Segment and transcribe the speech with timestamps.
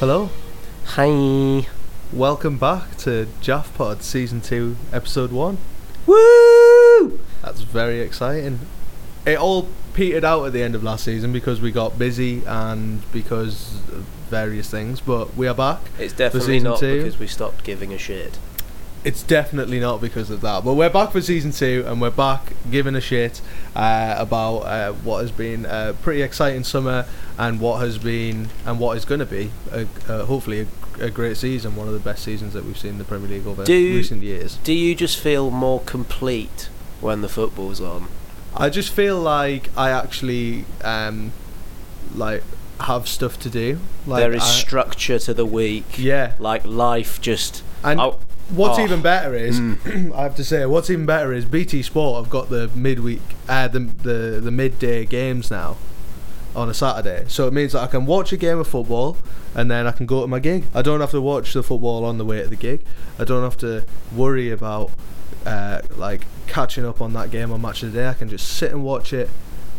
[0.00, 0.30] Hello,
[0.84, 1.66] Hi.
[2.12, 5.58] welcome back to Jaff Pod Season 2, Episode 1.
[6.06, 7.18] Woo!
[7.42, 8.60] That's very exciting.
[9.26, 13.10] It all petered out at the end of last season because we got busy and
[13.12, 15.80] because of various things, but we are back.
[15.98, 16.98] It's definitely season not two?
[16.98, 18.38] because we stopped giving a shit.
[19.04, 22.52] It's definitely not because of that, but we're back for Season 2 and we're back
[22.70, 23.40] giving a shit
[23.76, 27.06] uh, about uh, what has been a pretty exciting summer
[27.38, 30.66] and what has been and what is going to be a, uh, hopefully
[30.98, 33.28] a, a great season, one of the best seasons that we've seen in the Premier
[33.28, 34.56] League over Do- recent years.
[34.64, 36.68] Do you just feel more complete
[37.00, 38.08] when the football's on?
[38.54, 41.32] I just feel like I actually um
[42.14, 42.42] like
[42.80, 43.78] have stuff to do.
[44.06, 45.98] Like there is I- structure to the week.
[45.98, 46.32] yeah.
[46.40, 47.62] Like life just.
[47.84, 48.18] And Oh,
[48.50, 48.84] what's oh.
[48.84, 50.12] even better is Mm.
[50.14, 53.68] I have to say what's even better is BT Sport have got the midweek uh
[53.68, 55.76] the the, the midday games now
[56.56, 57.24] on a Saturday.
[57.28, 59.16] So it means that I can watch a game of football
[59.54, 60.64] and then I can go to my gig.
[60.74, 62.80] I don't have to watch the football on the way to the gig.
[63.18, 64.90] I don't have to worry about
[65.46, 68.08] uh, like catching up on that game on match of the day.
[68.08, 69.28] I can just sit and watch it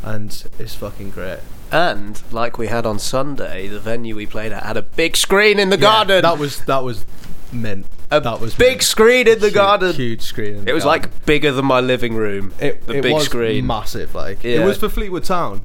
[0.04, 1.39] and it's fucking great.
[1.72, 5.59] and like we had on Sunday, the venue we played at had a big screen
[5.59, 6.22] in the Yeah, garden.
[6.22, 7.06] That was that was
[7.52, 7.86] mint.
[8.11, 8.83] a that was big mint.
[8.83, 9.94] screen in the Huge- garden.
[9.95, 10.67] Huge screen.
[10.67, 11.11] It was garden.
[11.11, 12.53] like bigger than my living room.
[12.59, 13.66] it, the it big was screen.
[13.67, 14.16] massive.
[14.16, 15.61] Like it was for Fleetwood Town,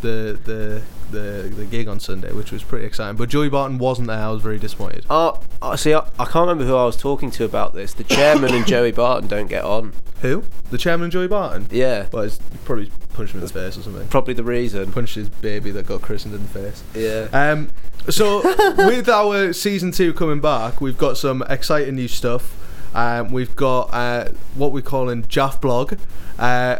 [0.00, 3.16] the the the the gig on Sunday, which was pretty exciting.
[3.16, 4.18] But Joey Barton wasn't there.
[4.18, 5.06] I was very disappointed.
[5.10, 7.92] Oh, oh, see, I, I can't remember who I was talking to about this.
[7.92, 9.92] The chairman and Joey Barton don't get on.
[10.22, 10.42] Who?
[10.70, 11.68] The chairman, and Joey Barton.
[11.70, 14.06] Yeah, Well, it's probably punched him in the face or something.
[14.08, 14.90] probably the reason.
[14.90, 16.82] Punched his baby that got christened in the face.
[16.94, 17.28] Yeah.
[17.32, 17.70] Um,
[18.08, 18.42] so
[18.76, 22.56] with our season two coming back, we've got some exciting new stuff.
[22.94, 25.94] Um, we've got uh, what we call in Jaff blog.
[26.38, 26.78] Uh,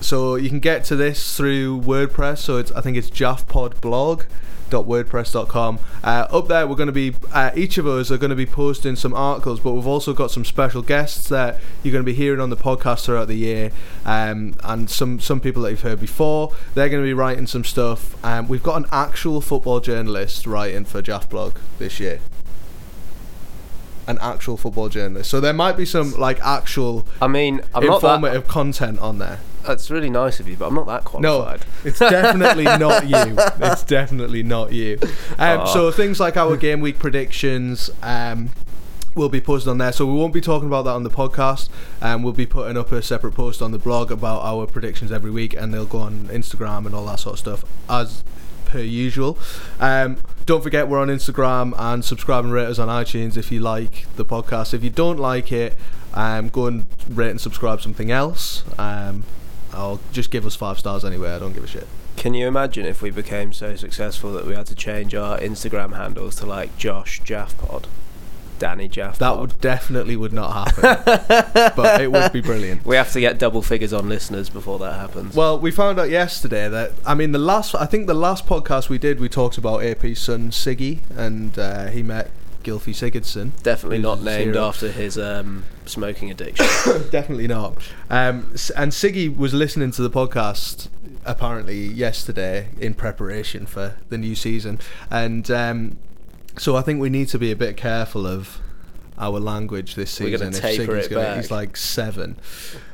[0.00, 2.38] so you can get to this through WordPress.
[2.38, 5.78] So it's I think it's jaffpodblog.wordpress.com.
[6.04, 8.46] Uh, up there, we're going to be uh, each of us are going to be
[8.46, 12.14] posting some articles, but we've also got some special guests that you're going to be
[12.14, 13.70] hearing on the podcast throughout the year,
[14.04, 16.54] um, and some some people that you've heard before.
[16.74, 18.22] They're going to be writing some stuff.
[18.24, 22.20] Um, we've got an actual football journalist writing for Jaff blog this year.
[24.06, 27.96] An actual football journalist, so there might be some like actual I mean, I'm not
[27.96, 29.40] informative content on there.
[29.68, 31.60] That's really nice of you, but I'm not that qualified.
[31.60, 33.36] No, it's definitely not you.
[33.60, 34.98] It's definitely not you.
[35.38, 38.48] Um, so things like our game week predictions um,
[39.14, 39.92] will be posted on there.
[39.92, 41.68] So we won't be talking about that on the podcast.
[42.00, 45.30] Um, we'll be putting up a separate post on the blog about our predictions every
[45.30, 48.24] week, and they'll go on Instagram and all that sort of stuff as
[48.64, 49.36] per usual.
[49.78, 53.60] Um, don't forget we're on Instagram and subscribe and rate us on iTunes if you
[53.60, 54.72] like the podcast.
[54.72, 55.76] If you don't like it,
[56.14, 58.64] um, go and rate and subscribe something else.
[58.78, 59.24] Um,
[59.72, 61.30] I'll just give us five stars anyway.
[61.30, 61.86] I don't give a shit.
[62.16, 65.96] Can you imagine if we became so successful that we had to change our Instagram
[65.96, 67.84] handles to like Josh Jaffpod,
[68.58, 69.18] Danny Jaffpod?
[69.18, 72.84] That would definitely would not happen, but it would be brilliant.
[72.84, 75.36] We have to get double figures on listeners before that happens.
[75.36, 78.88] Well, we found out yesterday that I mean the last I think the last podcast
[78.88, 82.32] we did we talked about AP's son Siggy and uh, he met
[82.68, 83.50] Gylfi Sigurdsson.
[83.62, 84.66] Definitely not named hero.
[84.66, 86.66] after his um, smoking addiction.
[87.10, 87.76] Definitely not.
[88.10, 90.88] Um, and Siggy was listening to the podcast
[91.24, 94.78] apparently yesterday in preparation for the new season,
[95.10, 95.98] and um,
[96.58, 98.58] so I think we need to be a bit careful of
[99.18, 100.52] our language this We're season.
[100.52, 102.38] gonna if taper Siggy's it gonna- He's like seven.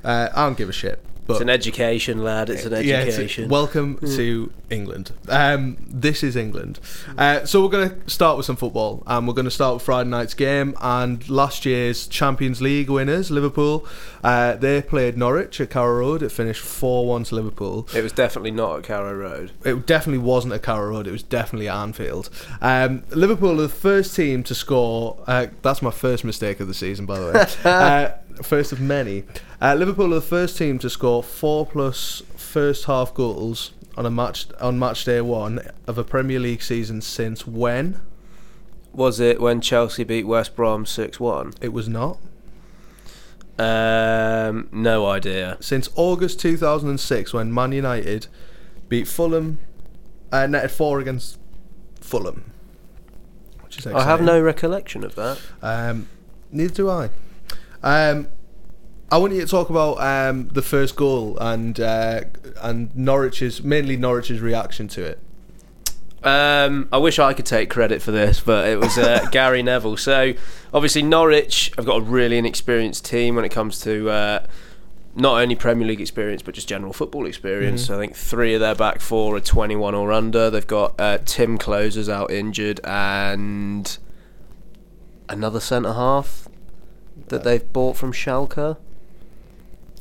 [0.03, 1.05] Uh, I don't give a shit.
[1.27, 2.51] But it's an education, lad.
[2.51, 3.49] It's an Yeah, education.
[3.49, 5.13] welcome to England.
[5.29, 6.79] Um, this is England.
[7.17, 9.83] Uh, so we're going to start with some football, and we're going to start with
[9.85, 10.75] Friday night's game.
[10.83, 13.87] And last year's Champions League winners, Liverpool,
[14.23, 16.23] uh, they played Norwich at Carrow Road.
[16.23, 17.89] It finished four-one to Liverpool.
[17.95, 19.53] it was definitely not at Carrow Road.
[19.65, 21.07] It definitely wasn't at Carrow Road.
[21.07, 22.29] It was definitely at Anfield.
[22.61, 25.19] Um, Liverpool are the first team to score.
[25.27, 27.27] Uh, that's my first mistake of the season, by the
[27.65, 28.15] way.
[28.43, 29.25] first of many.
[29.61, 34.11] Uh, Liverpool are the first team to score four plus first half goals on a
[34.11, 38.01] match on match day one of a Premier League season since when?
[38.93, 41.55] Was it when Chelsea beat West Brom 6 1?
[41.61, 42.19] It was not
[43.59, 45.57] Um, no idea.
[45.61, 48.27] since August 2006 when Man United
[48.89, 49.59] beat Fulham,
[50.33, 51.39] uh, netted four against
[52.01, 52.51] Fulham.
[53.63, 55.39] Which is I have no recollection of that.
[55.63, 56.09] Um,
[56.53, 57.11] neither do I.
[57.85, 58.29] Um,
[59.13, 62.23] I want you to talk about um, the first goal and uh,
[62.63, 65.19] and Norwich's mainly Norwich's reaction to it.
[66.25, 69.99] Um, I wish I could take credit for this, but it was uh, Gary Neville.
[69.99, 70.33] So
[70.73, 74.47] obviously Norwich have got a really inexperienced team when it comes to uh,
[75.15, 77.89] not only Premier League experience but just general football experience.
[77.89, 77.95] Mhm.
[77.95, 80.49] I think three of their back four are 21 or under.
[80.49, 83.99] They've got uh, Timm Klose out injured and
[85.29, 86.49] another centre half
[87.29, 88.77] that Uh, they've bought from Schalke.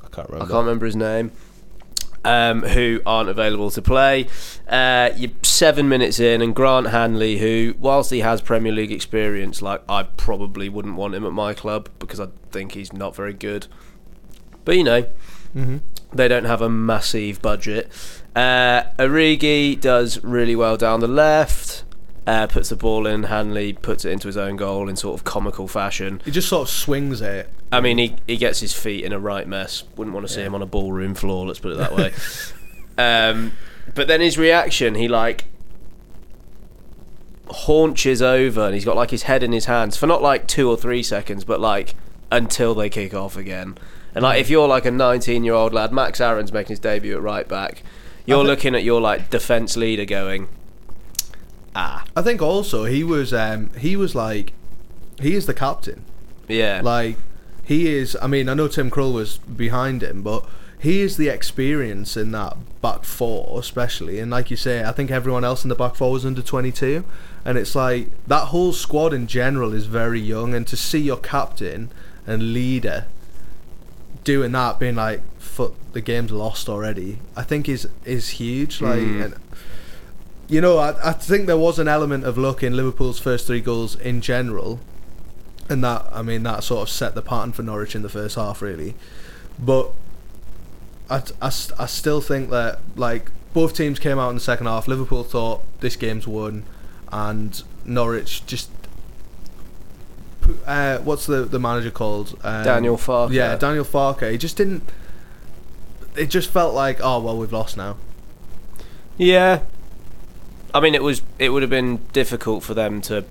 [0.03, 0.51] I can't I remember.
[0.53, 1.31] can't remember his name.
[2.25, 4.27] Um, who aren't available to play.
[4.69, 9.61] Uh, you're seven minutes in, and Grant Hanley, who, whilst he has Premier League experience,
[9.61, 13.33] like I probably wouldn't want him at my club because I think he's not very
[13.33, 13.67] good.
[14.63, 15.01] But you know,
[15.51, 15.77] hmm
[16.13, 17.91] they don't have a massive budget.
[18.35, 21.82] Uh, Origi does really well down the left.
[22.25, 23.23] Uh, puts the ball in.
[23.23, 26.21] Hanley puts it into his own goal in sort of comical fashion.
[26.23, 27.49] He just sort of swings it.
[27.71, 29.83] I mean, he, he gets his feet in a right mess.
[29.97, 30.47] Wouldn't want to see Yeah.
[30.47, 31.45] him on a ballroom floor.
[31.45, 32.13] Let's put it that way.
[32.97, 33.51] um,
[33.93, 35.45] but then his reaction, he like
[37.49, 40.69] haunches over, and he's got like his head in his hands for not like two
[40.69, 41.95] or three seconds, but like
[42.31, 43.77] until they kick off again.
[44.15, 47.15] And like, if you're like a 19 year old lad, Max Aarons making his debut
[47.15, 47.83] at right back.
[48.25, 50.47] You're thi- looking at your like defense leader going,
[51.75, 54.53] ah, I think also he was um, he was like
[55.19, 56.03] he is the captain.
[56.47, 57.17] yeah, Like
[57.63, 58.17] he is.
[58.21, 60.45] I mean, I know Tim Krul was behind him, but
[60.79, 64.19] he is the experience in that back four, especially.
[64.19, 66.71] And like you say, I think everyone else in the back four was under twenty
[66.71, 67.05] two,
[67.45, 70.53] and it's like that whole squad in general is very young.
[70.53, 71.89] And to see your captain
[72.27, 73.05] and leader
[74.23, 78.81] doing that, being like, "Fuck, the game's lost already," I think is is huge.
[78.81, 78.99] Like.
[78.99, 79.25] Mm.
[79.25, 79.35] And,
[80.47, 83.61] you know, I, I think there was an element of luck in Liverpool's first three
[83.61, 84.79] goals in general,
[85.69, 88.35] and that I mean that sort of set the pattern for Norwich in the first
[88.35, 88.95] half, really.
[89.57, 89.91] But
[91.09, 94.87] I, I, I still think that like both teams came out in the second half.
[94.87, 96.63] Liverpool thought this game's won,
[97.11, 98.69] and Norwich just.
[100.65, 102.37] Uh, what's the the manager called?
[102.43, 103.31] Um, Daniel Farke.
[103.31, 104.29] Yeah, Daniel Farke.
[104.29, 104.83] He just didn't.
[106.17, 107.95] It just felt like, oh well, we've lost now.
[109.17, 109.61] Yeah.
[110.73, 113.25] I mean, it was it would have been difficult for them to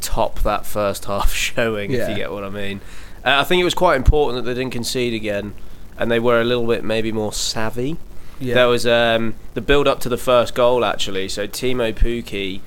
[0.00, 2.80] top that first half showing, if you get what I mean.
[3.24, 5.54] Uh, I think it was quite important that they didn't concede again,
[5.98, 7.96] and they were a little bit maybe more savvy.
[8.38, 8.54] Yeah.
[8.54, 11.28] There was um, the build up to the first goal actually.
[11.28, 12.60] So Teemu Pukki,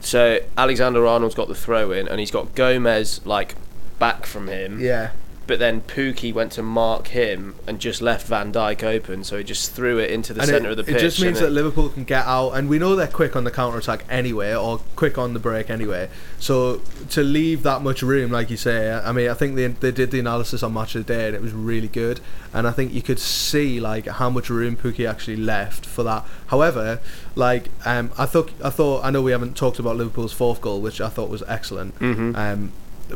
[0.00, 3.56] so Alexander Arnold's got the throw in, and he's got Gomez like
[3.98, 4.80] back from him.
[4.80, 5.10] yeah.
[5.48, 9.42] But then Pukki went to mark him and just left Van Dijk open, so he
[9.42, 10.96] just threw it into the And centre it, of the pitch.
[10.96, 13.50] It just means that Liverpool can get out, and we know they're quick on the
[13.50, 16.10] counter attack anyway, or quick on the break anyway.
[16.38, 19.90] So to leave that much room, like you say, I mean, I think they they
[19.90, 22.20] did the analysis on Match of the Day, and it was really good.
[22.52, 26.26] And I think you could see like how much room Pukki actually left for that.
[26.48, 27.00] However,
[27.34, 30.82] like um, I thought, I thought, I know we haven't talked about Liverpool's fourth goal,
[30.82, 31.98] which I thought was excellent.
[32.00, 32.36] Mhm.
[32.36, 32.72] Um,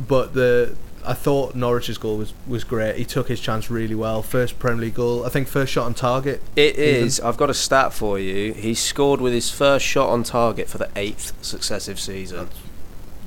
[0.08, 2.96] but the I thought Norwich's goal was, was great.
[2.96, 4.22] He took his chance really well.
[4.22, 6.40] First Premier League goal, I think first shot on target.
[6.56, 7.06] It even.
[7.06, 7.20] is.
[7.20, 8.52] I've got a stat for you.
[8.52, 12.49] He scored with his first shot on target for the eighth successive season.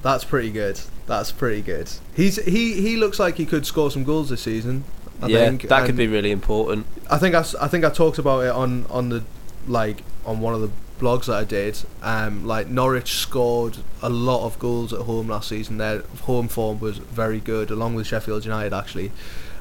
[0.02, 0.80] That's pretty good.
[1.08, 1.90] That's pretty good.
[2.16, 4.84] He's he he looks like he could score some goals this season.
[5.22, 6.86] I yeah, think that could be really important.
[7.10, 9.24] I think I, I think I talked about it on on the
[9.68, 10.70] like on one of the
[11.00, 11.80] blogs that I did.
[12.02, 15.78] Um, like Norwich scored a lot of goals at home last season.
[15.78, 19.12] Their home form was very good, along with Sheffield United actually.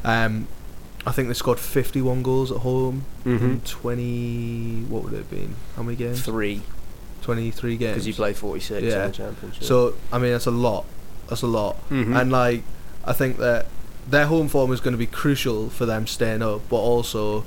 [0.04, 0.46] Um,
[1.06, 3.64] I think they scored 51 goals at home in Mhm.
[3.64, 4.84] 20.
[4.88, 5.54] What would it have been?
[5.76, 6.22] How many games?
[6.22, 6.62] Three,
[7.22, 7.92] 23 games.
[7.94, 9.04] because you play forty-six Yeah.
[9.06, 9.64] in the championship.
[9.64, 10.84] So I mean, that's a lot.
[11.28, 11.76] That's a lot.
[11.90, 12.18] Mhm.
[12.20, 12.62] And like,
[13.04, 13.66] I think that
[14.08, 17.44] their home form is going to be crucial for them staying up, but also,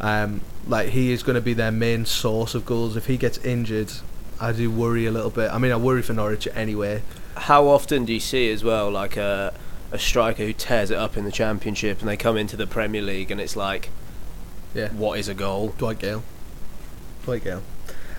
[0.00, 2.96] um, like he is going to be their main source of goals.
[2.96, 3.92] If he gets injured,
[4.40, 5.50] I do worry a little bit.
[5.52, 7.02] I mean, I worry for Norwich anyway.
[7.36, 9.52] how often do you see as well, like a
[9.92, 13.02] a striker who tears it up in the championship, and they come into the Premier
[13.02, 13.90] League, and it's like,
[14.74, 15.74] Yeah, what is a goal?
[15.78, 16.22] Dwight Gayle.
[17.24, 17.62] Dwight Gayle.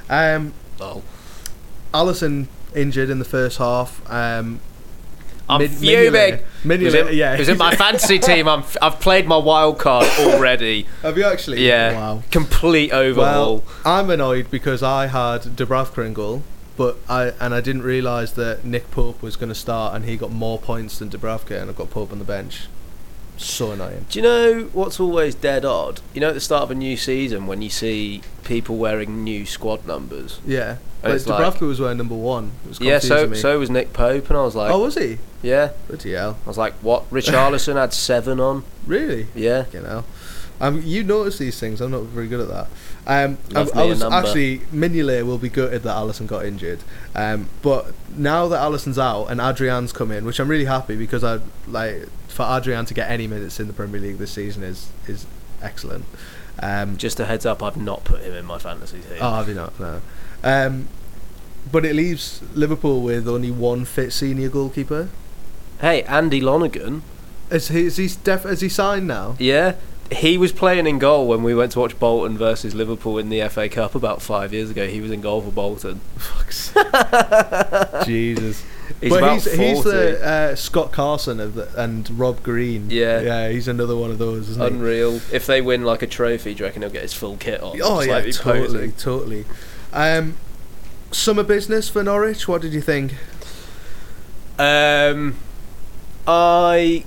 [0.10, 1.02] Um, Oh,
[1.94, 4.02] Alisson injured in the first half.
[4.12, 4.60] Um,
[5.50, 6.40] I'm Min- fuming.
[6.64, 7.34] Mignolet- It was in, yeah.
[7.34, 8.48] it was in my fantasy team.
[8.48, 10.86] I'm, f- I've played my wild card already.
[11.02, 11.66] Have you actually?
[11.68, 11.94] Yeah.
[11.94, 12.24] Wow.
[12.32, 13.58] Complete overhaul.
[13.58, 16.44] Well, I'm annoyed because I had Dubravka in goal,
[16.78, 20.16] but I and I didn't realise that Nick Pope was going to start, and he
[20.16, 22.68] got more points than Dubravka, and I've got Pope on the bench.
[23.42, 24.06] So annoying.
[24.10, 26.00] Do you know what's always dead odd?
[26.14, 29.46] You know, at the start of a new season, when you see people wearing new
[29.46, 30.40] squad numbers.
[30.46, 32.52] Yeah, but it's Dubravka like- was wearing number one.
[32.66, 33.38] It was Yeah, so me.
[33.38, 35.18] so was Nick Pope, and I was like, oh, was he?
[35.42, 35.72] yeah.
[35.88, 36.38] Bloody hell!
[36.46, 37.10] I was like, what?
[37.12, 38.64] Richarlison had seven on.
[38.88, 39.28] Really?
[39.36, 39.66] Yeah.
[39.74, 40.04] You know,
[40.62, 41.82] um, you notice these things.
[41.82, 42.68] I'm not very good at that.
[43.08, 46.80] Um, I, I was actually Mignolet will be gutted that Alisson got injured.
[47.16, 51.24] Um, but now that Alisson's out and Adrian's come in, which I'm really happy because
[51.24, 54.92] I like for Adrian to get any minutes in the Premier League this season is
[55.08, 55.26] is
[55.62, 56.06] excellent.
[56.60, 59.18] Um, Just a heads up, I've not put him in my fantasy team.
[59.20, 59.80] oh, have you not?
[59.80, 60.02] No.
[60.44, 60.88] Um,
[61.72, 65.10] but it leaves Liverpool with only one fit senior goalkeeper.
[65.80, 67.02] Hey, Andy Lonergan.
[67.50, 67.86] Is he?
[67.86, 68.08] Is he?
[68.24, 69.36] Def- is he signed now?
[69.40, 69.76] Yeah,
[70.12, 73.48] he was playing in goal when we went to watch Bolton versus Liverpool in the
[73.50, 74.88] FA Cup about five years ago.
[74.88, 76.02] He was in goal for Bolton.
[76.18, 76.74] Fuck's
[78.06, 78.64] Jesus.
[79.00, 79.64] He's but about he's, 40.
[79.64, 82.90] he's the uh, Scott Carson of the, and Rob Green.
[82.90, 83.22] Yeah.
[83.22, 84.68] yeah, he's another one of those, isn't he?
[84.68, 85.22] Unreal.
[85.32, 87.80] If they win like a trophy, do you reckon he'll get his full kit on?
[87.82, 88.92] Oh yeah, totally, posing?
[88.94, 89.46] totally.
[89.94, 90.36] Um,
[91.12, 92.48] summer business for Norwich.
[92.48, 93.14] What did you think?
[94.60, 95.38] Um,
[96.28, 97.06] I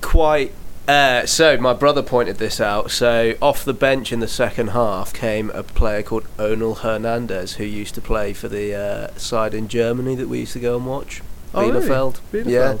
[0.00, 0.52] quite.
[0.88, 2.90] Uh, so my brother pointed this out.
[2.90, 7.64] So off the bench in the second half came a player called Onel Hernandez, who
[7.64, 10.86] used to play for the uh, side in Germany that we used to go and
[10.86, 11.22] watch.
[11.52, 11.86] Oh, really?
[11.86, 12.20] Bielefeld.
[12.32, 12.80] Bielefeld.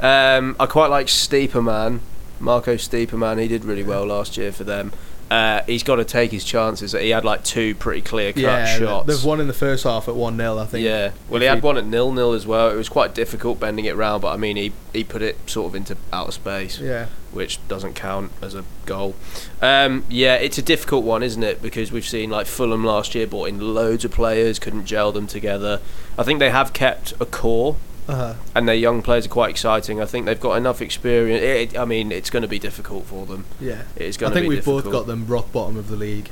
[0.00, 0.36] Yeah.
[0.36, 2.00] Um, I quite like Stiepermann,
[2.40, 3.40] Marco Stiepermann.
[3.40, 4.92] He did really well last year for them.
[5.30, 6.92] Uh, he's got to take his chances.
[6.92, 9.06] He had like two pretty clear cut Yeah, shots.
[9.06, 10.84] There's one in the first half at one 0 I think.
[10.84, 12.70] Yeah, well, he had one at nil nil as well.
[12.70, 15.66] It was quite difficult bending it round, but I mean, he he put it sort
[15.66, 17.06] of into outer space, yeah.
[17.32, 19.16] which doesn't count as a goal.
[19.60, 21.60] Um, yeah, it's a difficult one, isn't it?
[21.60, 25.26] Because we've seen like Fulham last year brought in loads of players, couldn't gel them
[25.26, 25.80] together.
[26.16, 27.76] I think they have kept a core,
[28.08, 28.34] Uh-huh.
[28.54, 30.00] and their young players are quite exciting.
[30.00, 31.42] I think they've got enough experience.
[31.42, 33.46] It, I mean, it's going to be difficult for them.
[33.60, 33.82] Yeah.
[33.96, 34.84] It is I going to think we've difficult.
[34.84, 36.30] both got them rock bottom of the league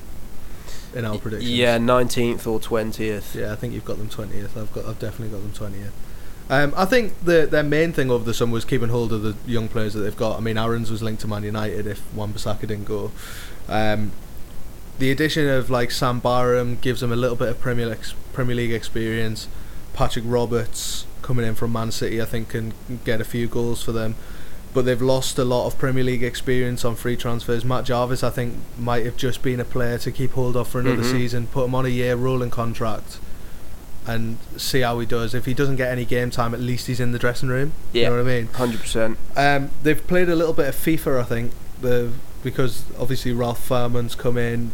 [0.94, 1.50] in our predictions.
[1.50, 3.34] Yeah, nineteenth or twentieth.
[3.34, 4.56] Yeah, I think you've got them twentieth.
[4.56, 5.92] I've got, I've definitely got them twentieth.
[6.48, 9.34] Um, I think the their main thing over the summer was keeping hold of the
[9.50, 10.36] young players that they've got.
[10.36, 13.10] I mean, Aarons was linked to Man United if Wan-Bissaka didn't go.
[13.68, 14.12] Um,
[14.98, 17.96] the addition of like Sam Byram gives them a little bit of Premier
[18.32, 19.48] Premier League experience.
[19.94, 22.72] Patrick Roberts coming in from Man City, I think, can
[23.04, 24.14] get a few goals for them.
[24.72, 27.64] But they've lost a lot of Premier League experience on free transfers.
[27.64, 30.80] Matt Jarvis, I think, might have just been a player to keep hold of for
[30.80, 31.10] another Mhm.
[31.10, 31.46] season.
[31.46, 33.18] Put him on a year rolling contract
[34.06, 35.32] and see how he does.
[35.34, 37.72] If he doesn't get any game time, at least he's in the dressing room.
[37.92, 38.08] You Yeah.
[38.10, 38.48] know what I mean?
[38.52, 39.16] Hundred percent.
[39.36, 42.10] Um, they've played a little bit of FIFA, I think, the
[42.42, 44.72] because obviously Ralf Fährmann's come in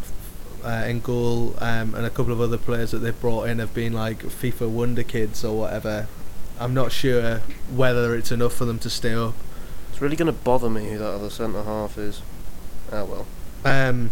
[0.65, 3.73] uh, in goal, um, and a couple of other players that they've brought in have
[3.73, 6.07] been like FIFA wonder kids or whatever.
[6.61, 7.39] I'm not sure
[7.75, 9.35] whether it's enough for them to stay up.
[9.91, 12.21] It's really going to bother me who that other centre half is.
[12.93, 13.27] Oh well.
[13.65, 14.11] Um,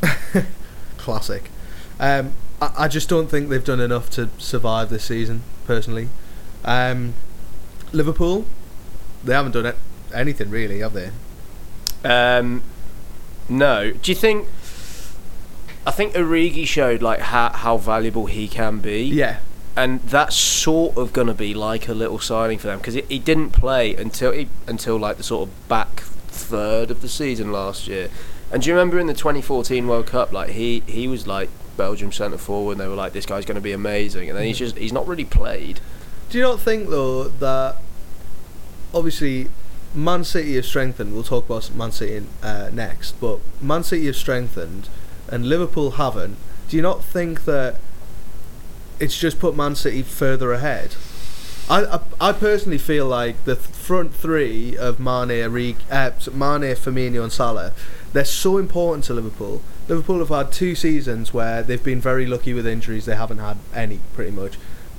[0.96, 1.50] classic.
[1.98, 2.32] Um,
[2.62, 6.08] I, I just don't think they've done enough to survive this season, personally.
[6.64, 7.14] Um,
[7.92, 8.46] Liverpool,
[9.24, 9.76] they haven't done it,
[10.14, 11.10] anything really, have they?
[12.04, 12.62] Um,
[13.48, 13.90] no.
[13.90, 14.46] Do you think?
[15.84, 19.02] I think Origi showed like how how valuable he can be.
[19.02, 19.38] Yeah.
[19.76, 23.02] And that's sort of going to be like a little signing for them because he,
[23.02, 27.52] he didn't play until he, until like the sort of back third of the season
[27.52, 28.08] last year.
[28.50, 32.10] And do you remember in the 2014 World Cup, like he he was like Belgium
[32.10, 34.58] centre forward, and they were like, this guy's going to be amazing, and then he's
[34.58, 35.80] just he's not really played.
[36.30, 37.76] Do you not think though that
[38.94, 39.48] obviously
[39.94, 41.12] Man City have strengthened?
[41.12, 44.88] We'll talk about Man City uh, next, but Man City have strengthened,
[45.28, 46.38] and Liverpool haven't.
[46.68, 47.78] Do you not think that
[48.98, 50.94] it's just put Man City further ahead?
[51.68, 57.22] I, I, I personally feel like the front three of Mane, Origi, uh, Mane, Firmino,
[57.22, 57.72] and Salah,
[58.12, 59.62] they're so important to Liverpool.
[59.88, 63.04] Liverpool have had two seasons where they've been very lucky with injuries.
[63.04, 64.58] They haven't had any, pretty much.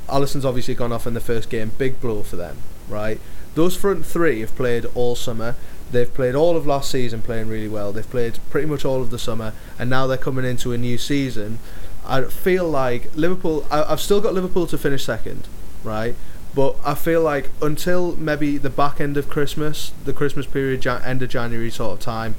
[0.09, 3.19] Alisson's obviously gone off in the first game, big blow for them, right?
[3.55, 5.55] Those front three have played all summer.
[5.91, 7.91] They've played all of last season playing really well.
[7.93, 10.97] They've played pretty much all of the summer, and now they're coming into a new
[10.97, 11.59] season.
[12.07, 13.65] I feel like Liverpool.
[13.69, 15.47] I, I've still got Liverpool to finish second,
[15.83, 16.15] right?
[16.55, 21.21] But I feel like until maybe the back end of Christmas, the Christmas period, end
[21.21, 22.35] of January sort of time,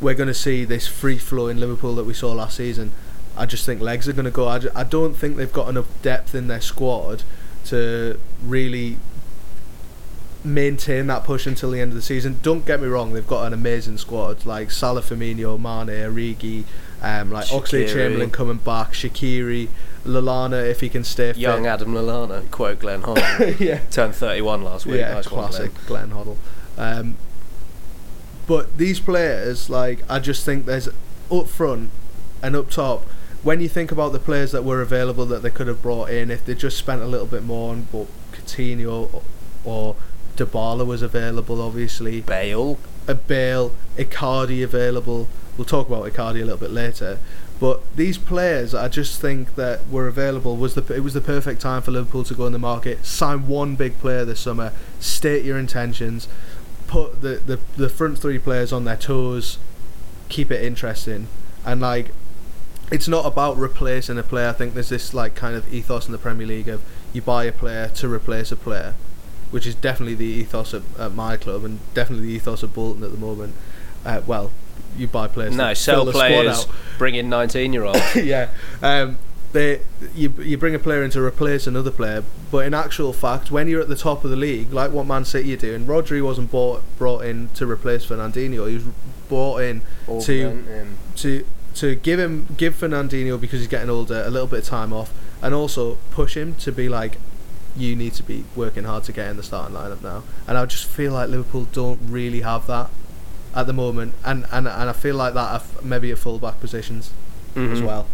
[0.00, 2.92] we're going to see this free flow in Liverpool that we saw last season.
[3.36, 4.48] I just think legs are going to go.
[4.48, 7.22] I, I don't think they've got enough depth in their squad
[7.66, 8.98] to really
[10.44, 12.38] maintain that push until the end of the season.
[12.42, 16.64] Don't get me wrong, they've got an amazing squad like Salah, Firmino, Mane, Origi,
[17.04, 17.86] um, like Oxley.
[17.86, 19.68] Chamberlain coming back, Shaqiri,
[20.06, 21.40] Lallana if he can stay fit.
[21.40, 25.00] Young Adam Lallana, quote Glenn Hoddle, yeah, turned 31 last week.
[25.00, 26.08] yeah, nice one, classic Glenn.
[26.08, 26.36] Glenn Hoddle.
[26.78, 27.16] Um,
[28.46, 30.88] but these players, like, I just think there's
[31.30, 31.90] up front
[32.42, 33.04] and up top.
[33.42, 36.30] When you think about the players that were available that they could have brought in,
[36.30, 39.22] if they just spent a little bit more on, but Coutinho or,
[39.64, 39.96] or
[40.36, 42.22] Dybala was available, obviously.
[42.22, 42.78] Bale.
[43.06, 45.28] A Bale, Icardi available.
[45.56, 47.18] We'll talk about Icardi a little bit later.
[47.60, 51.60] But these players, I just think that were available was the it was the perfect
[51.60, 55.44] time for Liverpool to go in the market, sign one big player this summer, state
[55.44, 56.28] your intentions,
[56.88, 59.58] put the, the, the front three players on their toes,
[60.28, 61.28] keep it interesting,
[61.64, 62.10] and like
[62.90, 64.48] it's not about replacing a player.
[64.48, 66.82] I think there's this like kind of ethos in the Premier League of
[67.12, 68.94] you buy a player to replace a player,
[69.52, 73.04] which is definitely the ethos at, at my club and definitely the ethos of Bolton
[73.04, 73.54] at the moment.
[74.04, 74.50] Uh, well,
[74.96, 75.54] you buy players.
[75.54, 76.66] No, sell fill the squad players,
[76.98, 78.16] bring in 19 year olds.
[78.16, 78.48] yeah.
[78.82, 79.18] Um,
[79.54, 79.80] they
[80.14, 83.68] you you bring a player in to replace another player, but in actual fact, when
[83.68, 86.50] you're at the top of the league, like what Man City are doing, Rodri wasn't
[86.50, 88.68] bought brought in to replace Fernandinho.
[88.68, 88.84] He was
[89.28, 89.82] brought in
[90.22, 90.64] to
[91.16, 91.46] to
[91.76, 95.12] to give him give Fernandinho because he's getting older a little bit of time off,
[95.40, 97.18] and also push him to be like,
[97.76, 100.24] you need to be working hard to get in the starting lineup now.
[100.46, 102.90] And I just feel like Liverpool don't really have that
[103.54, 107.10] at the moment, and and, and I feel like that at maybe at fullback positions
[107.56, 107.86] as Mhm.
[107.86, 108.06] well.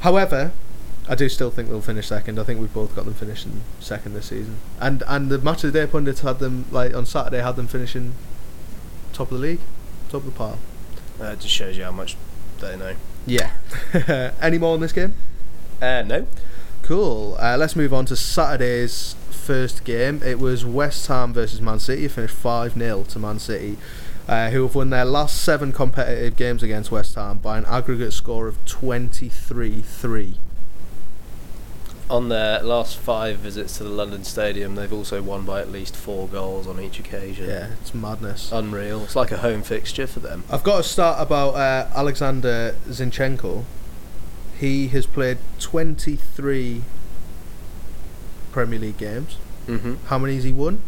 [0.00, 0.52] However,
[1.08, 2.38] I do still think they'll finish second.
[2.38, 4.56] I think we've both got them finishing second this season.
[4.80, 7.66] And and the match of the day pundits had them like on Saturday had them
[7.66, 8.14] finishing
[9.12, 9.60] top of the league,
[10.08, 10.58] top of the pile.
[11.20, 12.16] Uh, it just shows you how much
[12.60, 12.94] they know.
[13.26, 13.50] Yeah.
[14.40, 15.14] Any more on this game?
[15.82, 16.26] Uh, no.
[16.82, 17.36] Cool.
[17.38, 20.22] Uh, let's move on to Saturday's first game.
[20.24, 22.06] It was West Ham versus Man City.
[22.06, 23.76] It finished 5 0 to Man City,
[24.30, 28.12] uh, who have won their last seven competitive games against West Ham by an aggregate
[28.12, 30.34] score of 23 3.
[32.08, 35.96] On their last five visits to the London Stadium, they've also won by at least
[35.96, 37.48] four goals on each occasion.
[37.48, 38.52] Yeah, it's madness.
[38.52, 39.02] Unreal.
[39.02, 40.44] It's like a home fixture for them.
[40.48, 43.64] I've got to start about uh, Alexander Zinchenko.
[44.58, 46.82] He has played 23
[48.52, 49.34] Premier League games.
[49.66, 50.82] hmm How many has he won?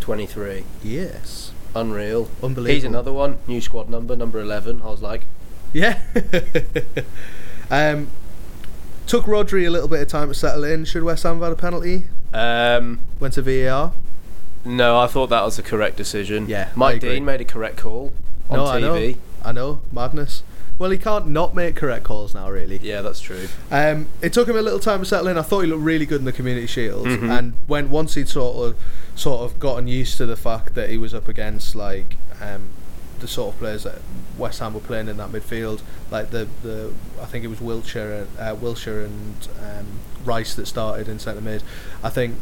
[0.00, 0.64] 23.
[0.82, 1.47] Yes.
[1.80, 2.28] Unreal.
[2.42, 2.64] Unbelievable.
[2.74, 3.38] He's another one.
[3.46, 4.82] New squad number, number 11.
[4.82, 5.22] I was like,
[5.72, 6.00] Yeah.
[7.70, 8.08] um,
[9.06, 10.84] took Rodri a little bit of time to settle in.
[10.84, 12.04] Should West Ham have had a penalty?
[12.32, 13.92] um, Went to VAR.
[14.64, 16.48] no, I thought that was the correct decision.
[16.48, 17.00] Yeah, Mike.
[17.00, 18.12] Dean made a correct call
[18.50, 18.94] on no, I know.
[18.94, 19.16] TV.
[19.44, 19.80] I know.
[19.92, 20.42] Madness.
[20.78, 22.78] Well, he can't not make correct calls now, really.
[22.82, 23.48] Yeah, that's true.
[23.70, 25.36] Um, it took him a little time to settle in.
[25.36, 27.30] I thought he looked really good in the Community Shield, Mhm.
[27.36, 28.76] and when once he'd sort of
[29.16, 32.68] sort of gotten used to the fact that he was up against like um,
[33.18, 33.98] the sort of players that
[34.36, 35.80] West Ham were playing in that midfield,
[36.12, 39.86] like the the I think it was Wiltshire, uh, Wilshere and um,
[40.24, 41.64] Rice that started in centre mid.
[42.04, 42.36] I think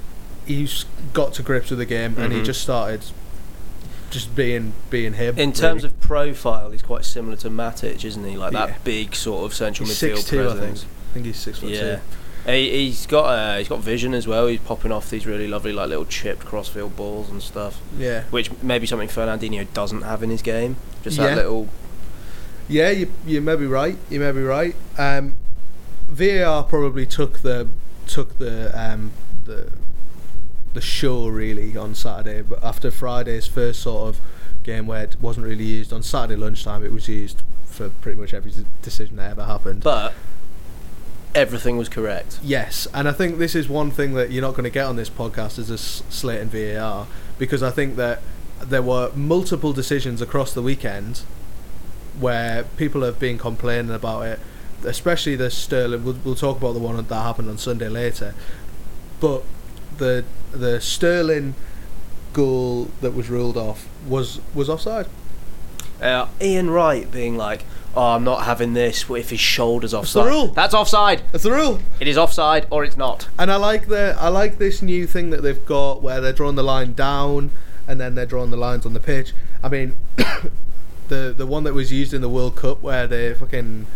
[0.45, 2.45] he's got to grips with the game, and he Mhm.
[2.45, 3.01] just started
[4.11, 5.39] just being being him.
[5.39, 5.95] In terms really.
[5.95, 8.37] of profile, he's quite similar to Matic, isn't he?
[8.37, 8.67] Like Yeah.
[8.67, 10.77] that big sort of central he's midfield six two, I think.
[10.79, 11.97] I think he's six foot Yeah.
[11.97, 12.01] two.
[12.53, 14.47] He, he's got uh, he's got vision as well.
[14.47, 18.23] He's popping off these really lovely like little chipped crossfield balls and stuff, Yeah.
[18.31, 20.77] which maybe something Fernandinho doesn't have in his game.
[21.03, 21.29] Just Yeah.
[21.29, 21.69] that little.
[22.69, 23.97] Yeah, you you may be right.
[24.11, 24.75] You may be right.
[24.97, 25.35] Um,
[26.09, 27.67] VAR probably took the
[28.07, 29.11] took the um,
[29.45, 29.69] the
[30.77, 34.21] the show really on Saturday, but after Friday's first sort of
[34.63, 38.33] game where it wasn't really used on Saturday lunchtime, it was used for pretty much
[38.33, 39.83] every decision that ever happened.
[39.83, 40.13] But
[41.35, 42.39] everything was correct.
[42.43, 44.97] Yes, and I think this is one thing that you're not going to get on
[44.97, 47.07] this podcast is a slate and VAR
[47.39, 48.23] because I think that
[48.63, 51.23] there were multiple decisions across the weekend
[52.19, 54.41] where people have been complaining about it,
[54.85, 56.05] especially the Sterling.
[56.05, 58.35] We'll, we'll talk about the one that happened on Sunday later,
[59.21, 59.43] but
[59.99, 61.55] the the Sterling
[62.33, 65.07] goal that was ruled off was was offside.
[66.01, 70.27] Uh, Ian Wright being like, "Oh, I'm not having this if his shoulders the offside."
[70.27, 70.49] rule.
[70.49, 71.23] That's offside.
[71.33, 71.81] That's the rule.
[72.01, 73.29] It is offside or it's not.
[73.39, 76.57] And I like the I like this new thing that they've got where they're drawing
[76.57, 77.51] the line down
[77.89, 79.33] and then they're drawing the lines on the pitch.
[79.63, 79.95] I mean,
[81.09, 83.87] the the one that was used in the World Cup where they fucking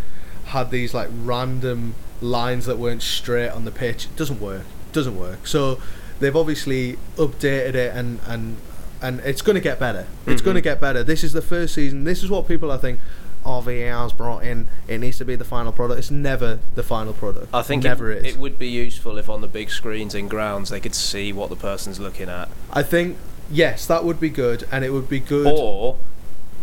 [0.46, 4.64] had these like random lines that weren't straight on the pitch it doesn't work.
[4.92, 5.46] Doesn't work.
[5.46, 5.80] So
[6.20, 8.56] they've obviously updated it and and
[9.02, 10.06] and it's going to get better.
[10.26, 10.64] It's going to mm-hmm.
[10.64, 11.02] get better.
[11.02, 12.04] This is the first season.
[12.04, 13.00] This is what people I think.
[13.42, 14.68] Oh, VAR's brought in.
[14.86, 15.98] It needs to be the final product.
[15.98, 17.48] It's never the final product.
[17.54, 18.34] I think never it, is.
[18.34, 21.48] it would be useful if on the big screens in grounds they could see what
[21.48, 22.50] the person's looking at.
[22.70, 23.16] I think
[23.50, 25.46] yes, that would be good, and it would be good.
[25.46, 25.96] Or,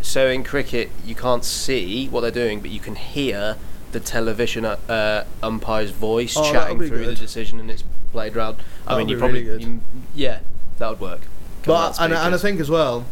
[0.04, 3.58] so in cricket, you can't see what they're doing, but you can hear
[3.92, 8.58] the television uh, umpire's voice Oh, chatting through the decision, and it's played round.
[8.86, 9.68] I That'll mean, you probably, really good.
[9.68, 9.82] you-
[10.16, 10.40] yeah,
[10.80, 11.22] that would work.
[11.64, 13.06] Come but and, and I think as well,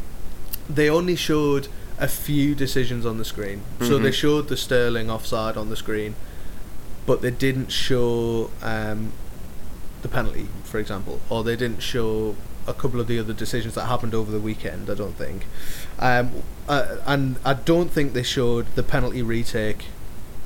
[0.69, 1.67] they only showed
[1.99, 3.61] a few decisions on the screen.
[3.79, 4.13] So they Mhm.
[4.13, 6.15] showed the Sterling offside on the screen,
[7.05, 9.13] but they didn't show um,
[10.01, 12.35] the penalty, for example, or they didn't show
[12.67, 14.89] a couple of the other decisions that happened over the weekend.
[14.89, 15.45] I don't think,
[15.99, 16.31] um,
[16.67, 19.85] uh, and I don't think they showed the penalty retake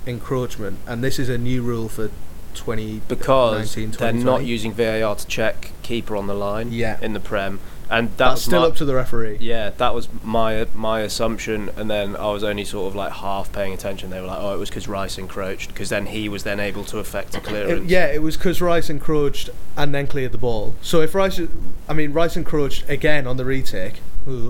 [0.10, 0.80] encroachment.
[0.88, 2.12] And this is a new rule for
[2.56, 6.98] twenty because 19, they're not using VAR to check keeper on the line Yeah.
[7.02, 7.60] in the Prem.
[7.92, 9.38] and that That's still my, up to the referee.
[9.40, 13.52] yeah, that was my my assumption, and then I was only sort of like half
[13.52, 14.10] paying attention.
[14.12, 16.84] They were like, "Oh, it was because Rice encroached," because then he was then able
[16.86, 17.90] to effect a It- clearance.
[17.90, 20.76] yeah, it was because Rice encroached and then cleared the ball.
[20.84, 21.40] So if Rice,
[21.88, 24.50] I mean, Rice encroached again on the retake, mm-hmm.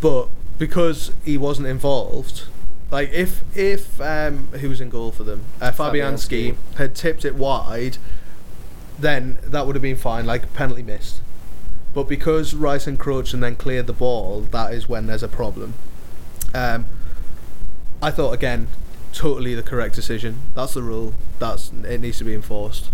[0.00, 2.42] but because he wasn't involved,
[2.90, 6.76] like if if um, who was in goal for them, uh, Fabianski Fabianski.
[6.76, 7.98] had tipped it wide,
[8.98, 11.20] then that would have been fine, like penalty missed.
[11.94, 15.74] But because Rice encroached and then cleared the ball, that is when there's a problem.
[16.54, 16.86] Um,
[18.00, 18.68] I thought again,
[19.12, 20.40] totally the correct decision.
[20.54, 21.14] That's the rule.
[21.38, 22.90] That's it needs to be enforced.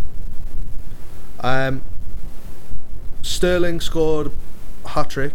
[1.40, 1.82] Um,
[3.22, 4.32] Sterling scored
[4.84, 5.34] a hat trick.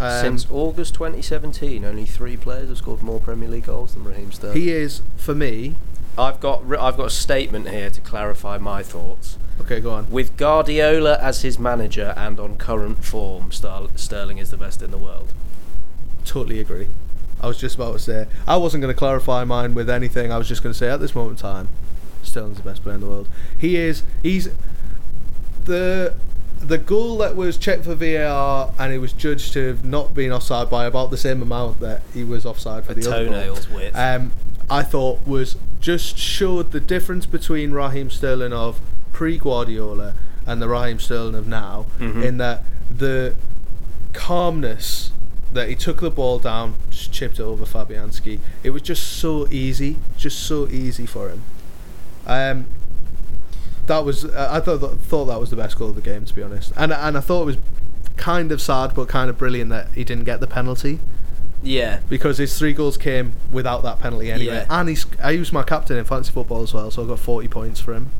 [0.00, 4.30] Um, Since August 2017, only three players have scored more Premier League goals than Raheem
[4.30, 4.56] Sterling.
[4.56, 5.74] he is for me.
[6.16, 9.38] I've got I've got a statement here to clarify my thoughts.
[9.60, 10.10] Okay, go on.
[10.10, 14.98] With Guardiola as his manager and on current form, Sterling is the best in the
[14.98, 15.32] world.
[16.24, 16.88] Totally agree.
[17.40, 20.32] I was just about to say I wasn't going to clarify mine with anything.
[20.32, 21.68] I was just going to say at this moment in time,
[22.22, 23.28] Sterling's the best player in the world.
[23.56, 24.02] He is.
[24.22, 24.48] He's
[25.64, 26.14] the
[26.60, 30.32] the goal that was checked for VAR and it was judged to have not been
[30.32, 33.34] offside by about the same amount that he was offside for A the other goal.
[33.34, 33.96] toenail's width.
[33.96, 34.32] Um,
[34.68, 38.80] I thought was just showed the difference between Raheem Sterling of
[39.12, 40.14] pre Guardiola
[40.46, 42.24] and the Raheem Sterling of now, Mhm.
[42.24, 43.34] in that the
[44.12, 45.10] calmness
[45.52, 48.40] that he took the ball down, just chipped it over Fabianski.
[48.62, 51.42] It was just so easy, just so easy for him.
[52.26, 52.66] Um,
[53.88, 56.34] that was uh, I thought thought that was the best goal of the game, to
[56.34, 57.56] be honest, and and I thought it was
[58.16, 60.98] kind of sad but kind of brilliant that he didn't get the penalty
[61.62, 62.00] yeah.
[62.08, 64.54] because his three goals came without that penalty anyway.
[64.54, 64.66] Yeah.
[64.68, 67.48] And he's he was my captain in fantasy football as well, so I got forty
[67.48, 68.10] points for him.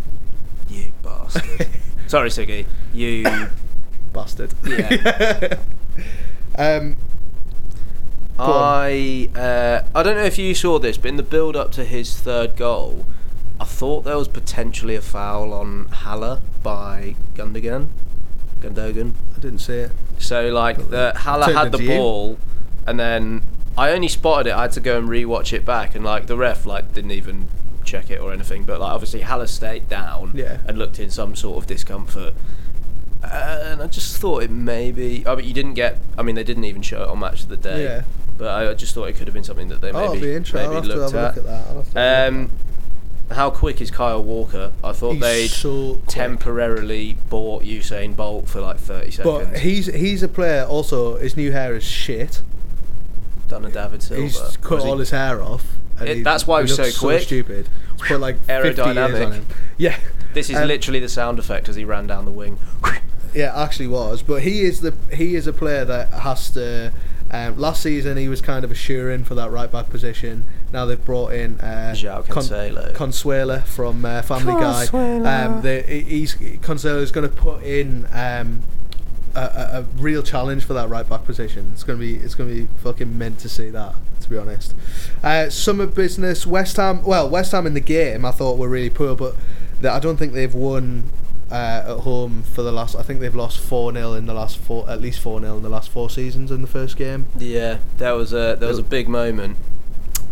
[0.69, 1.69] You bastard.
[2.07, 2.67] Sorry, Siggy.
[2.93, 3.25] You.
[4.13, 4.55] Bastard.
[4.67, 5.59] Yeah.
[6.59, 6.97] um.
[8.39, 11.85] I uh, I don't know if you saw this, but in the build up to
[11.85, 13.18] his third goal, I
[13.69, 17.89] thought there was potentially a foul on Haller by Gundogan.
[18.61, 19.13] Gundogan.
[19.37, 19.93] I didn't see it.
[20.19, 21.89] So like the Haller had the you.
[21.89, 22.39] ball,
[22.87, 23.43] and then
[23.77, 24.55] I only spotted it.
[24.55, 27.49] I had to go and rewatch it back, and like the ref like didn't even
[27.85, 28.65] check it or anything.
[28.65, 30.59] But like obviously Haller stayed down Yeah.
[30.67, 32.35] and looked in some sort of discomfort.
[33.23, 35.27] And I just thought it maybe.
[35.27, 35.99] I mean, you didn't get.
[36.17, 37.85] I mean, they didn't even show it on Match of the Day.
[37.85, 38.03] Yeah.
[38.39, 40.35] But I, just thought it could have been something that they oh, maybe it'll be
[40.35, 40.71] interesting.
[40.71, 41.61] I'll maybe have to have looked a look at.
[41.61, 41.67] at that.
[41.69, 42.68] I'll have to have a look Um,
[43.31, 44.73] how quick is Kyle Walker?
[44.83, 49.49] I thought they'd He's so temporarily bought Usain Bolt for like thirty seconds.
[49.49, 50.65] But he's he's a player.
[50.65, 52.43] Also, his new hair is shit.
[53.49, 54.23] done a David Silva.
[54.23, 55.65] He's cut he- all his hair off.
[55.99, 57.23] and It- he- that's why he was so quick.
[57.23, 57.69] stupid.
[57.99, 59.43] He's put like 50 years on Aerodynamic.
[59.79, 59.97] Yeah.
[60.35, 62.59] This is Um, literally the sound effect as he ran down the wing.
[63.35, 64.23] Yeah, actually was.
[64.23, 66.93] But he is the he is a player that has to.
[67.31, 70.45] Um, last season he was kind of a sure in for that right back position.
[70.73, 72.95] Now they've brought in uh, João Cancelo.
[72.95, 75.23] Consuela from uh, Family Consuela.
[75.23, 75.45] Guy.
[75.45, 78.63] Um, they, he's Consuela is going to put in um,
[79.35, 81.71] a, a, a real challenge for that right back position.
[81.73, 83.95] It's going to be it's going to be fucking meant to see that.
[84.21, 84.75] To be honest,
[85.23, 86.47] uh, summer business.
[86.47, 87.03] West Ham.
[87.05, 89.37] Well, West Ham in the game I thought were really poor, but
[89.81, 91.05] that I don't think they've won
[91.51, 91.55] uh,
[91.97, 92.95] at home for the last.
[92.97, 95.63] I think they've lost four 0 in the last four, at least four 0 in
[95.63, 97.27] the last four seasons in the first game.
[97.39, 99.57] Yeah, that was a there was a big moment.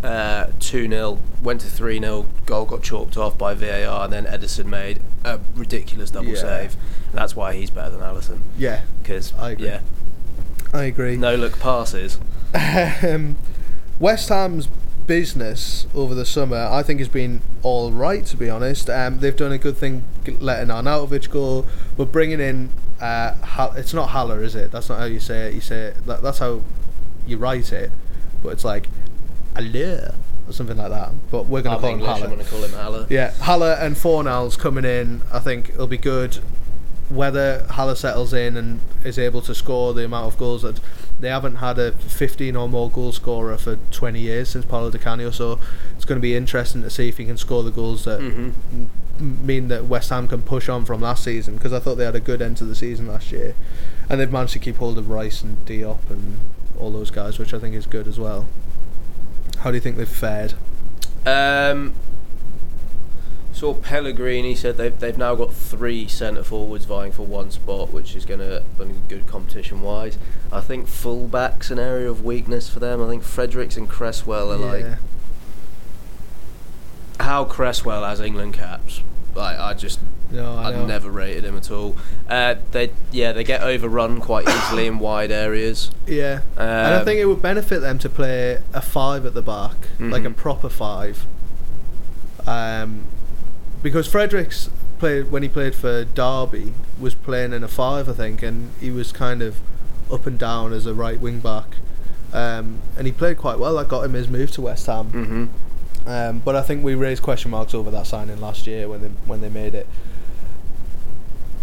[0.04, 4.24] Uh, Two 0 went to three 0 Goal got chalked off by VAR, and then
[4.26, 6.34] Ederson made a ridiculous double Yeah.
[6.40, 6.76] save.
[7.12, 8.40] That's why he's better than Alisson.
[8.58, 9.66] Yeah, Because I agree.
[9.66, 9.80] yeah,
[10.74, 11.16] I agree.
[11.16, 12.18] no look passes.
[13.02, 13.36] um,
[13.98, 14.68] West Ham's
[15.06, 18.24] business over the summer, I think, has been all right.
[18.26, 20.04] To be honest, um, they've done a good thing
[20.40, 21.66] letting Arnautovic go,
[21.96, 24.70] but bringing in uh, it's not Haller, is it?
[24.72, 25.54] That's not how you say it.
[25.54, 26.62] You say it, that, that's how
[27.26, 27.90] you write it,
[28.42, 28.88] but it's like
[29.54, 30.14] Haller
[30.48, 31.12] or something like that.
[31.30, 32.22] But we're gonna I'm call him English.
[32.22, 33.06] I'm going to call him Haller.
[33.10, 36.38] Yeah, Haller and Fornals coming in, I think it'll be good.
[37.08, 40.80] Whether Haller settles in and is able to score the amount of goals that
[41.20, 44.98] they haven't had a 15 or more goal scorer for 20 years since Paolo Di
[44.98, 45.58] Canio, so
[45.94, 48.52] it's going to be interesting to see if he can score the goals that Mhm.
[49.18, 52.14] mean that West Ham can push on from last season because I thought they had
[52.14, 53.54] a good end to the season last year,
[54.10, 56.38] and they've managed to keep hold of Rice and Diop and
[56.78, 58.46] all those guys, which I think is good as well.
[59.60, 60.52] How do you think they've fared?
[61.24, 61.94] Um,
[63.56, 68.14] saw Pellegrini said they've they've now got three centre forwards vying for one spot, which
[68.14, 70.18] is going to be good competition wise.
[70.52, 73.02] I think fullback's an area of weakness for them.
[73.02, 74.86] I think Fredericks and Cresswell are like
[77.18, 79.02] how Cresswell has England caps
[79.34, 81.96] Like I just No, I I, never rated him at all.
[82.28, 85.90] Uh, they yeah they get overrun quite easily in wide areas.
[86.06, 89.42] Yeah, and I Um, think it would benefit them to play a five at the
[89.42, 90.36] back, like a Mhm.
[90.36, 91.26] proper five.
[92.46, 93.04] Um,
[93.86, 94.68] because Fredericks
[94.98, 98.90] played when he played for Derby was playing in a five, I think, and he
[98.90, 99.60] was kind of
[100.10, 101.76] up and down as a right wing back.
[102.32, 103.76] Um, and he played quite well.
[103.76, 105.12] That got him his move to West Ham.
[105.12, 105.48] mhm.
[106.04, 109.08] Um, but I think we raised question marks over that signing last year when they
[109.24, 109.86] when they made it.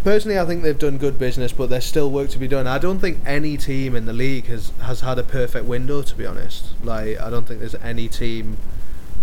[0.05, 2.67] Personally, I think they've done good business, but there's still work to be done.
[2.67, 6.01] I don't think any team in the league has has had a perfect window.
[6.01, 8.55] To be honest, like I don't think there's any team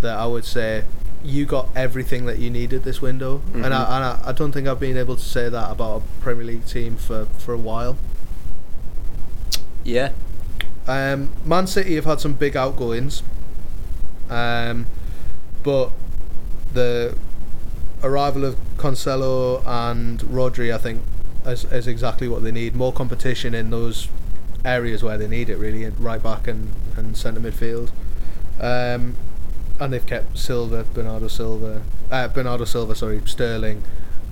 [0.02, 0.84] that I would say
[1.22, 4.66] you got everything that you needed this window, and, I, and I, I don't think
[4.66, 7.98] I've been able to say that about a Premier League team for for a while.
[9.84, 10.12] Yeah.
[10.86, 13.22] Um, Man City have had some big outgoings,
[14.28, 14.86] um,
[15.62, 15.92] but
[16.72, 17.16] the
[18.02, 21.02] arrival of Cancelo and Rodri, I think,
[21.46, 22.74] is, is exactly what they need.
[22.74, 24.08] More competition in those
[24.64, 27.90] areas where they need it, really, right back and, and centre midfield.
[28.58, 29.16] Um,
[29.80, 33.82] and they've kept Silva, Bernardo Silva, uh, Bernardo Silva, sorry, Sterling,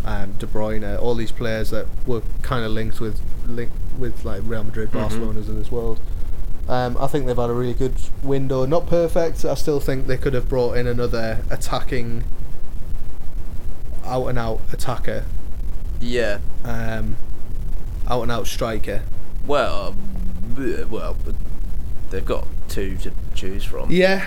[0.05, 4.43] um, De Bruyne, all these players that were kind of linked with linked with like
[4.45, 5.01] Real Madrid, Mhm.
[5.01, 5.99] Barcelona's of this world.
[6.69, 8.67] Um, I think they've had a really good window.
[8.67, 9.43] Not perfect.
[9.47, 12.25] I still think they could have brought in another attacking,
[14.05, 15.25] out and out attacker,
[16.01, 16.39] Yeah.
[16.65, 17.17] um,
[18.07, 19.03] out and out striker.
[19.47, 19.95] Well,
[20.59, 21.17] uh, well,
[22.11, 23.91] they've got two to choose from.
[23.91, 24.27] Yeah,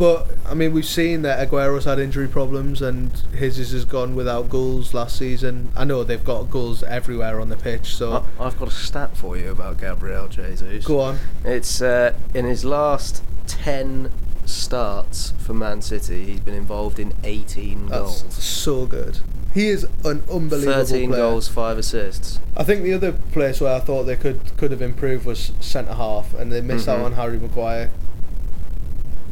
[0.00, 4.48] but I mean we've seen that Aguero's had injury problems and his has gone without
[4.48, 5.68] goals last season.
[5.76, 9.16] I know they've got goals everywhere on the pitch, so I- I've got a stat
[9.16, 10.84] for you about Gabriel Jesus.
[10.86, 11.18] go on.
[11.44, 14.10] It's uh, in his last ten
[14.46, 16.24] starts for Man City.
[16.24, 18.34] He's been involved in 18 That's goals.
[18.42, 19.20] so good.
[19.52, 21.20] He is an unbelievable 13 player.
[21.20, 22.38] goals, five assists.
[22.56, 25.94] I think the other place where I thought they could could have improved was centre
[25.94, 27.04] half, and they missed out Mhm.
[27.04, 27.90] on Harry Maguire.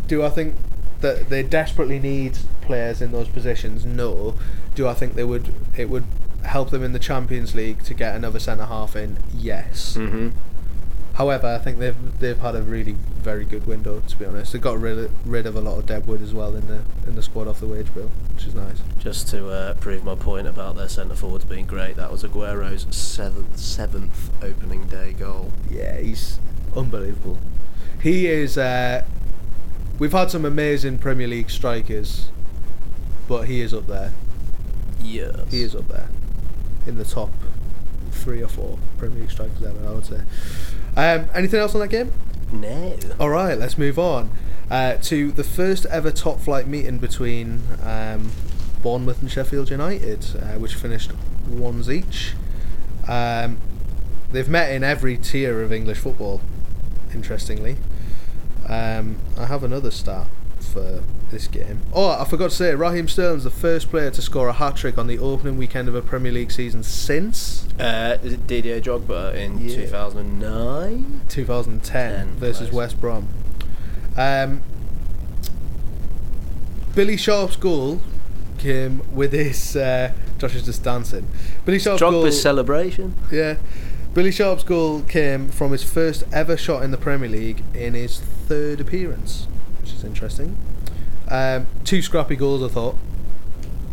[0.08, 0.56] Do I think
[1.00, 3.86] that they desperately need players in those positions?
[3.86, 4.34] No.
[4.74, 5.54] Do I think they would?
[5.76, 6.04] It would
[6.44, 9.18] help them in the Champions League to get another centre half in.
[9.32, 9.96] Yes.
[9.96, 10.30] Mm-hmm.
[11.14, 14.00] However, I think they've they've had a really very good window.
[14.06, 16.54] To be honest, they got rid of, rid of a lot of deadwood as well
[16.54, 18.80] in the in the squad off the wage bill, which is nice.
[19.00, 22.86] Just to uh, prove my point about their centre forwards being great, that was Aguero's
[22.94, 25.52] seventh, seventh opening day goal.
[25.68, 26.38] Yeah, he's
[26.76, 27.38] unbelievable.
[28.00, 28.56] He is.
[28.56, 29.04] Uh,
[29.98, 32.28] we've had some amazing Premier League strikers,
[33.26, 34.12] but he is up there.
[35.02, 35.34] Yes.
[35.50, 36.08] He is up there
[36.86, 37.30] in the top
[38.10, 39.86] three or four Premier League strikers ever.
[39.86, 40.20] I would say.
[40.96, 42.12] Um, anything else on that game?
[42.52, 42.96] No.
[43.20, 44.30] All right, let's move on
[44.70, 48.30] uh, to the first ever top flight meeting between um,
[48.82, 51.12] Bournemouth and Sheffield United, uh, which finished
[51.48, 52.34] ones each.
[53.06, 53.58] Um,
[54.32, 56.40] they've met in every tier of English football,
[57.12, 57.76] interestingly.
[58.68, 60.26] Um, I have another stat
[60.60, 61.80] for this game.
[61.94, 64.98] Oh, I forgot to say, Raheem Sterling's the first player to score a hat trick
[64.98, 69.34] on the opening weekend of a Premier League season since Uh, is it Didier Drogba
[69.34, 69.74] in Yeah.
[69.76, 71.20] 2009?
[71.28, 71.80] 2010
[72.26, 72.72] Ten, versus close.
[72.72, 73.28] West Brom.
[74.16, 74.62] Um,
[76.94, 78.00] Billy Sharp's goal
[78.58, 79.76] came with his.
[79.76, 81.28] Uh, Josh is just dancing.
[81.64, 82.24] Billy Sharp's goal.
[82.24, 83.14] Drogba's celebration?
[83.30, 83.56] yeah.
[84.14, 88.20] Billy Sharp's goal came from his first ever shot in the Premier League in his
[88.20, 89.46] third appearance,
[89.80, 90.56] which is interesting.
[91.28, 92.96] Um, two scrappy goals, I thought.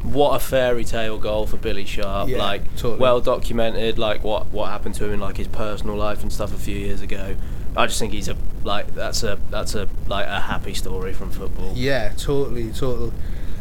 [0.04, 2.30] What a fairy tale goal for Billy Sharp!
[2.30, 3.00] Yeah, like totally.
[3.00, 6.54] well documented, like what what happened to him in like his personal life and stuff
[6.54, 7.36] a few years ago.
[7.76, 11.32] I just think he's a like that's a that's a like a happy story from
[11.32, 11.74] football.
[11.76, 13.12] Yeah, totally, totally.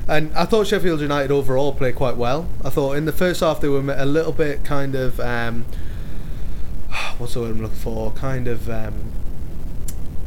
[0.06, 2.46] And I thought Sheffield United overall played quite well.
[2.62, 5.64] I thought in the first half they were a little bit kind of um,
[7.18, 8.10] what's the word I'm looking for?
[8.12, 9.12] Kind of um,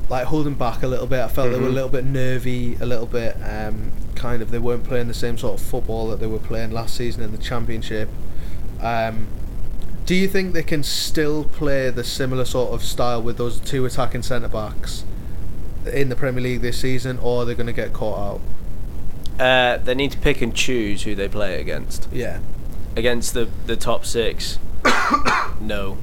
[0.10, 1.20] like holding back a little bit.
[1.22, 1.74] I felt they were a Mhm.
[1.74, 5.60] little bit nervy, a little bit um, kind of they weren't playing the same sort
[5.60, 8.10] of football that they were playing last season in the Championship.
[8.82, 9.28] Um,
[10.06, 13.86] do you think they can still play the similar sort of style with those two
[13.86, 15.04] attacking centre backs
[15.92, 19.44] in the Premier League this season, or are they going to get caught out?
[19.46, 22.08] Uh, they need to pick and choose who they play against.
[22.12, 22.40] Yeah.
[22.96, 24.58] Against the the top six,
[25.62, 25.98] no,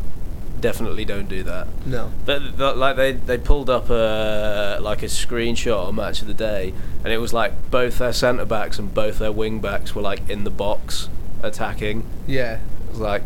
[0.64, 1.68] definitely don't do that.
[1.85, 2.11] No.
[2.24, 6.33] But, but like they, they pulled up a like a screenshot on Match of the
[6.33, 6.72] Day,
[7.05, 10.31] and it was like both their centre backs and both their wing backs were like
[10.31, 11.11] in the box
[11.42, 12.03] attacking.
[12.27, 12.61] Yeah.
[12.87, 13.22] It was like,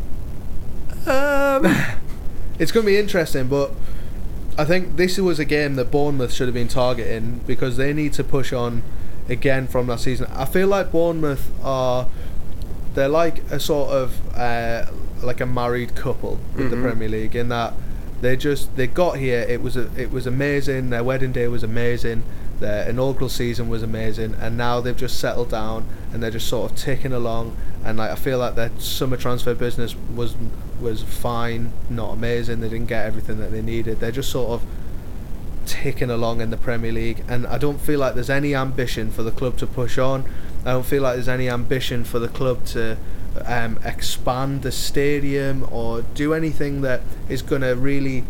[1.06, 1.64] um,
[2.58, 3.70] It's going to be interesting, but
[4.58, 8.14] I think this was a game that Bournemouth should have been targeting because they need
[8.14, 8.82] to push on
[9.28, 10.26] again from that season.
[10.32, 12.08] I feel like Bournemouth are
[12.94, 14.86] they're like a sort of uh,
[15.22, 16.82] like a married couple with the Mhm.
[16.82, 17.74] Premier League in that
[18.20, 19.46] they just they got here.
[19.48, 20.90] It was a, it was amazing.
[20.90, 22.22] Their wedding day was amazing.
[22.60, 26.72] Their inaugural season was amazing, and now they've just settled down and they're just sort
[26.72, 27.54] of ticking along.
[27.84, 30.34] And like I feel like their summer transfer business was
[30.80, 32.60] was fine, not amazing.
[32.60, 34.00] They didn't get everything that they needed.
[34.00, 34.62] They're just sort of
[35.66, 39.22] ticking along in the Premier League, and I don't feel like there's any ambition for
[39.22, 40.24] the club to push on.
[40.64, 42.96] I don't feel like there's any ambition for the club to
[43.46, 48.24] um, expand the stadium or do anything that is going to really.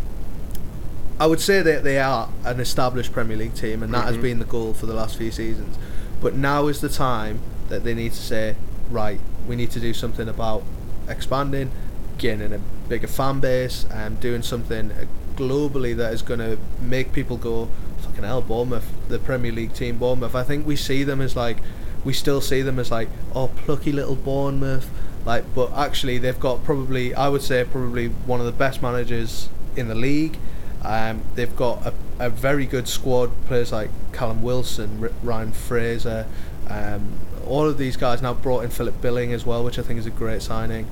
[1.21, 4.23] I would say that they are an established Premier League team, and that has Mhm.
[4.23, 5.77] been the goal for the last few seasons.
[6.21, 8.55] But now is the time that they need to say,
[8.91, 9.19] right,
[9.49, 10.63] we need to do something about
[11.09, 11.71] expanding,
[12.19, 14.93] getting a bigger fan base, and doing something
[15.37, 17.69] globally that is going to make people go,
[18.03, 20.35] fucking hell, Bournemouth, the Premier League team, Bournemouth.
[20.37, 21.59] I think we see them as like,
[22.05, 24.89] we still see them as like, oh, plucky little Bournemouth.
[25.25, 29.49] Like, but actually, they've got probably, I would say, probably one of the best managers
[29.77, 30.39] in the league.
[30.83, 33.31] Um, they've got a, a very good squad.
[33.47, 36.27] Players like Callum Wilson, Ryan Fraser,
[36.69, 39.99] um, all of these guys now brought in Philip Billing as well, which I think
[39.99, 40.87] is a great signing.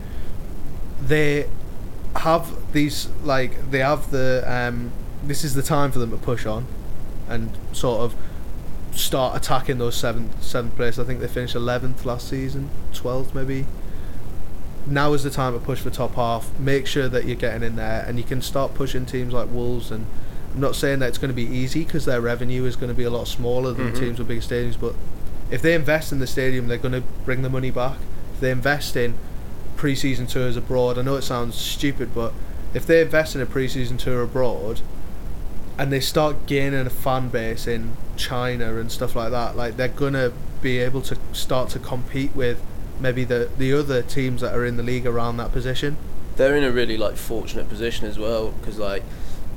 [1.01, 1.49] They
[2.17, 4.93] have these like they have the um,
[5.23, 6.67] this is the time for them to push on
[7.29, 8.15] and sort of
[8.97, 10.99] start attacking those seventh seventh place.
[10.99, 13.67] I think they finished eleventh last season, twelfth maybe.
[14.87, 16.57] Now is the time to push for top half.
[16.61, 19.91] Make sure that you're getting in there, and you can start pushing teams like Wolves.
[19.91, 20.07] And
[20.55, 22.95] I'm not saying that it's going to be easy because their revenue is going to
[22.95, 23.99] be a lot smaller than Mhm.
[23.99, 24.77] teams with big stadiums.
[24.81, 24.95] But
[25.51, 27.97] if they invest in the stadium, they're going to bring the money back.
[28.35, 29.15] If they invest in
[29.77, 32.33] pre-season tours abroad, I know it sounds stupid, but
[32.73, 34.81] if they invest in a pre-season tour abroad,
[35.79, 39.89] and they start gaining a fan base in China and stuff like that, like they're
[39.89, 42.63] gonna be able to start to compete with
[42.99, 45.97] maybe the the other teams that are in the league around that position.
[46.37, 49.03] They're in a really like fortunate position as well because like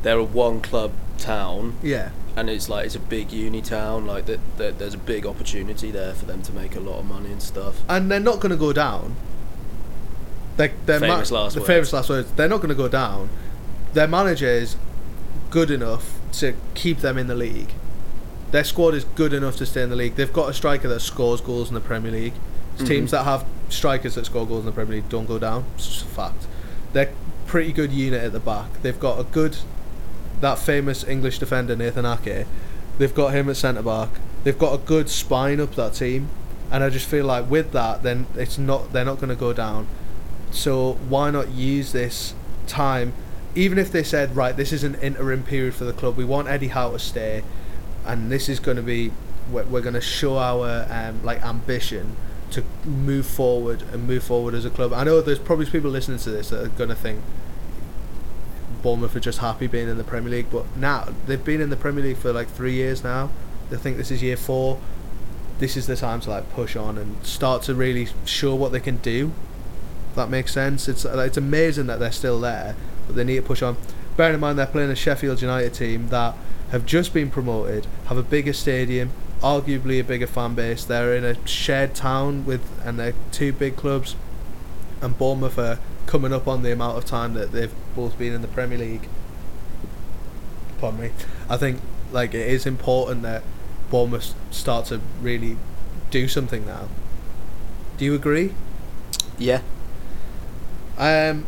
[0.01, 4.05] they're a one club town Yeah, and it's like it's a big uni town.
[4.05, 7.05] Like that, that there's a big opportunity there for them to make a lot of
[7.05, 7.81] money and stuff.
[7.89, 9.15] and they're not gonna go down.
[10.57, 11.67] They, they're Famous last the words.
[11.67, 12.31] famous last words.
[12.33, 13.29] They're not gonna go down.
[13.93, 14.75] Their manager is
[15.49, 17.71] good enough to keep them in the league.
[18.51, 20.15] Their squad is good enough to stay in the league.
[20.15, 22.33] They've got a striker that scores goals in the Premier League.
[22.79, 22.87] Mhm.
[22.87, 25.65] Teams that have strikers that score goals in the Premier League don't go down.
[25.75, 26.47] It's just a fact.
[26.93, 27.11] They're
[27.45, 28.81] pretty good unit at the back.
[28.81, 29.57] They've got a good,
[30.41, 32.45] that famous English defender Nathan Ake.
[32.97, 34.09] They've got him at centre back.
[34.43, 36.29] They've got a good spine up that team,
[36.71, 39.53] and I just feel like with that, then it's not they're not going to go
[39.53, 39.87] down.
[40.51, 42.33] So why not use this
[42.67, 43.13] time?
[43.55, 46.47] Even if they said, right, this is an interim period for the club, we want
[46.47, 47.43] Eddie Howe to stay,
[48.05, 49.11] and this is going to be,
[49.51, 52.15] we're, we're going to show our um, like ambition
[52.51, 54.93] to move forward and move forward as a club.
[54.93, 57.21] I know there's probably people listening to this that are going to think
[58.81, 61.75] Bournemouth are just happy being in the Premier League, but now they've been in the
[61.75, 63.29] Premier League for like three years now.
[63.69, 64.79] They think this is year four.
[65.59, 68.79] This is the time to like push on and start to really show what they
[68.79, 69.31] can do.
[70.09, 70.87] If that makes sense.
[70.87, 72.75] It's it's amazing that they're still there,
[73.09, 73.75] but they need to push on.
[74.15, 76.35] Bearing in mind they're playing a Sheffield United team that
[76.69, 79.09] have just been promoted, have a bigger stadium,
[79.41, 80.83] arguably a bigger fan base.
[80.83, 84.15] They're in a shared town with, and they're two big clubs.
[85.01, 88.43] And Bournemouth are coming up on the amount of time that they've both been in
[88.43, 89.07] the Premier League.
[90.79, 91.11] Pardon me.
[91.49, 93.41] I think like it is important that
[93.89, 95.57] Bournemouth start to really
[96.11, 96.87] do something now.
[97.97, 98.53] Do you agree?
[99.37, 99.61] Yeah.
[100.97, 101.45] Um,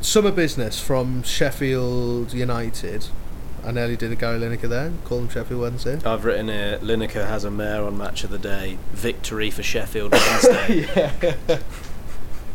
[0.00, 3.06] summer business from Sheffield United.
[3.64, 4.92] I nearly did a Gary Lineker there.
[5.04, 5.98] Call them Sheffield Wednesday.
[6.04, 6.78] I've written here.
[6.82, 8.78] Lineker has a mare on match of the day.
[8.92, 10.86] Victory for Sheffield Wednesday.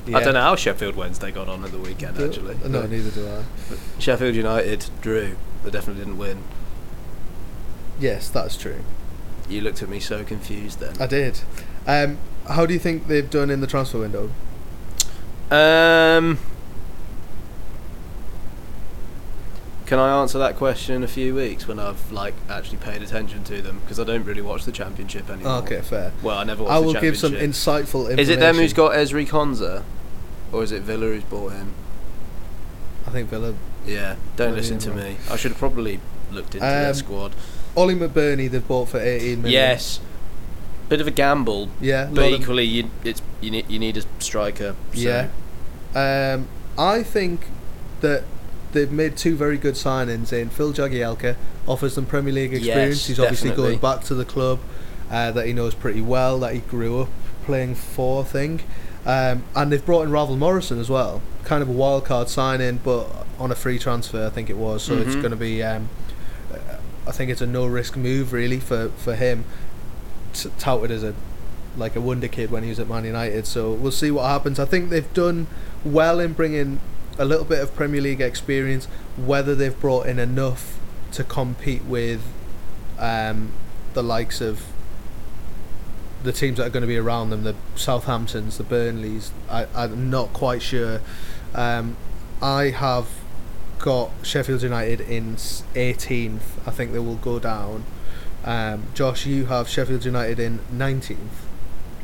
[0.07, 0.17] yeah.
[0.17, 2.55] I don't know how Sheffield Wednesday got on at the weekend Do- actually.
[2.67, 3.43] No, but neither do I.
[3.99, 5.35] Sheffield United drew.
[5.63, 6.43] They definitely didn't win.
[7.99, 8.81] Yes, that's true.
[9.47, 10.99] You looked at me so confused then.
[10.99, 11.41] I did.
[11.87, 14.31] Um, how do you think they've done in the transfer window?
[15.51, 16.39] Um,
[19.85, 23.43] can I answer that question in a few weeks when I've like actually paid attention
[23.45, 23.79] to them?
[23.79, 25.57] Because I don't really watch the championship anymore.
[25.63, 26.11] Okay, fair.
[26.23, 28.19] Well, I never watched I will give some insightful information.
[28.19, 29.83] Is it them who's got Ezri Konsa,
[30.51, 31.73] or is it Villa who's bought him?
[33.07, 33.53] I think Villa.
[33.85, 34.99] Yeah, don't Maybe listen to wrong.
[34.99, 35.17] me.
[35.29, 35.99] I should have probably
[36.31, 37.35] looked into their Um, squad.
[37.75, 39.51] Oli McBurnie they've bought for 18 million.
[39.51, 39.99] Yes,
[40.89, 42.09] bit of a gamble, Yeah.
[42.11, 44.75] but equally you it's you need you need a striker.
[44.93, 44.99] So.
[44.99, 45.27] Yeah.
[45.93, 47.47] Um, I think
[48.01, 48.23] that
[48.75, 51.35] they've made two very good signings in Phil Jagielka
[51.67, 52.97] offers them Premier League experience.
[52.97, 53.77] Yes, He's obviously definitely.
[53.77, 54.59] going back to the club
[55.09, 57.09] uh, that he knows pretty well, that he grew up
[57.45, 58.63] playing for, I think.
[59.05, 62.79] Um, and they've brought in Ravel Morrison as well, kind of a wild card signing,
[62.83, 63.07] but
[63.39, 64.83] on a free transfer, I think it was.
[64.83, 65.21] So it's Mhm.
[65.21, 65.89] going to be, um,
[67.07, 69.45] I think it's a no risk move really for for him,
[70.33, 71.13] t- touted as a
[71.77, 73.45] like a wonder kid when he was at Man United.
[73.45, 74.59] So we'll see what happens.
[74.59, 75.45] I think they've done
[75.83, 76.79] well in bringing
[77.17, 78.85] a little bit of Premier League experience.
[79.17, 80.77] Whether they've brought in enough
[81.11, 82.21] to compete with
[82.99, 83.53] um,
[83.93, 84.65] the likes of
[86.23, 90.09] the teams that are going to be around them, the Southamptons, the Burnleys, I, I'm
[90.09, 90.99] not quite sure.
[91.53, 91.95] Um,
[92.41, 93.07] I have
[93.79, 96.41] got Sheffield United in 18th.
[96.65, 97.85] I think they will go down.
[98.43, 101.17] Um, Josh, you have Sheffield United in 19th.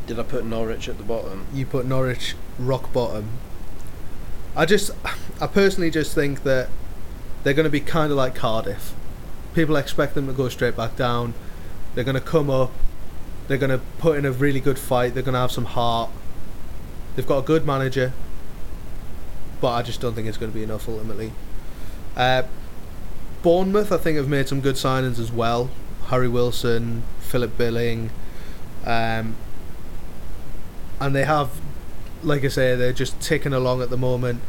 [0.07, 1.45] Did I put Norwich at the bottom?
[1.53, 3.29] You put Norwich rock bottom.
[4.55, 4.91] I just,
[5.39, 6.69] I personally just think that
[7.43, 8.93] they're going to be kind of like Cardiff.
[9.53, 11.33] People expect them to go straight back down.
[11.95, 12.71] They're going to come up.
[13.47, 15.13] They're going to put in a really good fight.
[15.13, 16.09] They're going to have some heart.
[17.15, 18.13] They've got a good manager,
[19.59, 21.33] but I just don't think it's going to be enough ultimately.
[22.15, 22.43] Uh,
[23.41, 25.69] Bournemouth, I think, have made some good signings as well.
[26.07, 28.11] Harry Wilson, Philip Billing,
[28.85, 29.35] um,
[30.99, 31.49] and they have,
[32.23, 34.41] like I say, they're just ticking along at the moment.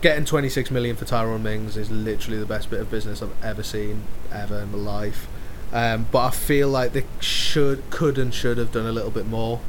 [0.00, 3.62] Getting 26 million for Tyrone Mings is literally the best bit of business I've ever
[3.62, 4.02] seen
[4.32, 5.26] ever in my life.
[5.72, 9.26] Um, but I feel like they should, could, and should have done a little bit
[9.26, 9.60] more.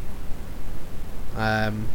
[1.37, 1.87] Um,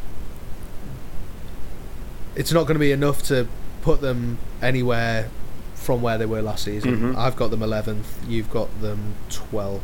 [2.35, 3.47] it's not going to be enough to
[3.83, 5.29] put them anywhere
[5.75, 7.15] from where they were last season.
[7.15, 7.17] Mhm.
[7.17, 8.05] I've got them 11th.
[8.29, 9.81] You've got them 12th,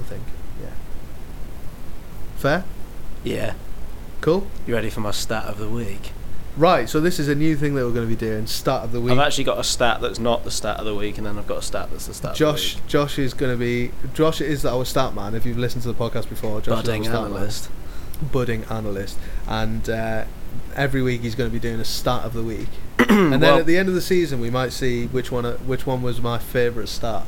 [0.00, 0.22] I think.
[0.62, 0.70] Yeah.
[2.36, 2.64] Fair.
[3.22, 3.54] Yeah.
[4.24, 4.46] Cool.
[4.66, 6.12] You ready for my stat of the week?
[6.56, 6.88] Right.
[6.88, 8.46] So this is a new thing that we're going to be doing.
[8.46, 9.12] Start of the week.
[9.12, 11.46] I've actually got a stat that's not the stat of the week, and then I've
[11.46, 12.76] got a stat that's the stat Josh.
[12.76, 13.90] of the Josh is going to be.
[14.14, 15.34] Josh is our stat man.
[15.34, 16.62] If you've listened to the podcast before.
[16.62, 17.36] Josh Budding is our stat man.
[17.36, 17.70] analyst.
[18.32, 20.24] budding analyst, and uh,
[20.74, 22.68] every week he's going to be doing a stat of the week.
[22.98, 25.58] and then Well- at the end of the season, we might see which one uh,
[25.58, 27.26] which one was my favourite stat.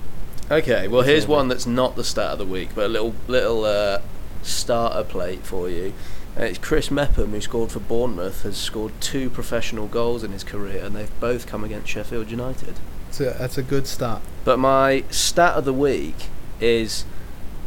[0.50, 3.66] Okay, well here's one that's not the stat of the week, but a little little
[3.66, 4.00] uh,
[4.40, 5.92] starter plate for you.
[6.38, 10.44] Uh, it's Chris Mepham who scored for Bournemouth has scored two professional goals in his
[10.44, 12.74] career, and they've both come against Sheffield United.
[13.08, 14.20] It's a, that's a good stat.
[14.44, 16.26] But my stat of the week
[16.60, 17.06] is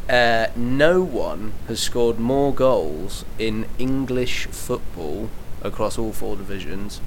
[0.07, 5.29] uh, no one has scored more goals in English football
[5.63, 7.01] across all four divisions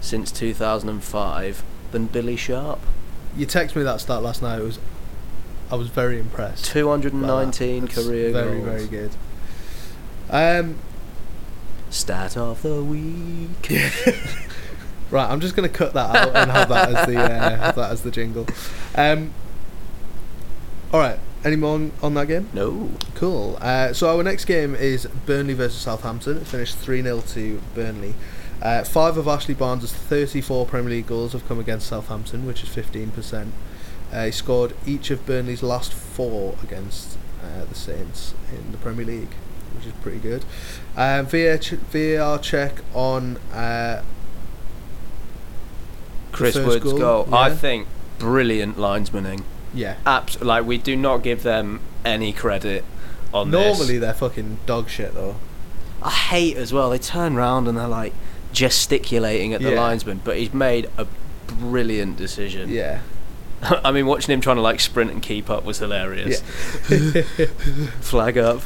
[0.00, 2.80] since 2005 than Billy Sharp.
[3.36, 4.60] You texted me that stat last night.
[4.60, 4.78] It was,
[5.70, 6.64] I was very impressed.
[6.64, 6.80] by that.
[6.80, 8.64] 219 That's career very goals.
[8.64, 9.10] very good.
[10.30, 10.76] Um,
[11.92, 13.70] Stat of the week.
[15.10, 17.76] right, I'm just going to cut that out and have that as the uh, have
[17.76, 18.46] that as the jingle.
[18.94, 19.32] Um,
[20.92, 21.18] all right.
[21.44, 22.48] Any more on, on that game?
[22.52, 22.90] No.
[23.16, 23.58] Cool.
[23.60, 26.36] Uh, so our next game is Burnley versus Southampton.
[26.36, 28.14] It finished 3 0 to Burnley.
[28.62, 32.68] Uh, five of Ashley Barnes' 34 Premier League goals have come against Southampton, which is
[32.68, 33.48] 15%.
[34.12, 39.04] Uh, he scored each of Burnley's last four against uh, the Saints in the Premier
[39.04, 39.34] League,
[39.74, 40.44] which is pretty good.
[40.96, 44.02] Um, VAR, ch- VAR check on uh,
[46.32, 47.34] Chris Wood's goal, goal.
[47.34, 47.86] I think
[48.18, 49.44] brilliant linesmaning.
[49.74, 49.96] yeah.
[50.06, 52.84] Abs- like we do not give them any credit
[53.32, 53.60] on this.
[53.78, 54.00] Normally this.
[54.00, 55.36] they're fucking dog shit though.
[56.02, 56.90] I hate as well.
[56.90, 58.12] They turn round and they're like
[58.52, 59.80] gesticulating at the Yeah.
[59.80, 61.06] linesman, but he's made a
[61.46, 62.68] brilliant decision.
[62.70, 63.00] Yeah.
[63.62, 66.42] I mean, watching him trying to like sprint and keep up was hilarious.
[66.90, 67.22] Yeah.
[68.00, 68.62] Flag up,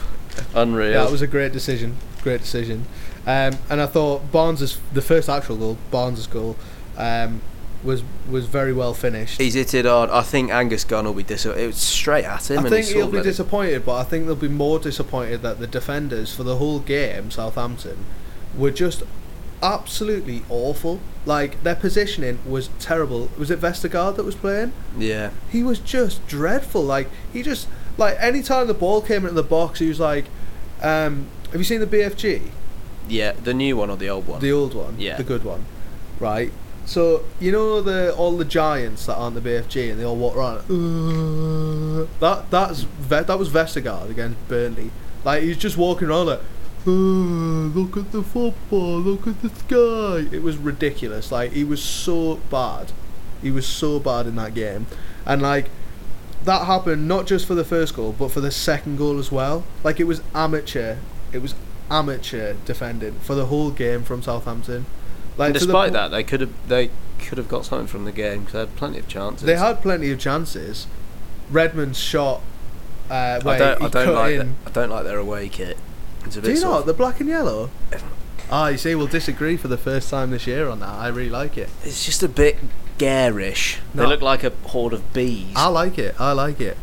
[0.54, 0.92] unreal.
[0.92, 1.96] Yeah, it was a great decision.
[2.26, 2.84] Great decision.
[3.24, 6.56] Um, and I thought Barnes' the first actual goal, Barnes' goal,
[6.96, 7.40] um,
[7.84, 9.40] was was very well finished.
[9.40, 10.10] He's hit it on.
[10.10, 11.62] I think Angus Gunn will be disappointed.
[11.62, 12.58] It was straight at him.
[12.58, 15.60] I and think he he'll be disappointed, but I think they'll be more disappointed that
[15.60, 18.04] the defenders for the whole game, Southampton,
[18.58, 19.04] were just
[19.62, 20.98] absolutely awful.
[21.26, 23.30] Like their positioning was terrible.
[23.38, 24.72] Was it Vestergaard that was playing?
[24.98, 25.30] Yeah.
[25.48, 26.82] He was just dreadful.
[26.82, 30.24] Like he just like any time the ball came into the box, he was like,
[30.82, 32.42] um, "Have you seen the BFG?"
[33.08, 34.40] Yeah, the new one or the old one?
[34.40, 35.16] The old one, Yeah.
[35.16, 35.64] the good one,
[36.20, 36.52] right?
[36.84, 40.36] So you know the all the giants that aren't the BFG and they all walk
[40.36, 40.58] around.
[40.68, 44.90] "Uh," that that's that was Vestergaard against Burnley.
[45.24, 46.40] Like he's just walking around like,
[46.86, 50.28] "Uh, look at the football, look at the sky.
[50.30, 51.32] It was ridiculous.
[51.32, 52.92] Like he was so bad.
[53.42, 54.86] He was so bad in that game,
[55.24, 55.70] and like
[56.44, 59.64] that happened not just for the first goal, but for the second goal as well.
[59.82, 60.96] Like it was amateur.
[61.36, 61.54] It was
[61.90, 64.86] amateur defending for the whole game from Southampton.
[65.36, 68.04] Like and the despite po- that, they could have they could have got something from
[68.06, 69.46] the game because they had plenty of chances.
[69.46, 70.86] they had plenty of chances.
[71.50, 72.40] Redmond's shot.
[73.10, 73.82] Uh, I don't.
[73.82, 74.38] I don't like.
[74.38, 75.76] The, I don't like their away kit.
[76.24, 76.86] It's a Do you not?
[76.86, 77.70] The black and yellow?
[78.50, 80.88] Ah, you see, we'll disagree for the first time this year on that.
[80.88, 81.68] I really like it.
[81.84, 82.56] It's just a bit
[82.98, 83.78] garish.
[83.94, 85.52] They look like a horde of bees.
[85.54, 86.20] I like it.
[86.20, 86.76] I like it.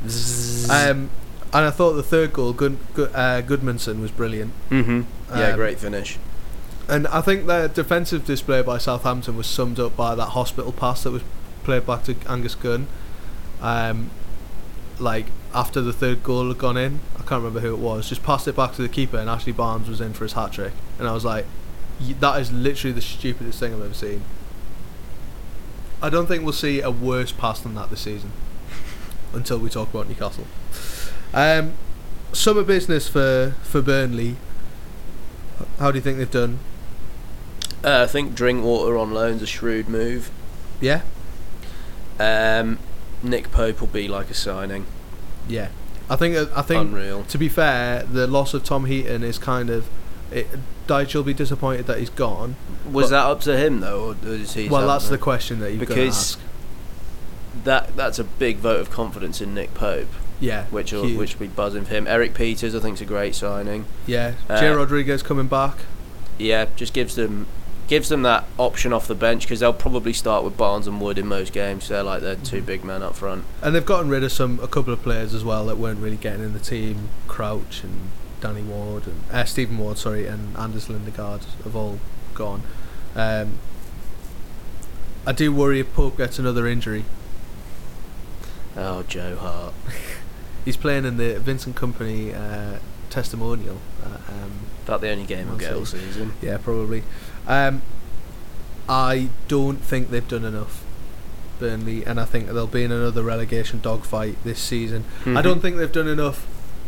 [0.69, 1.09] Um,
[1.53, 4.53] and I thought the third goal, Good, Good, uh, Gudmundsson, was brilliant.
[4.69, 5.01] mm-hmm.
[5.37, 6.17] Yeah, Um, great finish.
[6.89, 11.03] And I think the defensive display by Southampton was summed up by that hospital pass
[11.03, 11.21] that was
[11.63, 12.87] played back to Angus Gunn.
[13.61, 14.09] Um,
[14.99, 18.09] like after the third goal had gone in, I can't remember who it was.
[18.09, 20.51] Just passed it back to the keeper, and Ashley Barnes was in for his hat
[20.51, 20.73] trick.
[20.99, 21.45] And I was like,
[22.01, 24.23] "Y- that is literally the stupidest thing I've ever seen.
[26.01, 28.31] I don't think we'll see a worse pass than that this season
[29.33, 30.45] until we talk about Newcastle.
[31.34, 31.73] Um,
[32.31, 34.36] summer business for for Burnley.
[35.79, 36.59] How do you think they've done?
[37.84, 40.31] Uh, I think Drinkwater on loan's a shrewd move.
[40.79, 41.01] Yeah,
[42.19, 42.79] Um,
[43.21, 44.86] Nick Pope will be like a signing.
[45.47, 45.69] yeah.
[46.09, 47.23] I think I think Unreal.
[47.23, 49.88] to be fair, the loss of Tom Heaton is kind of.
[50.31, 50.47] It,
[50.86, 52.57] Dyche will be disappointed that he's gone.
[52.91, 54.67] Was that up to him though, or is he?
[54.67, 56.39] well, that's the question that you've got to Because ask.
[57.63, 60.09] that that's a big vote of confidence in Nick Pope,
[60.39, 61.17] Yeah, which will, huge.
[61.17, 62.07] which will be buzzing for him.
[62.07, 63.86] Erik Pieters, I think, is a great signing.
[64.07, 64.34] yeah.
[64.49, 65.77] uh, Jay Rodriguez coming back.
[66.38, 67.47] Yeah, just gives them
[67.88, 71.17] gives them that option off the bench because they'll probably start with Barnes and Wood
[71.17, 71.89] in most games.
[71.89, 72.65] They're like their two Mhm.
[72.65, 73.43] big men up front.
[73.61, 76.15] And they've gotten rid of some a couple of players as well that weren't really
[76.15, 77.09] getting in the team.
[77.27, 78.09] Crouch and
[78.41, 81.99] Danny Ward and uh, Stephen Ward, sorry, and Anders Lindegaard have all
[82.34, 82.63] gone.
[83.15, 83.59] Um,
[85.27, 87.03] I do worry if Pope gets another injury.
[88.75, 89.73] Oh, Joe Hart.
[90.66, 93.78] He's playing in the Vincent Kompany uh, testimonial.
[94.03, 94.51] Uh, um,
[94.86, 96.34] About the only game he'll We'll get all season.
[96.41, 97.03] yeah, probably.
[97.47, 97.82] Um,
[98.88, 100.84] I don't think they've done enough,
[101.59, 105.05] Burnley, and I think they'll be in another relegation dogfight this season.
[105.22, 105.43] I Mhm.
[105.43, 106.45] don't think they've done enough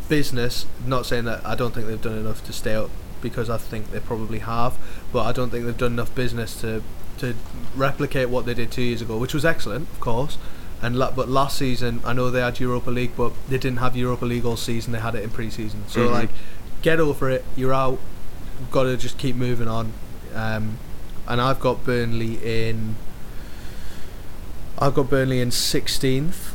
[0.10, 0.66] business.
[0.86, 2.90] Not saying that I don't think they've done enough to stay up
[3.22, 4.74] because I think they probably have,
[5.14, 6.82] but I don't think they've done enough business to
[7.18, 7.34] to
[7.78, 10.38] replicate what they did two years ago, which was excellent, of course.
[10.86, 13.96] And la- but last season, I know they had Europa League, but they didn't have
[13.96, 14.94] Europa League all season.
[14.94, 15.84] They had it in pre-season.
[15.88, 16.12] So Mhm.
[16.12, 16.30] like,
[16.84, 17.44] get over it.
[17.56, 17.98] You're out.
[18.60, 19.94] You've got to just keep moving on.
[20.36, 20.78] Um,
[21.28, 22.96] and I've got Burnley in.
[24.78, 26.52] I've got Burnley in 16th.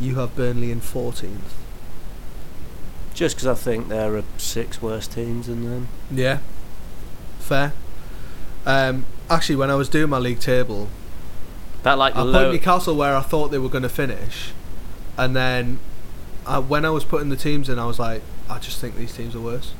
[0.00, 1.52] You have Burnley in 14th.
[3.12, 5.88] Just because I think there are six worse teams than them.
[6.10, 6.38] Yeah.
[7.38, 7.74] Fair.
[8.64, 10.88] Um, actually, when I was doing my league table,
[11.84, 12.46] That like I low.
[12.46, 14.52] put Newcastle where I thought they were going to finish,
[15.16, 15.78] and then
[16.46, 19.14] uh, when I was putting the teams in, I was like, I just think these
[19.14, 19.72] teams are worse.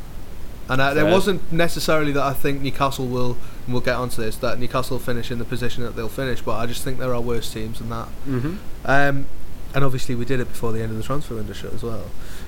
[0.67, 3.37] And I, it wasn't necessarily that I think Newcastle will.
[3.67, 4.37] and We'll get onto this.
[4.37, 7.15] That Newcastle will finish in the position that they'll finish, but I just think there
[7.15, 8.09] are worse teams than that.
[8.27, 8.57] mm-hmm.
[8.87, 9.27] Um,
[9.75, 12.07] and obviously, we did it before the end of the transfer window shut as well.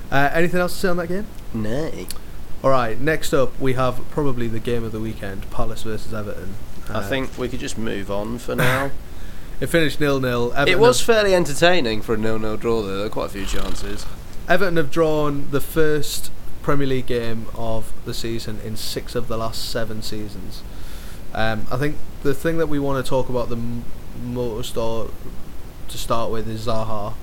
[0.09, 1.27] Uh, anything else to say on that game?
[1.53, 2.07] Nay.
[2.63, 2.99] All right.
[2.99, 6.55] Next up, we have probably the game of the weekend: Palace versus Everton.
[6.89, 8.89] I Uh, think we could just move on for now.
[9.59, 10.53] it finished nil nil.
[10.67, 12.81] it was fairly entertaining for a nil-nil draw.
[12.81, 14.05] Though there were quite a few chances.
[14.47, 16.31] Everton have drawn the first
[16.61, 20.63] Premier League game of the season in six of the last seven seasons.
[21.33, 23.83] Um, I think the thing that we want to talk about the m-
[24.23, 25.09] most, or
[25.87, 27.13] to start with, is Zaha.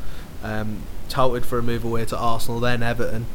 [0.43, 3.26] Um, touted for a move away to Arsenal, then Everton.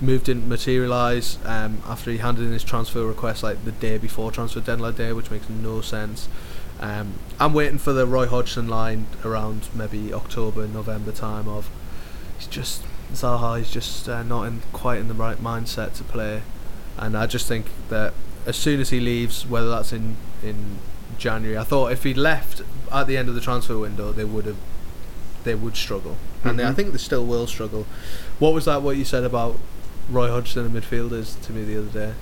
[0.00, 4.30] Move didn't materialise um, after he handed in his transfer request like the day before
[4.30, 6.28] transfer deadline day, which makes no sense.
[6.84, 11.70] Um, I'm waiting for the Roy Hodgson line around maybe October, November time of
[12.36, 12.82] he's just
[13.14, 16.42] Zaha is just uh, not in quite in the right mindset to play,
[16.98, 18.12] and I just think that
[18.46, 20.78] as soon as he leaves, whether that's in in
[21.16, 22.60] January, I thought if he left
[22.92, 24.56] at the end of the transfer window, they would have
[25.44, 26.76] they would struggle, and they, I Mhm.
[26.76, 27.86] think they still will struggle.
[28.38, 28.82] What was that?
[28.82, 29.58] What you said about
[30.10, 32.12] Roy Hodgson and midfielders to me the other day?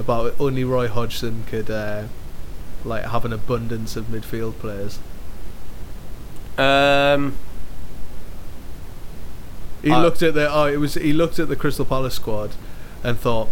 [0.00, 2.04] About only Roy Hodgson could uh,
[2.84, 4.98] like have an abundance of midfield players.
[6.58, 7.36] Um,
[9.82, 12.50] He I- looked at the oh, it was he looked at the Crystal Palace squad
[13.02, 13.48] and thought,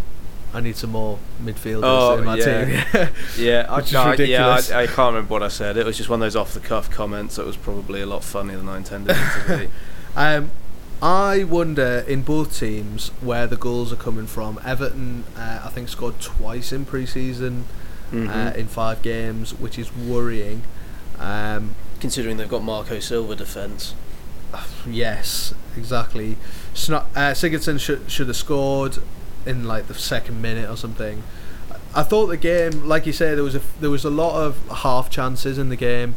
[0.54, 2.84] I need some more midfielders Oh, in my yeah.
[2.84, 3.08] team.
[3.38, 4.48] yeah, I, no, I- yeah.
[4.72, 5.76] I, I can't remember what I said.
[5.76, 8.68] It was just one of those off-the-cuff comments that was probably a lot funnier than
[8.68, 9.68] I intended it to be.
[10.16, 10.50] um,
[11.02, 14.60] I wonder in both teams where the goals are coming from.
[14.64, 16.84] Everton, uh, I think, scored twice in
[18.10, 20.62] pre-season uh, in five games, which is worrying.
[21.18, 23.94] Um, Considering they've got Marco Silva defence.
[24.86, 26.36] yes, exactly.
[26.74, 28.98] Sno- uh, Sigurdsson should should have scored
[29.46, 31.22] in like the second minute or something.
[31.94, 34.56] I thought the game, like you say, there was a there was a lot of
[34.68, 36.14] half chances in the game.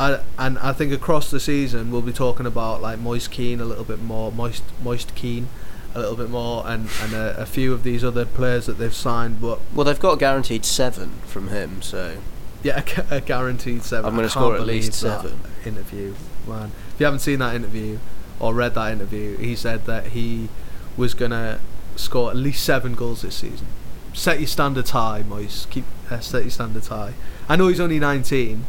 [0.00, 3.64] I, and I think across the season we'll be talking about like Moist Kean a
[3.64, 5.48] little bit more, Moist Moist Kean,
[5.94, 8.94] a little bit more, and and a, a few of these other players that they've
[8.94, 9.40] signed.
[9.40, 12.18] But Well, they've got guaranteed seven from him, so
[12.62, 14.06] yeah, a, a guaranteed seven.
[14.06, 15.40] I'm gonna score at least seven.
[15.64, 16.14] Interview,
[16.46, 16.72] man.
[16.94, 17.98] If you haven't seen that interview
[18.40, 20.48] or read that interview, he said that he
[20.96, 21.60] was gonna
[21.96, 23.66] score at least seven goals this season.
[24.12, 25.66] Set your standards high, Moise.
[25.70, 27.14] Keep uh, set your standards high.
[27.48, 28.64] I know he's only 19,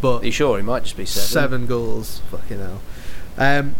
[0.00, 1.28] but are you sure he might just be seven?
[1.28, 2.20] seven goals.
[2.30, 2.80] Fucking hell.
[3.36, 3.74] Um,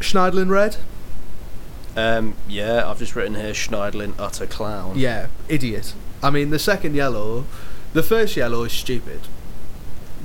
[0.00, 0.76] Schneiderlin red.
[1.96, 4.98] Um, yeah, I've just written here Schneiderlin utter clown.
[4.98, 5.94] Yeah, idiot.
[6.22, 7.44] I mean, the second yellow,
[7.92, 9.20] the first yellow is stupid.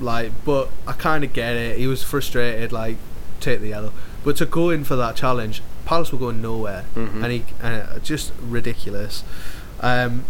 [0.00, 1.78] Like, but I kind of get it.
[1.78, 2.72] He was frustrated.
[2.72, 2.96] Like,
[3.40, 3.92] take the yellow.
[4.24, 7.22] But to go in for that challenge, Palace were going nowhere, Mhm.
[7.24, 9.24] and he uh, just ridiculous.
[9.80, 10.24] Um,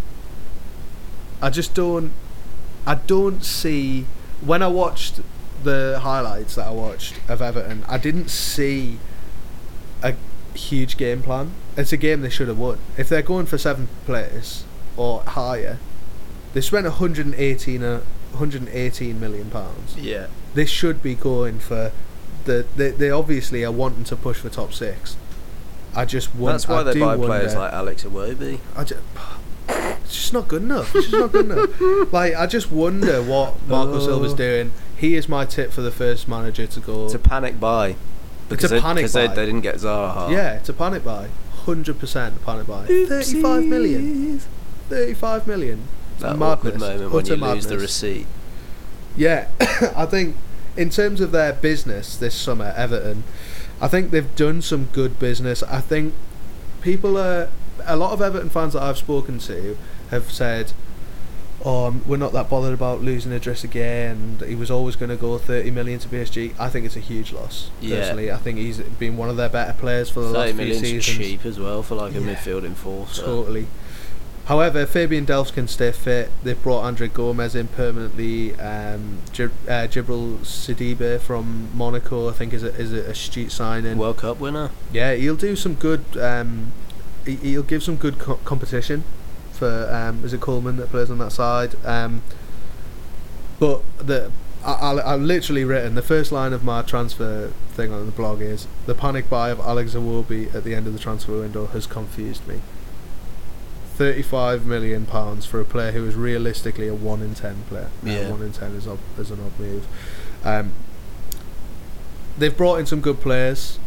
[1.41, 2.13] I just don't.
[2.87, 4.07] I don't see
[4.41, 5.21] when I watched
[5.63, 7.85] the highlights that I watched of Everton.
[7.89, 8.99] I didn't see
[10.03, 10.15] a
[10.55, 11.53] huge game plan.
[11.77, 12.79] It's a game they should have won.
[12.99, 14.65] If they're going for seventh place
[14.97, 15.79] or higher,
[16.55, 18.01] they spent 118 uh,
[18.33, 19.97] 118 million pounds.
[19.97, 20.27] Yeah.
[20.55, 21.93] They should be going for
[22.45, 22.67] the.
[22.77, 25.17] They, they obviously are wanting to push for top six.
[25.95, 26.53] I just wonder.
[26.53, 28.59] That's why I they buy players like Alex Iwobi.
[28.77, 29.01] I just,
[29.69, 30.95] it's just not good enough.
[30.95, 31.81] It's just not good enough.
[32.13, 33.99] Like I just wonder what Marco Oh.
[34.01, 34.73] Silva's doing.
[34.97, 37.09] He is my tip for the first manager to go.
[37.09, 37.97] to panic buy.
[38.57, 39.35] Because a panic because they, buy.
[39.35, 40.31] they didn't get Zaha.
[40.31, 41.29] yeah, it's a panic buy.
[41.65, 42.87] Hundred percent panic buy.
[42.87, 44.41] Thirty-five million.
[44.89, 45.87] Thirty-five million.
[46.19, 46.43] That Madness.
[46.43, 48.27] awkward moment when you lose the receipt.
[49.17, 49.49] Yeah,
[49.97, 50.37] I think
[50.77, 53.25] in terms of their business this summer, Everton,
[53.81, 55.63] I think they've done some good business.
[55.65, 56.15] I think
[56.81, 57.49] people are
[57.85, 59.77] a lot of Everton fans that I've spoken to
[60.11, 60.73] have said,
[61.65, 64.47] "Oh, we're not that bothered about losing Idrissa Gueye.
[64.49, 67.33] He was always going to go 30 million to PSG." I think it's a huge
[67.33, 67.71] loss.
[67.81, 67.99] Yeah.
[67.99, 71.05] Personally, I think he's been one of their better players for the last few seasons.
[71.19, 72.35] cheap as well for like a Yeah.
[72.35, 73.23] midfield enforcer.
[73.23, 73.67] Totally.
[74.47, 76.29] However, Fabian Delph can stay fit.
[76.43, 78.57] They've brought Andre Gomes in permanently.
[78.57, 83.99] Um, Gib- uh, Djibril Sidibe from Monaco, I think, is a, is a astute signing.
[83.99, 84.71] World Cup winner.
[84.93, 86.05] yeah, he'll do some good.
[86.21, 86.73] Um,
[87.25, 89.05] he, he'll give some good co- competition
[89.63, 89.89] for.
[89.95, 91.77] Um, is it Coleman that plays on that side?
[91.85, 92.23] Um,
[93.61, 94.31] but the
[94.65, 98.41] I, I, I've literally written the first line of my transfer thing on the blog
[98.41, 101.87] is the panic buy of Alex Iwobi at the end of the transfer window has
[101.87, 102.61] confused me.
[103.95, 107.91] Thirty-five million pounds for a player who is realistically a one in ten player.
[108.05, 108.31] Uh, Yeah.
[108.31, 109.87] one in ten is, odd, is an odd move.
[110.45, 110.73] Um,
[112.39, 113.79] they've brought in some good players.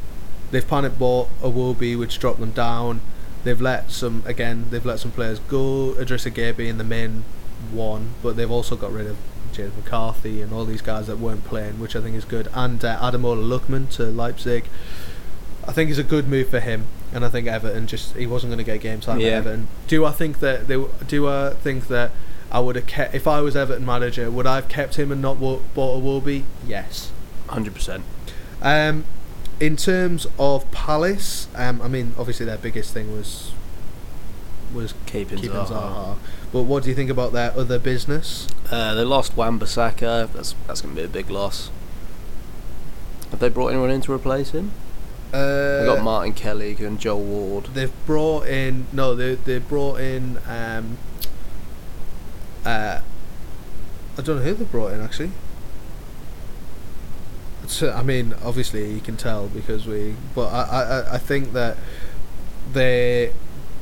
[0.52, 3.02] They've panic bought Iwobi, which dropped them down.
[3.46, 4.66] They've let some again.
[4.72, 5.94] They've let some players go.
[5.98, 7.24] Idrissa Gueye being the main
[7.72, 9.16] one, but they've also got rid of
[9.54, 12.50] James McCarthy and all these guys that weren't playing, which I think is good.
[12.54, 14.66] And uh, Ademola Lookman to Leipzig.
[15.68, 18.52] I think is a good move for him, and I think Everton just he wasn't
[18.52, 19.28] going to get game time Yeah.
[19.30, 19.68] at Everton.
[19.88, 22.12] Do I think that they do I think that
[22.52, 24.30] I would have kept if I was Everton manager?
[24.30, 26.44] Would I have kept him and not bought a Wolby?
[26.68, 27.12] Yes.
[27.48, 28.02] 100%.
[28.62, 29.06] Um,
[29.60, 33.52] in terms of Palace, um, I mean, obviously their biggest thing was
[34.74, 35.68] was Keeping, keeping Zaha.
[35.70, 36.18] Zaha.
[36.52, 38.48] But what do you think about their other business?
[38.70, 40.32] Uh, they lost Wan-Bissaka.
[40.34, 41.70] That's that's going to be a big loss.
[43.32, 44.72] Have they brought anyone in to replace him?
[45.34, 47.66] Uh, They got Martin Kelly and Joel Ward.
[47.74, 50.38] They've brought in no, they they brought in.
[50.48, 50.98] Um,
[52.66, 53.00] uh,
[54.18, 55.32] I don't know who they brought in actually.
[57.82, 61.78] I mean, obviously you can tell because we, but I, I, I think that
[62.74, 63.32] they,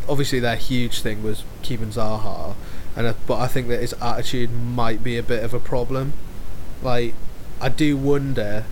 [0.07, 2.55] obviously their huge thing was keeping Zaha,
[2.95, 6.13] and but I think that his attitude might be a bit of a problem.
[6.81, 7.13] Like,
[7.61, 8.65] I do wonder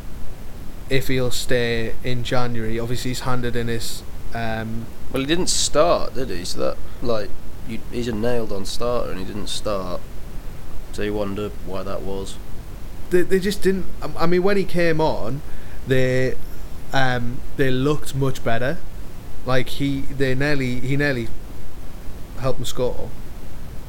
[0.90, 2.80] if he'll stay in January.
[2.80, 4.04] Obviously, he's handed in his
[4.34, 6.44] um, Well, he didn't start, did he?
[6.46, 7.30] So that like
[7.68, 10.02] you, he's a nailed-on starter, and he didn't start.
[10.92, 12.36] So you wonder why that was.
[13.12, 13.86] They, they just didn't.
[14.02, 15.42] um, I mean, when he came on,
[15.88, 16.36] they
[16.92, 18.78] um, they looked much better.
[19.46, 21.28] Like he, they nearly he nearly
[22.40, 23.10] helped them score.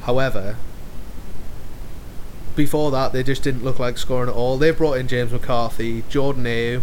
[0.02, 0.56] However,
[2.54, 4.58] before that, they just didn't look like scoring at all.
[4.58, 6.82] They brought in James McCarthy, Jordan Ayew,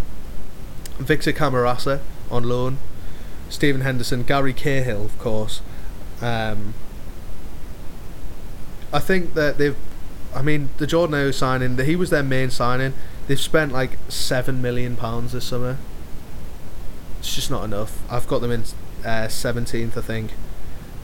[0.97, 1.99] Victor Camarasa
[2.31, 2.77] on loan,
[3.49, 5.61] Stephen Henderson, Gary Cahill, of course.
[6.21, 6.73] Um,
[8.91, 9.75] I think that they've.
[10.35, 12.93] I mean, the Jordan signing, he was their main signing.
[13.27, 15.77] They've spent like seven million pounds this summer.
[17.19, 18.01] It's just not enough.
[18.11, 18.63] I've got them in
[19.29, 20.31] seventeenth, I think.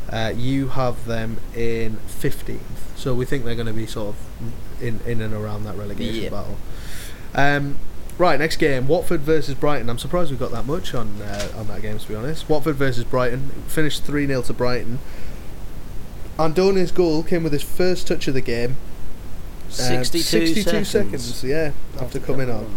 [0.10, 4.84] Uh, you have them in fifteenth, so we think they're going to be sort of
[4.84, 6.30] in in and around that relegation Yeah.
[6.30, 6.58] battle.
[7.34, 7.78] Um,
[8.20, 9.90] right, next game, Watford versus Brighton.
[9.90, 12.48] I'm surprised we got that much on uh, on that game, to be honest.
[12.48, 15.00] Watford versus Brighton finished three 0 to Brighton.
[16.38, 18.78] Andone's goal came with his first touch of the game.
[19.80, 21.44] Uh, 62, 62 seconds.
[21.44, 22.76] yeah, after coming on.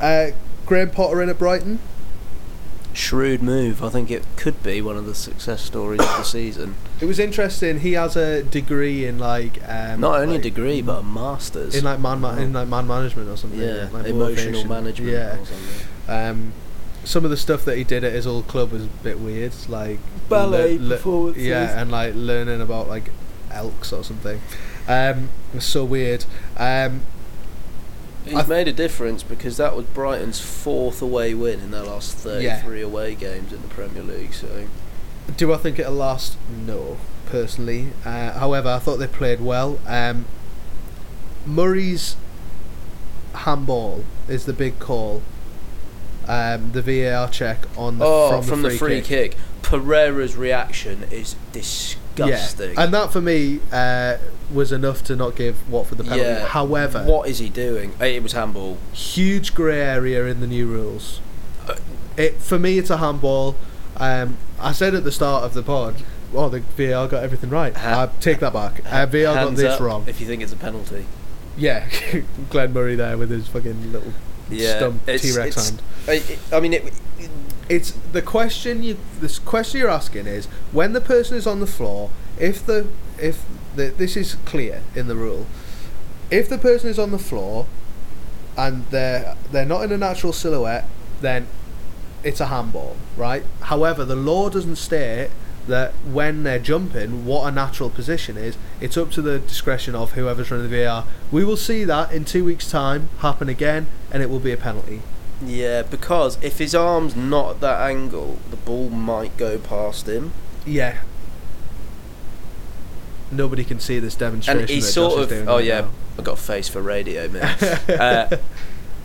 [0.00, 0.30] Uh,
[0.66, 1.78] Graham Potter in at Brighton.
[2.94, 3.82] Shrewd move.
[3.84, 6.74] I think it could be one of the success stories of the season.
[7.00, 7.80] It was interesting.
[7.80, 11.76] He has a degree in like um, Not only a degree, but a master's.
[11.76, 13.60] in like man ma- in like man management or something.
[13.60, 15.12] yeah, like emotional management.
[15.12, 15.36] Yeah.
[15.38, 15.86] Or something.
[16.08, 16.52] Um,
[17.04, 19.52] some of the stuff that he did at his old club was a bit weird,
[19.68, 21.44] like Ballet le- le- performances.
[21.46, 23.10] Yeah, and like learning about like
[23.52, 24.40] elks or something.
[24.88, 26.24] Um, it was so weird.
[26.56, 27.02] Um,
[28.24, 32.82] He's made a difference because that was Brighton's fourth away win in their last 33
[32.82, 34.34] away games in the Premier League.
[34.34, 34.66] So
[35.36, 36.36] do I think it'll last?
[36.50, 37.88] No, personally.
[38.04, 39.78] Uh, however, I thought they played well.
[39.86, 40.24] Um,
[41.46, 42.16] Murray's
[43.34, 45.22] handball is the big call.
[46.26, 49.32] Um, the VAR check on the oh, from, the free, kick.
[49.32, 49.36] kick.
[49.62, 52.07] Pereyra's reaction is disgusting.
[52.26, 52.48] Yeah,
[52.82, 54.16] and that for me uh,
[54.52, 56.22] was enough to not give Watford the penalty.
[56.22, 56.46] Yeah.
[56.46, 57.92] However, what is he doing?
[58.00, 58.78] It was handball.
[58.92, 61.20] huge grey area in the new rules.
[61.68, 61.76] Uh,
[62.16, 63.56] It for me, it's a handball.
[63.96, 65.96] Um, I said at the start of the pod,
[66.34, 68.82] "Oh, the VAR got everything right." I take that back.
[68.86, 70.04] Uh, VAR got this wrong.
[70.06, 71.06] If you think it's a penalty.
[71.56, 71.88] Yeah,
[72.50, 74.12] Glenn Murray there with his fucking little
[74.48, 75.82] Yeah, stump T Rex hand.
[76.06, 76.22] I,
[76.56, 76.92] I mean, it,
[77.68, 78.96] It's the question you.
[79.20, 82.10] This question you're asking is when the person is on the floor.
[82.38, 82.88] If the
[83.18, 83.44] if
[83.76, 85.46] the, this is clear in the rule,
[86.30, 87.66] if the person is on the floor,
[88.56, 90.88] and they're they're not in a natural silhouette,
[91.20, 91.46] then
[92.24, 93.44] it's a handball, right?
[93.62, 95.30] However, the law doesn't state
[95.68, 98.56] that when they're jumping, what a natural position is.
[98.80, 101.04] It's up to the discretion of whoever's running the VAR.
[101.30, 104.56] We will see that in two weeks' time happen again, and it will be a
[104.56, 105.02] penalty.
[105.44, 110.32] Yeah, because if his arm's not at that angle, the ball might go past him.
[110.66, 110.98] Yeah.
[113.30, 114.60] Nobody can see this demonstration.
[114.62, 115.90] and he's sort Josh of oh right yeah now.
[116.18, 117.58] i got a face for radio man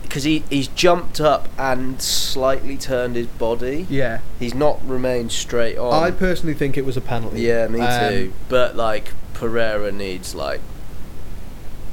[0.02, 4.20] because he he's jumped up and slightly turned his body yeah.
[4.38, 7.42] he's not remained straight on I personally think it was a penalty.
[7.42, 10.60] yeah me Um, too but like pereyra needs like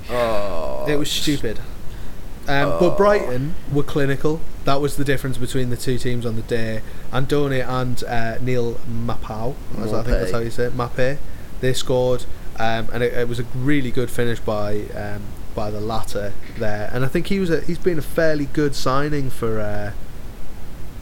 [0.10, 1.60] oh It was stupid.
[2.48, 2.78] Um, Oh.
[2.80, 4.42] But Brighton were clinical.
[4.66, 6.82] That was the difference between the two teams on the day.
[7.12, 11.18] Andone and uh, Neal Maupay, as I think that's how you say it, Mape,
[11.62, 12.26] they scored,
[12.58, 15.22] um, and it, it was a really good finish by um,
[15.56, 16.90] by the latter there.
[16.94, 19.92] And I think he was a, he's been a fairly good signing for uh,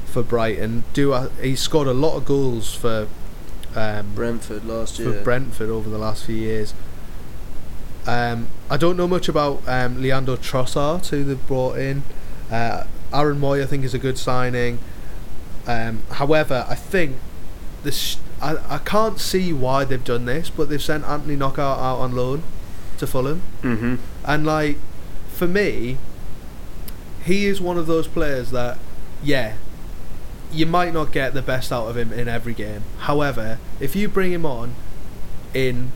[0.06, 0.84] for Brighton.
[0.94, 3.08] Do I, he scored a lot of goals for
[3.76, 6.74] um, brentford last year for Brentford over the last few years.
[8.10, 12.04] Um, I don't know much about um, Leandro Trossard, who they've brought in.
[12.50, 14.80] Uh, Aaron Mooy, I think, is a good signing.
[15.68, 17.18] Um, however, I think
[17.84, 18.18] this.
[18.42, 22.16] I, I can't see why they've done this, but they've sent Anthony Knockaert out on
[22.16, 22.44] loan
[22.98, 23.96] to Fulham, mm-hmm
[24.26, 24.78] and like
[25.40, 25.98] for me,
[27.24, 28.78] he is one of those players that,
[29.24, 29.56] yeah,
[30.52, 32.84] you might not get the best out of him in every game.
[33.00, 34.76] However, if you bring him on
[35.54, 35.92] in,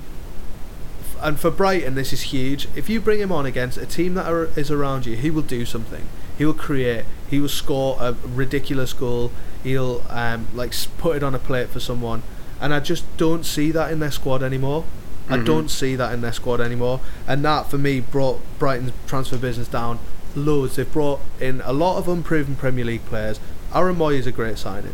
[1.23, 2.67] and for Brighton this is huge.
[2.75, 5.41] If you bring him on against a team that are, is around you, he will
[5.41, 6.07] do something.
[6.37, 7.05] He will create.
[7.29, 9.31] He will score a ridiculous goal.
[9.63, 12.21] He'll um, like put it on a plate for someone,
[12.59, 14.85] and I just don't see that in their squad anymore.
[15.29, 15.45] I Mhm.
[15.45, 19.69] don't see that in their squad anymore, and that for me brought Brighton's transfer business
[19.69, 19.99] down
[20.35, 20.75] loads.
[20.75, 23.39] They've brought in a lot of unproven Premier League players.
[23.73, 24.93] Aaron Mooy is a great signing,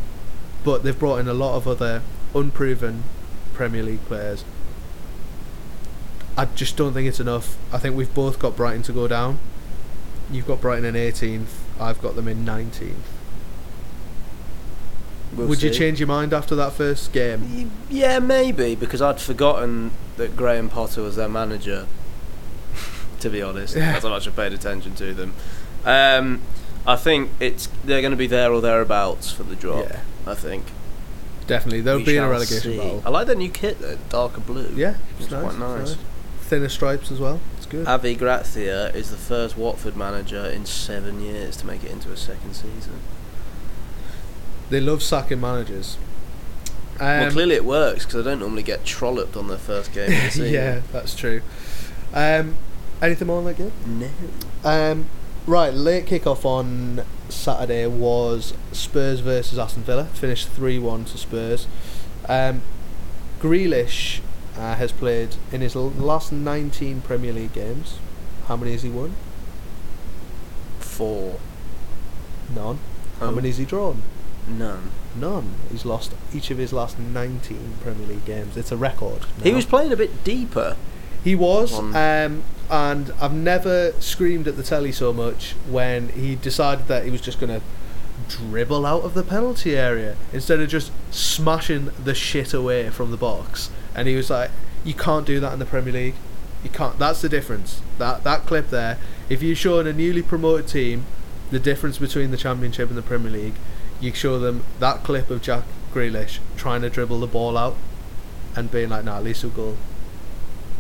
[0.63, 2.01] but they've brought in a lot of other
[2.36, 3.03] unproven
[3.55, 4.43] Premier League players.
[6.39, 7.57] I just don't think it's enough.
[7.73, 9.39] I think we've both got Brighton to go down.
[10.31, 11.47] You've got Brighton in 18th.
[11.79, 12.93] I've got them in 19th.
[15.35, 17.71] We'll Would you change your mind after that first game?
[17.89, 21.87] Yeah, maybe because I'd forgotten that Graham Potter was their manager.
[23.19, 23.91] to be honest, Yeah.
[23.91, 25.33] that's how much I paid attention to them.
[25.85, 26.41] Um,
[26.87, 29.85] I think it's they're going to be there or thereabouts for the drop.
[29.89, 29.99] Yeah.
[30.25, 30.65] I think
[31.47, 31.81] Definitely.
[31.81, 32.77] they'll We be in a relegation see.
[32.77, 33.03] battle.
[33.05, 34.71] I like their new kit, though, darker blue.
[34.75, 35.89] Yeah, it's it's nice, quite nice.
[35.89, 35.97] nice.
[36.49, 37.39] Thinner stripes as well.
[37.57, 37.85] It's good.
[37.85, 42.17] Javi Gracia is the first Watford manager in seven years to make it into a
[42.17, 42.99] second season.
[44.71, 45.97] they love sacking managers.
[46.99, 50.11] Um, well, clearly it works because I don't normally get trolloped on their first game
[50.11, 51.41] of the yeah, that's true.
[52.13, 52.55] Um,
[52.99, 53.71] anything more on that game?
[53.85, 54.09] No.
[54.67, 55.05] Um,
[55.45, 60.05] right, late kickoff on Saturday was Spurs versus Aston Villa.
[60.05, 61.67] Finished three one to Spurs.
[62.27, 62.63] Um,
[63.39, 64.19] Grealish
[64.57, 67.99] uh, has played in his last nineteen Premier League games.
[68.47, 69.13] How many has he won?
[70.79, 71.39] Four.
[72.53, 72.79] None.
[73.19, 74.01] How Um, many has he drawn?
[74.47, 74.91] None.
[75.15, 75.55] None.
[75.71, 78.57] He's lost each of his last 19 Premier League games.
[78.57, 79.25] It's a record.
[79.43, 80.75] He was playing a bit deeper.
[81.23, 86.87] He was, um, and I've never screamed at the telly so much when he decided
[86.87, 87.65] that he was just going to
[88.29, 93.17] dribble out of the penalty area instead of just smashing the shit away from the
[93.17, 93.69] box.
[93.99, 94.49] And he was like,
[94.85, 96.15] "You can't do that in the Premier League.
[96.63, 96.97] You can't.
[96.97, 97.81] That's the difference.
[97.97, 98.97] That that clip there.
[99.27, 101.03] If you show in a newly promoted team
[101.51, 103.55] the difference between the Championship and the Premier League,
[103.99, 107.75] you show them that clip of Jack Grealish trying to dribble the ball out
[108.55, 109.75] and being like, "Nah, at least we'll go."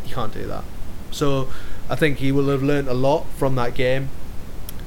[0.05, 0.63] You can't do that.
[1.11, 1.49] So
[1.89, 4.07] I think he will have learnt a lot from that game.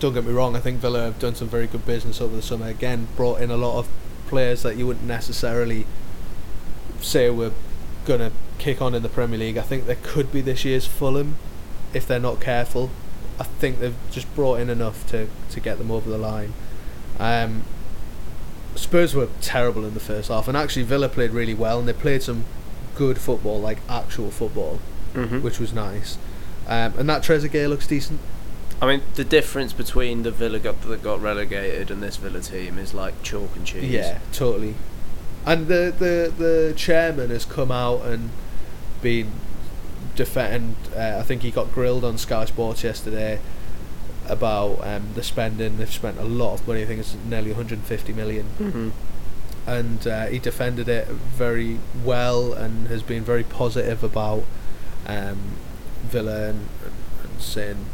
[0.01, 2.43] Don't get me wrong, I think Villa have done some very good business over the
[2.43, 2.67] summer.
[2.67, 3.89] Again, brought in a lot of
[4.27, 5.85] players that you wouldn't necessarily
[7.03, 7.53] say were
[8.05, 9.57] going to kick on in the Premier League.
[9.59, 11.37] I think there could be this year's Fulham
[11.95, 12.91] if they're not careful.
[13.39, 16.53] I think they've just brought in enough to, to get them over the line.
[17.19, 17.63] Um,
[18.75, 21.93] Spurs were terrible in the first half, and actually Villa played really well, and they
[21.93, 22.45] played some
[22.95, 24.81] good football, like actual football,
[25.15, 25.43] Mm-hmm.
[25.43, 26.17] which was nice.
[26.67, 28.19] Um, and that Trezeguet looks decent.
[28.81, 32.79] I mean, the difference between the Villa got, that got relegated and this Villa team
[32.79, 33.85] is like chalk and cheese.
[33.91, 34.75] Yeah, totally.
[35.45, 38.31] And the the the chairman has come out and
[39.01, 39.31] been
[40.15, 40.77] defend.
[40.95, 43.41] Uh, I think he got grilled on Sky Sports yesterday
[44.29, 45.79] about um, the spending.
[45.79, 46.83] They've spent a lot of money.
[46.83, 48.91] I think it's nearly 150 million, Mm-hmm.
[49.67, 54.45] and uh, he defended it very well and has been very positive about
[55.07, 55.39] um,
[56.05, 56.69] Villa and,
[57.25, 57.87] and saying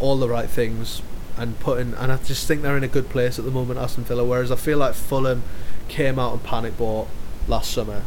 [0.00, 1.00] all the right things
[1.36, 1.94] and putting.
[1.94, 4.24] And I just think they're in a good place at the moment, Aston Villa.
[4.24, 5.42] Whereas I feel like Fulham
[5.88, 7.08] came out and panic bought
[7.48, 8.02] last summer.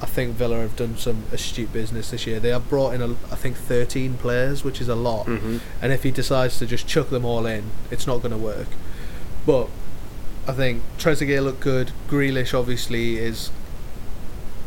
[0.00, 2.40] I think Villa have done some astute business this year.
[2.40, 5.26] They have brought in, a, I think, 13 players, which is a lot.
[5.26, 5.58] Mm-hmm.
[5.80, 8.66] And if he decides to just chuck them all in, it's not going to work.
[9.46, 9.68] But
[10.48, 11.92] I think Trezeguet looked good.
[12.08, 13.52] Grealish obviously is,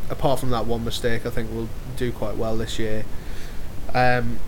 [0.09, 3.03] apart from that one mistake, I think will do quite well this year.
[3.93, 4.39] Um,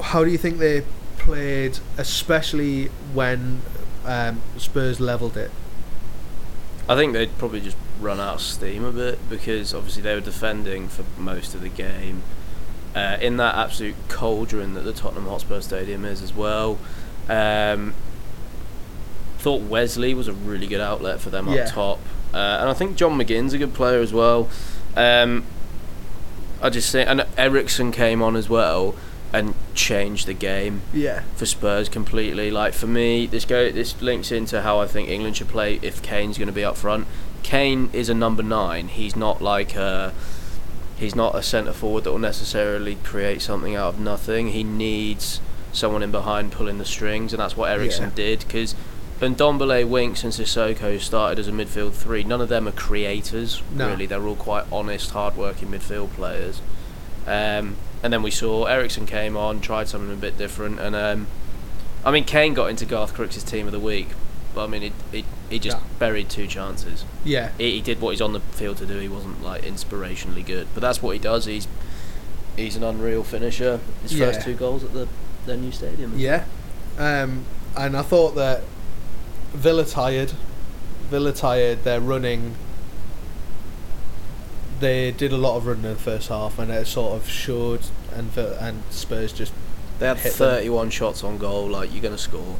[0.00, 0.84] how do you think they
[1.18, 3.60] played, especially when
[4.04, 5.50] um, Spurs levelled it?
[6.88, 10.20] I think they'd probably just run out of steam a bit because obviously they were
[10.20, 12.22] defending for most of the game.
[12.94, 16.76] Uh, in that absolute cauldron that the Tottenham Hotspur Stadium is as well.
[17.28, 17.94] Um,
[19.38, 21.62] thought Wesley was a really good outlet for them Yeah.
[21.62, 21.98] up top,
[22.34, 24.48] uh, and I think John McGinn's a good player as well.
[24.96, 25.44] Um,
[26.60, 28.96] I just think, and Eriksen came on as well
[29.32, 31.22] and change the game Yeah.
[31.36, 32.50] for Spurs completely.
[32.50, 36.02] Like for me, this go this links into how I think England should play if
[36.02, 37.06] Kane's going to be up front.
[37.42, 38.88] Kane is a number nine.
[38.88, 40.12] He's not like a
[40.96, 44.48] he's not a centre forward that will necessarily create something out of nothing.
[44.48, 45.40] He needs
[45.72, 48.10] someone in behind pulling the strings, and that's what Eriksen Yeah.
[48.14, 48.74] did because.
[49.20, 53.60] When Ndombele, Winks, and Sissoko started as a midfield three, none of them are creators.
[53.70, 53.88] No.
[53.90, 56.62] Really, they're all quite honest, hard-working midfield players.
[57.26, 61.26] Um, and then we saw Eriksen came on, tried something a bit different, and um,
[62.04, 64.08] I mean Kane got into Garth Crooks' team of the week,
[64.54, 65.82] but I mean he he, he just Yeah.
[65.98, 67.04] buried two chances.
[67.24, 67.50] Yeah.
[67.58, 68.98] He, he did what he's on the field to do.
[68.98, 71.44] He wasn't like inspirationally good, but that's what he does.
[71.44, 71.68] He's
[72.56, 73.80] he's an unreal finisher.
[74.02, 74.26] His Yeah.
[74.32, 75.08] first two goals at the
[75.46, 76.12] their new stadium.
[76.16, 76.44] Yeah,
[76.98, 77.44] um,
[77.76, 78.62] and I thought that
[79.52, 80.32] Villa tired,
[81.10, 81.82] Villa tired.
[81.84, 82.54] They're running.
[84.80, 87.80] They did a lot of running in the first half, and it sort of showed.
[88.14, 89.52] And and Spurs just
[89.98, 90.48] They had Hit them.
[90.56, 91.68] 31 shots on goal.
[91.68, 92.56] Like you're gonna score.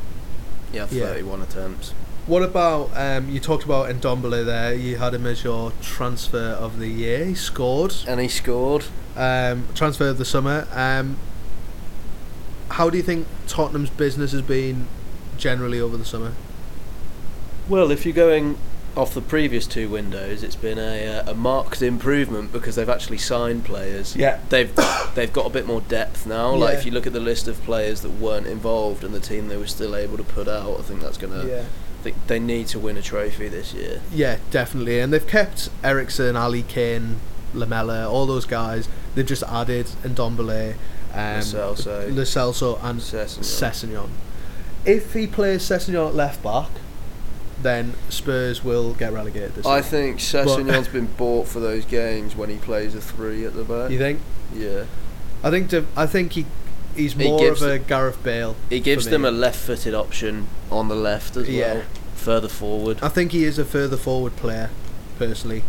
[0.73, 1.07] You have Yeah.
[1.07, 1.93] 31 attempts.
[2.27, 4.75] What about um, you talked about Ndombele there?
[4.75, 7.25] You had him as your transfer of the year.
[7.25, 7.95] He scored.
[8.07, 8.85] And he scored.
[9.17, 10.69] Um, transfer of the summer.
[10.73, 11.17] Um,
[12.69, 14.87] how do you think Tottenham's business has been
[15.39, 16.33] generally over the summer?
[17.69, 18.59] Well, if you're going
[18.97, 23.19] off the previous two windows, it's been a, uh, a marked improvement because they've actually
[23.19, 24.17] signed players.
[24.17, 24.41] Yeah.
[24.49, 24.75] They've
[25.15, 26.55] they've got a bit more depth now.
[26.55, 26.79] Like Yeah.
[26.81, 29.57] if you look at the list of players that weren't involved and the team they
[29.57, 31.45] were still able to put out, I think that's gonna.
[31.47, 31.65] Yeah.
[32.01, 34.01] I think they need to win a trophy this year.
[34.13, 35.01] Yeah, definitely.
[35.01, 37.21] And they've kept Eriksen, Alli Kane,
[37.53, 38.89] Lamela, all those guys.
[39.15, 40.77] They've just added Ndombele,
[41.13, 42.65] um, Lo Celso.
[42.65, 43.01] Lo and.
[43.01, 44.09] Sessegnon.
[44.87, 46.71] If he plays Sessegnon at left back,
[47.63, 49.83] then Spurs will get relegated this I year.
[49.83, 53.91] think Sessegnon's been bought for those games when he plays a three at the back.
[53.91, 54.21] You think?
[54.55, 54.85] Yeah.
[55.43, 56.47] I think to, I think he
[56.97, 58.57] he's He more gives of a Gareth Bale.
[58.69, 61.75] He gives for them a left-footed option on the left as Yeah.
[61.75, 61.83] well,
[62.15, 62.99] further forward.
[63.03, 64.71] I think he is a further forward player,
[65.19, 65.63] personally.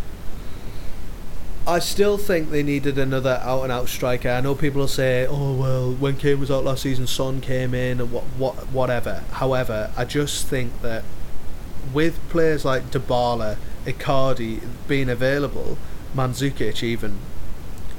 [1.64, 4.28] I still think they needed another out and out striker.
[4.28, 7.72] I know people will say, "Oh well, when Kane was out last season, Son came
[7.72, 11.04] in and what what whatever." However, I just think that
[11.92, 15.78] with players like Dybala, Icardi being available,
[16.14, 17.18] Mandzukic even,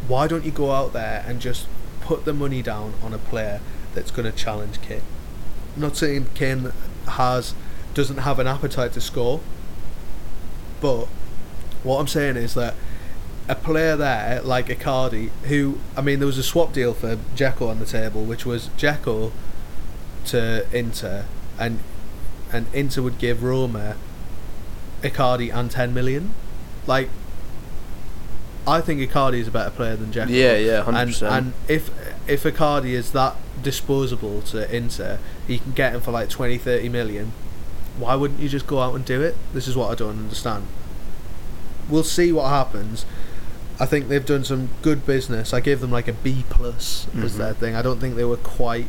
[0.08, 1.68] why don't you go out there and just
[2.02, 3.62] put the money down on a player
[3.94, 5.02] that's going to challenge Kane?
[5.76, 6.72] I'm not saying Kane
[7.08, 7.54] has
[7.94, 9.40] doesn't have an appetite to score,
[10.82, 11.06] but
[11.84, 12.76] what I'm saying is that
[13.48, 17.70] a player there like Icardi, who I mean, there was a swap deal for Dzeko
[17.70, 19.32] on the table, which was Dzeko
[20.26, 21.26] to Inter,
[21.60, 21.80] and
[22.54, 23.96] and Inter would give Roma
[25.02, 26.34] Icardi and 10 million.
[26.88, 27.10] Like,
[28.66, 30.30] I think Icardi is a better player than Dzeko.
[30.30, 31.34] Yeah, yeah, hundred And, percent.
[31.34, 31.90] and if
[32.28, 36.88] if Icardi is that disposable to Inter, he can get him for like 20, 30
[36.90, 37.34] million.
[37.98, 39.36] Why wouldn't you just go out and do it?
[39.54, 40.66] This is what I don't understand.
[41.90, 43.06] We'll see what happens.
[43.80, 45.54] I think they've done some good business.
[45.54, 47.38] I gave them like a B plus as Mhm.
[47.38, 47.76] their thing.
[47.76, 48.88] I don't think they were quite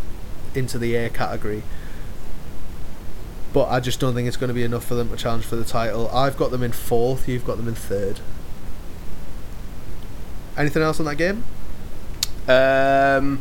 [0.55, 1.65] into the A category.
[3.55, 5.55] But I just don't think it's going to be enough for them to challenge for
[5.57, 6.09] the title.
[6.09, 7.27] I've got them in fourth.
[7.29, 8.21] You've got them in third.
[10.59, 11.45] Anything else on that game?
[12.49, 13.41] Um,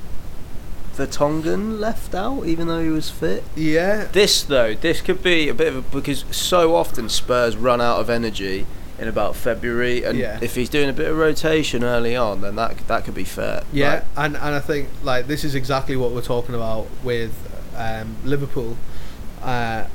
[0.95, 3.43] the Tongan left out, even though he was fit.
[3.55, 4.05] Yeah.
[4.05, 7.99] This though, this could be a bit of a because so often Spurs run out
[7.99, 8.65] of energy
[8.99, 10.37] in about February, and Yeah.
[10.41, 13.63] if he's doing a bit of rotation early on, then that that could be fair.
[13.73, 17.33] Yeah, and and I think like this is exactly what we're talking about with
[17.75, 18.77] um, Liverpool.
[19.41, 19.85] Uh,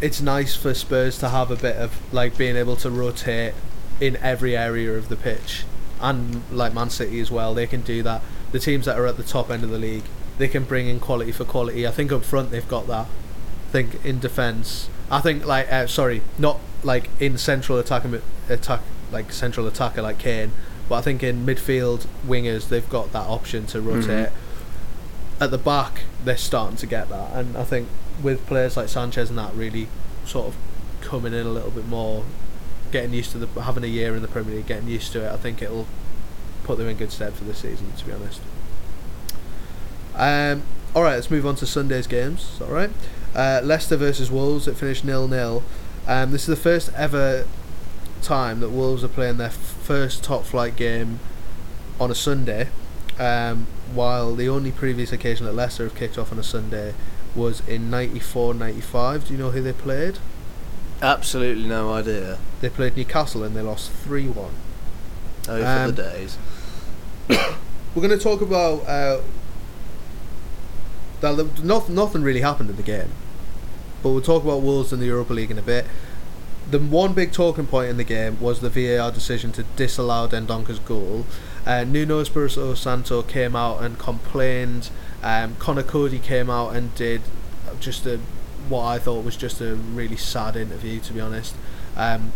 [0.00, 3.54] it's nice for Spurs to have a bit of like being able to rotate
[4.00, 5.64] in every area of the pitch,
[6.00, 7.54] and like Man City as well.
[7.54, 8.22] They can do that.
[8.52, 10.04] The teams that are at the top end of the league,
[10.38, 11.86] they can bring in quality for quality.
[11.86, 13.06] I think up front they've got that.
[13.06, 18.82] I think in defence, I think like uh, sorry, not like in central attacking attack
[19.10, 20.52] like central attacker like Kane,
[20.88, 24.30] but I think in midfield wingers they've got that option to rotate.
[25.38, 27.88] At the back, they're starting to get that, and I think
[28.22, 29.88] with players like Sanchez and that really
[30.24, 30.56] sort of
[31.00, 32.24] coming in a little bit more,
[32.90, 35.32] getting used to the having a year in the Premier League, getting used to it.
[35.32, 35.86] I think it'll
[36.64, 37.92] put them in good stead for this season.
[37.96, 38.40] To be honest.
[40.14, 40.62] Um,
[40.94, 42.58] all right, let's move on to Sunday's games.
[42.60, 42.90] All right,
[43.34, 44.66] uh, Leicester versus Wolves.
[44.66, 45.62] It finished nil nil.
[46.06, 47.46] Um, this is the first ever
[48.22, 51.20] time that Wolves are playing their first top flight game
[52.00, 52.68] on a Sunday,
[53.18, 56.94] um, while the only previous occasion that Leicester have kicked off on a Sunday
[57.36, 59.26] was in 94-95.
[59.28, 60.18] Do you know who they played?
[61.02, 62.38] absolutely no idea.
[62.62, 64.50] They played Newcastle and they lost 3 1.
[65.48, 66.38] Oh, for Um, the days.
[67.28, 68.80] We're going to talk about.
[68.86, 69.20] Uh,
[71.20, 73.10] that nothing, nothing really happened in the game,
[74.02, 75.86] but we'll talk about Wolves in the Europa League in a bit.
[76.70, 80.78] The one big talking point in the game was the VAR decision to disallow Dendoncker's
[80.80, 81.24] goal.
[81.64, 84.90] Uh, Nuno Espirito Santo came out and complained.
[85.26, 87.20] Um, Conor Coady came out and did
[87.80, 88.20] just a
[88.68, 91.56] what I thought was just a really sad interview, to be honest.
[91.96, 92.32] Um,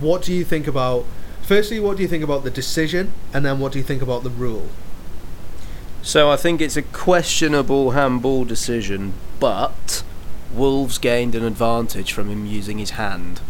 [0.00, 1.04] what do you think about?
[1.42, 4.24] Firstly, what do you think about the decision, and then what do you think about
[4.24, 4.68] the rule?
[6.02, 10.02] So I think it's a questionable handball decision, but
[10.52, 13.40] Wolves gained an advantage from him using his hand.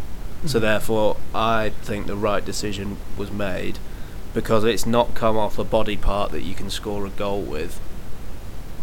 [0.45, 0.63] So Mhm.
[0.63, 3.79] therefore, I think the right decision was made
[4.35, 7.81] because it's not come off a body part that you can score a goal with.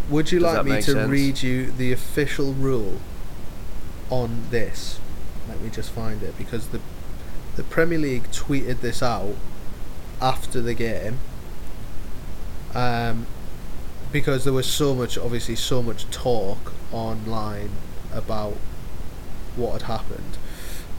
[0.10, 1.10] Would you Does like me to sense?
[1.10, 3.00] read you the official rule
[4.10, 5.00] on this?
[5.48, 6.80] Let me just find it because the
[7.56, 9.36] the Premier League tweeted this out
[10.22, 11.20] after the game.
[12.76, 13.26] Um,
[14.12, 17.72] because there was so much, obviously, so much talk online
[18.14, 18.54] about
[19.56, 20.38] what had happened.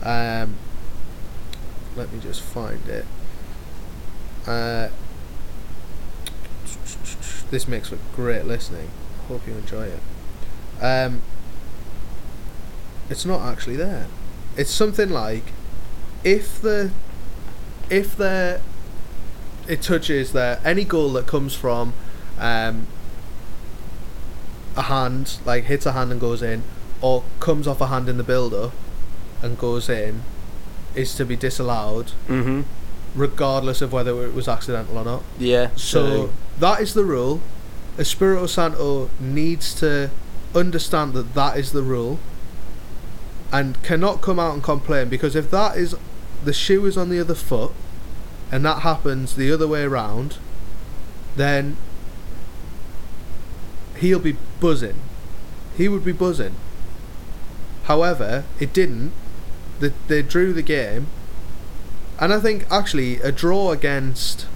[0.03, 0.57] Um,
[1.96, 3.07] let me just find it.
[4.47, 4.89] Uh,
[7.51, 8.91] this makes for great listening.
[9.28, 10.82] Hope you enjoy it.
[10.82, 11.22] Um,
[13.11, 14.07] it's not actually there.
[14.57, 15.45] It's something like
[16.24, 16.91] if the
[17.91, 18.61] if the
[19.66, 21.93] it touches there any goal that comes from
[22.39, 22.86] um,
[24.76, 26.62] a hand like hits a hand and goes in
[27.01, 28.72] or comes off a hand in the build up
[29.43, 30.22] and goes in
[30.95, 32.62] is to be disallowed Mm-hmm.
[33.18, 35.22] Regardless of whether it was accidental or not.
[35.38, 35.70] Yeah.
[35.76, 37.40] So that is the rule.
[37.98, 40.10] Espirito Santo needs to
[40.54, 42.18] understand that that is the rule
[43.52, 45.96] and cannot come out and complain because if that is
[46.44, 47.72] the shoe is on the other foot
[48.50, 50.38] and that happens the other way around
[51.36, 51.76] then
[53.96, 54.96] he'll be buzzing
[55.76, 56.54] he would be buzzing
[57.84, 59.12] however it didn't
[59.80, 61.06] they, they drew the game
[62.20, 64.46] And I think actually a draw against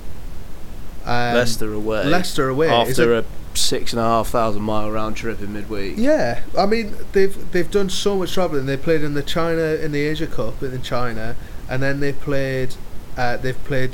[1.05, 2.05] um, Leicester away.
[2.05, 5.95] Leicester away after a- a six and a half thousand mile round trip in midweek.
[5.97, 8.67] Yeah, I mean they've they've done so much travelling.
[8.67, 11.37] They played in the China in the Asia Cup in China,
[11.69, 12.75] and then they played.
[13.17, 13.93] Uh, they've played,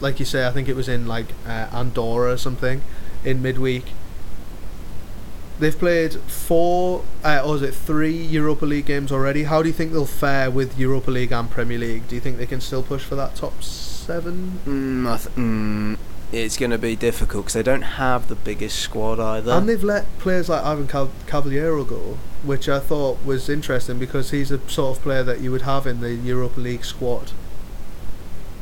[0.00, 2.82] like you say, I think it was in like uh, Andorra or something,
[3.24, 3.86] in midweek.
[5.58, 9.44] They've played four, uh, or is it three Europa League games already?
[9.44, 12.08] How do you think they'll fare with Europa League and Premier League?
[12.08, 14.60] Do you think they can still push for that top seven?
[14.66, 15.98] Mm, I th- mm,
[16.30, 19.52] it's going to be difficult because they don't have the biggest squad either.
[19.52, 24.32] And they've let players like Ivan Cal- Cavaleiro go, which I thought was interesting because
[24.32, 27.32] he's a sort of player that you would have in the Europa League squad,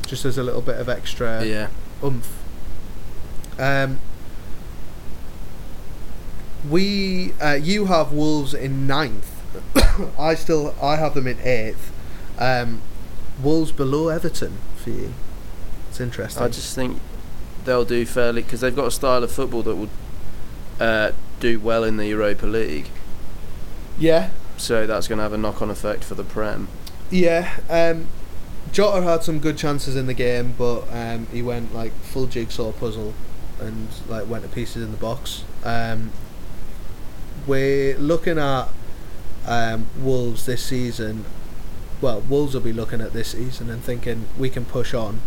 [0.07, 1.68] just as a little bit of extra yeah.
[2.05, 2.40] oomph.
[3.59, 3.99] Um,
[6.68, 9.30] we, uh, you have Wolves in ninth.
[10.18, 11.92] I still, I have them in eighth.
[12.38, 12.80] Um,
[13.42, 15.12] Wolves below Everton for you.
[15.90, 16.42] It's interesting.
[16.42, 17.00] I just think
[17.64, 19.90] they'll do fairly because they've got a style of football that would
[20.80, 22.88] uh, do well in the Europa League.
[23.98, 26.68] yeah, So that's going to have a knock-on effect for the Prem.
[27.10, 28.08] Yeah, um,
[28.72, 32.72] Jota had some good chances in the game, but um, he went like full jigsaw
[32.72, 33.14] puzzle
[33.60, 35.44] and like went to pieces in the box.
[35.64, 36.10] Um,
[37.47, 38.68] we're looking at
[39.47, 41.24] um, Wolves this season.
[42.01, 45.20] Well, Wolves will be looking at this season and thinking we can push on,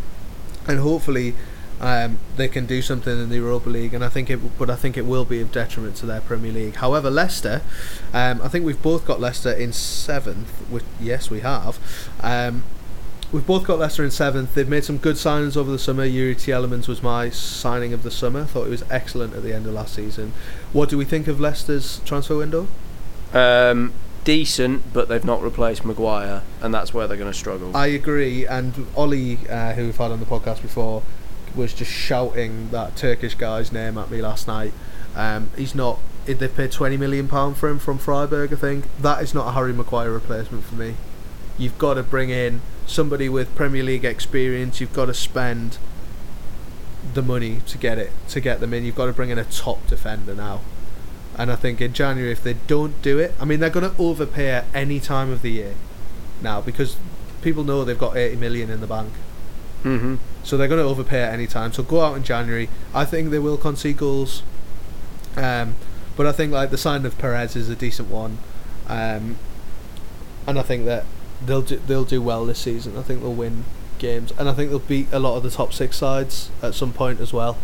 [0.67, 1.35] and hopefully
[1.79, 3.93] um, they can do something in the Europa League.
[3.93, 6.51] And I think it, but I think it will be of detriment to their Premier
[6.51, 6.75] League.
[6.75, 7.61] However, Leicester,
[8.13, 10.49] um, I think we've both got Leicester in seventh.
[10.69, 11.79] Which yes, we have.
[13.29, 14.55] We've both got Leicester in seventh.
[14.55, 16.07] They've made some good signings over the summer.
[16.07, 18.45] Youri Tielemans was my signing of the summer.
[18.45, 20.31] Thought he was excellent at the end of last season.
[20.71, 22.69] What do we think of Leicester's transfer window?
[23.33, 23.91] Um,
[24.23, 27.75] decent, but they've not replaced Maguire, and that's where they're going to struggle.
[27.75, 28.47] I agree.
[28.47, 31.03] And Ollie, uh, who we've had on the podcast before,
[31.53, 34.71] was just shouting that Turkish guy's name at me last night.
[35.17, 35.99] Um, he's not.
[36.25, 38.53] They paid twenty million pound for him from Freiburg.
[38.53, 40.95] I think that is not a Harry Maguire replacement for me.
[41.57, 44.81] You've got to bring in somebody with Premier League experience.
[44.81, 45.77] You've got to spend
[47.13, 48.83] the money to get it to get them in.
[48.83, 50.61] You've got to bring in a top defender now.
[51.37, 54.01] And I think in January, if they don't do it, I mean, they're going to
[54.01, 55.75] overpay at any time of the year
[56.41, 56.97] now because
[57.43, 59.13] people know they've got 80 million in the bank.
[59.83, 60.15] mm-hmm.
[60.43, 61.73] So they're going to overpay at any time.
[61.73, 62.69] So go out in January.
[62.93, 64.41] I think they will concede goals.
[65.35, 65.75] Um,
[66.15, 68.39] but I think like the sign of Perez is a decent one.
[68.87, 69.37] Um,
[70.47, 71.05] and I think that
[71.45, 72.97] they'll do, they'll do well this season.
[72.97, 73.65] I think they'll win
[73.99, 76.93] games, and I think they'll beat a lot of the top six sides at some
[76.93, 77.57] point as well,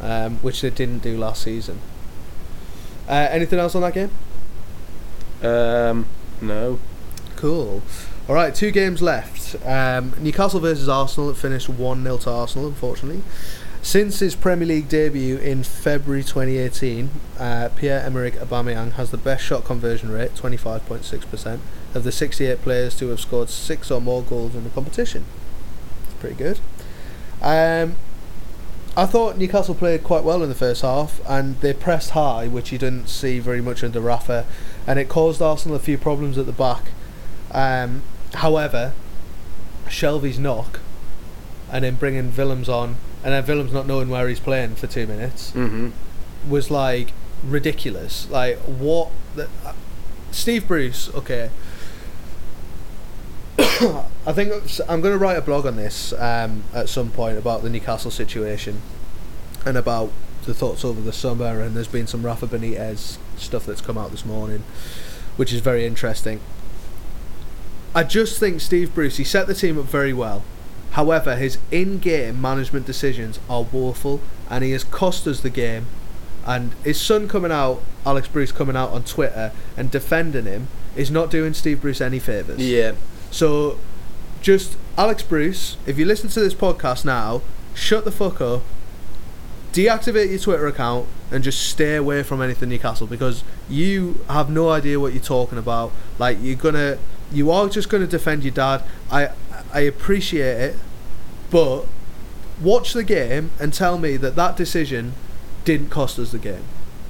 [0.00, 1.80] um, which they didn't do last season.
[3.08, 4.10] Uh, anything else on that game?
[5.42, 6.06] Um,
[6.40, 6.78] no.
[7.36, 7.82] Cool.
[8.28, 9.56] All right, two games left.
[9.66, 11.30] Um, Newcastle versus Arsenal.
[11.30, 13.22] It finished 1 0 to Arsenal, unfortunately.
[13.82, 19.44] Since his Premier League debut in February 2018, uh, Pierre Emerick Aubameyang has the best
[19.44, 21.58] shot conversion rate, 25.6%,
[21.94, 25.24] of the 68 players to have scored six or more goals in the competition.
[26.04, 26.58] It's pretty good.
[27.40, 27.96] Um,
[28.96, 32.70] I thought Newcastle played quite well in the first half, and they pressed high, which
[32.72, 34.46] you didn't see very much under Rafa,
[34.86, 36.84] and it caused Arsenal a few problems at the back.
[37.50, 38.02] Um,
[38.34, 38.92] however,
[39.88, 40.80] Shelvey's knock,
[41.72, 45.06] and then bringing Willems on, and then Willems not knowing where he's playing for two
[45.06, 45.90] minutes, Mm-hmm.
[46.48, 47.08] was like
[47.44, 48.28] ridiculous.
[48.30, 49.10] Like what?
[49.34, 49.72] The, uh,
[50.30, 51.50] Steve Bruce, okay.
[54.26, 54.52] I think
[54.88, 58.10] I'm going to write a blog on this um, at some point about the Newcastle
[58.10, 58.80] situation
[59.66, 60.12] and about
[60.44, 61.60] the thoughts over the summer.
[61.60, 64.62] And there's been some Rafa Benitez stuff that's come out this morning,
[65.36, 66.40] which is very interesting.
[67.94, 70.44] I just think Steve Bruce he set the team up very well.
[70.92, 75.86] However, his in-game management decisions are woeful, and he has cost us the game.
[76.46, 81.10] And his son coming out, Alex Bruce coming out on Twitter and defending him, is
[81.10, 82.60] not doing Steve Bruce any favors.
[82.60, 82.92] Yeah.
[83.34, 83.80] So,
[84.42, 87.42] just Alex Bruce, if you listen to this podcast now,
[87.74, 88.62] shut the fuck up,
[89.72, 94.70] deactivate your Twitter account, and just stay away from anything Newcastle because you have no
[94.70, 95.90] idea what you're talking about.
[96.16, 96.98] Like you're gonna,
[97.32, 98.84] you are just gonna defend your dad.
[99.10, 99.30] I,
[99.72, 100.76] I appreciate it,
[101.50, 101.86] but
[102.62, 105.12] watch the game and tell me that that decision
[105.64, 106.62] didn't cost us the game.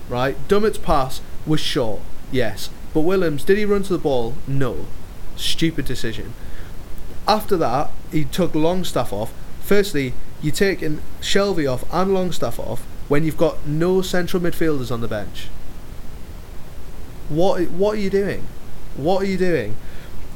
[0.09, 0.39] Right?
[0.49, 2.01] Dummett's pass was short,
[2.33, 4.37] yes, but Willems did he run to the ball?
[4.49, 4.87] No.
[5.37, 6.35] Stupid decision.
[7.27, 9.33] After that, he took Longstaff off.
[9.63, 10.13] Firstly,
[10.43, 15.09] you're taking Shelvey off and Longstaff off when you've got no central midfielders on the
[15.09, 15.49] bench.
[17.29, 18.47] What what are you doing?
[18.97, 19.77] What are you doing?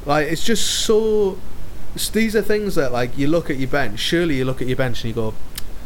[0.05, 1.37] Like it's just so
[2.13, 3.99] these are things that like you look at your bench.
[3.99, 5.33] Surely you look at your bench and you go,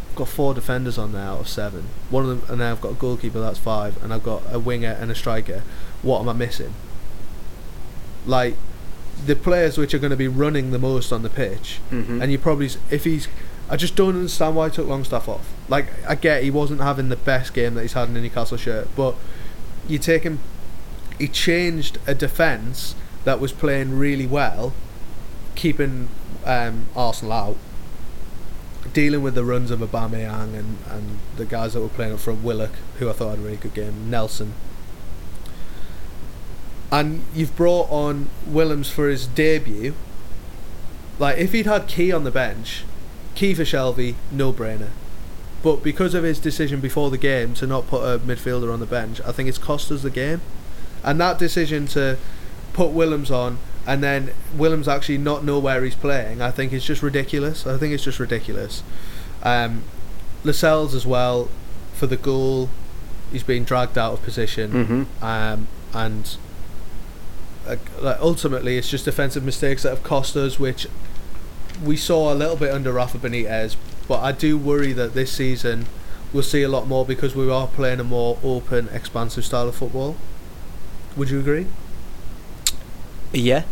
[0.09, 1.85] I've got four defenders on there out of seven.
[2.09, 3.39] One of them, and then I've got a goalkeeper.
[3.39, 5.63] That's five, and I've got a winger and a striker.
[6.01, 6.73] What am I missing?
[8.25, 8.55] Like
[9.25, 12.21] the players which are going to be running the most on the pitch, Mhm.
[12.21, 13.27] and you probably if he's.
[13.69, 15.53] I just don't understand why he took Longstaff off.
[15.69, 18.57] Like I get he wasn't having the best game that he's had in a Newcastle
[18.57, 19.15] shirt, but
[19.87, 20.39] you take him.
[21.17, 24.73] He changed a defence that was playing really well,
[25.55, 26.09] keeping
[26.45, 27.57] um, Arsenal out,
[28.91, 32.43] dealing with the runs of Aubameyang and, and the guys that were playing up front,
[32.43, 34.53] Willock, who I thought had a really good game, Nelson.
[36.93, 39.95] And you've brought on Willems for his debut.
[41.17, 42.83] Like, if he'd had Ki on the bench,
[43.33, 44.89] Ki for Shelvey, no brainer.
[45.63, 48.85] But because of his decision before the game to not put a midfielder on the
[48.85, 50.41] bench, I think it's cost us the game.
[51.03, 52.17] And that decision to
[52.73, 53.57] put Willems on
[53.87, 57.65] and then Willems actually not know where he's playing, I think is just ridiculous.
[57.65, 58.83] I think it's just ridiculous.
[59.41, 59.83] Um,
[60.43, 61.49] Lascelles as well
[61.93, 62.69] for the goal.
[63.31, 65.23] He's being dragged out of position, Mhm.
[65.23, 66.37] um, and
[67.67, 70.87] like, ultimately it's just defensive mistakes that have cost us, which
[71.83, 73.75] we saw a little bit under Rafa Benitez.
[74.07, 75.85] But I do worry that this season
[76.33, 79.75] we'll see a lot more because we are playing a more open, expansive style of
[79.75, 80.15] football.
[81.15, 81.67] Would you agree?
[83.31, 83.63] Yeah,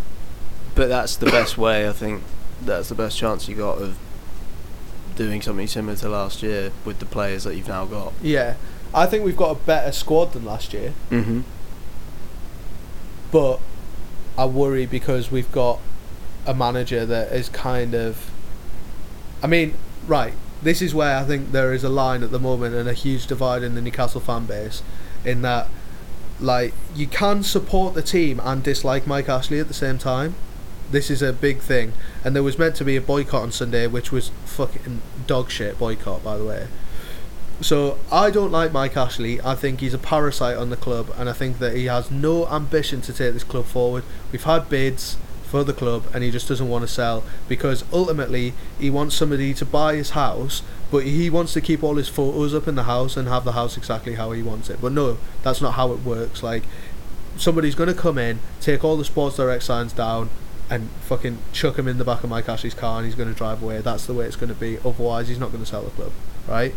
[0.76, 1.88] but that's the best way.
[1.88, 2.24] I think
[2.64, 3.98] that's the best chance you got of
[5.16, 8.14] doing something similar to last year with the players that you've now got.
[8.22, 8.56] Yeah,
[8.94, 11.42] I think we've got a better squad than last year, Mm-hmm.
[13.32, 13.60] but
[14.42, 15.80] I worry because we've got
[16.48, 18.32] a manager that is kind of.
[19.44, 19.76] I mean,
[20.08, 20.34] right.
[20.64, 23.28] This is where I think there is a line at the moment and a huge
[23.28, 24.82] divide in the Newcastle fan base,
[25.24, 25.68] in that,
[26.40, 30.34] like, you can support the team and dislike Mike Ashley at the same time.
[30.90, 31.94] This is a big thing,
[32.24, 35.78] and there was meant to be a boycott on Sunday, which was fucking dog shit
[35.78, 36.68] boycott, by the way.
[37.62, 39.40] So I don't like Mike Ashley.
[39.42, 42.48] I think he's a parasite on the club, and I think that he has no
[42.48, 44.04] ambition to take this club forward.
[44.32, 48.54] We've had bids for the club, and he just doesn't want to sell because ultimately
[48.80, 52.56] he wants somebody to buy his house, but he wants to keep all his photos
[52.56, 54.82] up in the house and have the house exactly how he wants it.
[54.82, 56.42] But no, that's not how it works.
[56.42, 56.64] Like
[57.38, 60.30] somebody's going to come in, take all the Sports Direct signs down,
[60.70, 63.36] and fucking chuck him in the back of Mike Ashley's car, and he's going to
[63.36, 63.82] drive away.
[63.82, 64.80] That's the way it's going to be.
[64.80, 66.12] Otherwise, he's not going to sell the club,
[66.48, 66.74] right?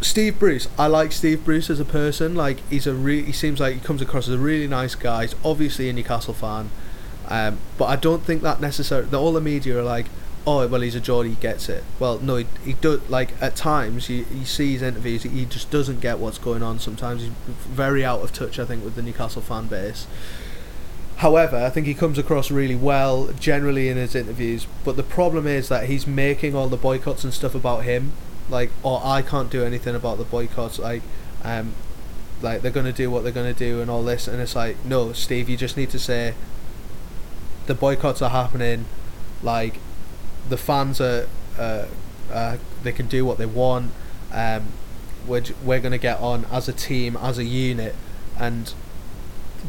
[0.00, 2.34] Steve Bruce, I like Steve Bruce as a person.
[2.34, 5.22] Like he's a re- he seems like he comes across as a really nice guy.
[5.22, 6.70] He's obviously a Newcastle fan,
[7.28, 9.12] um, but I don't think that necessarily.
[9.14, 10.06] All the media are like,
[10.46, 11.82] oh well, he's a Geordie, he gets it.
[11.98, 12.74] Well, no, he, he
[13.08, 16.78] like at times you, you see his interviews, he just doesn't get what's going on.
[16.78, 18.58] Sometimes he's very out of touch.
[18.58, 20.06] I think with the Newcastle fan base.
[21.16, 24.68] However, I think he comes across really well generally in his interviews.
[24.84, 28.12] But the problem is that he's making all the boycotts and stuff about him,
[28.48, 30.78] like, or I can't do anything about the boycotts.
[30.78, 31.02] Like,
[31.42, 31.74] um,
[32.40, 35.12] like they're gonna do what they're gonna do and all this, and it's like, no,
[35.12, 36.34] Steve, you just need to say
[37.66, 38.86] the boycotts are happening.
[39.42, 39.78] Like,
[40.48, 41.86] the fans are, uh,
[42.32, 43.92] uh, they can do what they want.
[44.32, 44.68] Um,
[45.26, 47.94] we're we're gonna get on as a team, as a unit,
[48.38, 48.72] and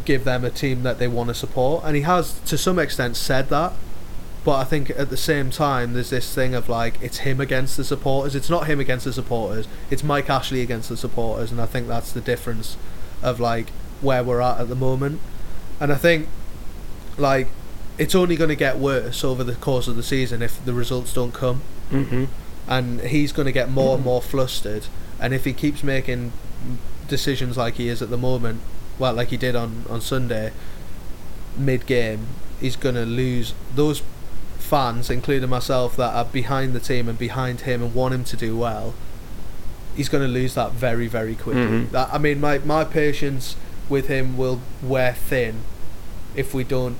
[0.06, 1.84] give them a team that they want to support.
[1.84, 3.74] And he has, to some extent, said that.
[4.46, 7.76] But I think at the same time, there's this thing of like, it's him against
[7.76, 8.36] the supporters.
[8.36, 9.68] It's not him against the supporters.
[9.90, 11.52] It's Mike Ashley against the supporters.
[11.52, 12.78] And I think that's the difference
[13.22, 13.70] of like
[14.02, 15.20] where we're at at the moment.
[15.80, 16.30] And I think,
[17.18, 17.48] like,
[17.98, 21.14] it's only going to get worse over the course of the season if the results
[21.14, 21.62] don't come.
[21.92, 22.26] Mm-hmm.
[22.68, 24.88] And he's going to get more and more flustered.
[25.20, 26.32] And if he keeps making
[27.10, 28.62] decisions like he is at the moment,
[28.98, 30.54] well, like he did on, on Sunday,
[31.58, 32.28] mid game,
[32.62, 34.02] he's going to lose those
[34.70, 38.38] fans, including myself, that are behind the team and behind him and want him to
[38.38, 38.94] do well.
[39.96, 41.64] He's going to lose that very, very quickly.
[41.88, 41.92] Mhm.
[41.92, 43.56] That I mean, my my patience
[43.90, 45.56] with him will wear thin
[46.36, 46.98] if we don't.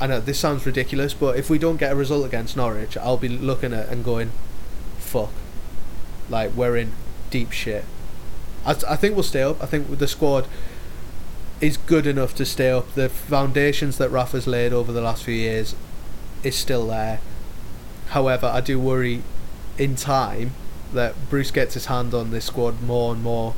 [0.00, 3.16] I know this sounds ridiculous, but if we don't get a result against Norwich, I'll
[3.18, 4.30] be looking at and going,
[4.98, 5.32] "Fuck!"
[6.30, 6.92] Like we're in
[7.30, 7.84] deep shit.
[8.64, 9.62] I, I think we'll stay up.
[9.62, 10.46] I think the squad
[11.60, 12.94] is good enough to stay up.
[12.94, 15.74] The foundations that Rafa's laid over the last few years
[16.42, 17.20] is still there.
[18.08, 19.22] However, I do worry
[19.78, 20.52] in time
[20.92, 23.54] that Bruce gets his hand on this squad more and more.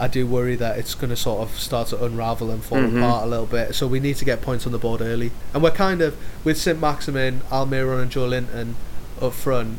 [0.00, 2.98] I do worry that it's going to sort of start to unravel and fall Mhm.
[2.98, 3.74] apart a little bit.
[3.74, 5.30] So we need to get points on the board early.
[5.54, 6.80] And we're kind of, with St.
[6.80, 8.74] Maximin, Almiron, and Joelinton
[9.20, 9.78] up front,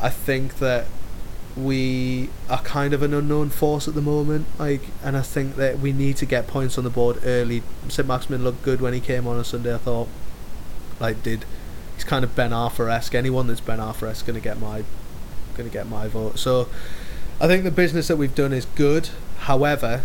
[0.00, 0.86] I think that
[1.56, 4.46] we are kind of an unknown force at the moment.
[4.58, 7.62] Like, and I think that we need to get points on the board early.
[7.88, 8.06] St.
[8.06, 10.08] Maximin looked good when he came on on Sunday, I thought.
[10.98, 11.44] like did.
[11.96, 13.14] He's kind of Ben Arfa esque.
[13.14, 14.84] Anyone that's Ben Arfa esque gonna get my,
[15.56, 16.38] gonna get my vote.
[16.38, 16.68] So,
[17.40, 19.10] I think the business that we've done is good.
[19.40, 20.02] However,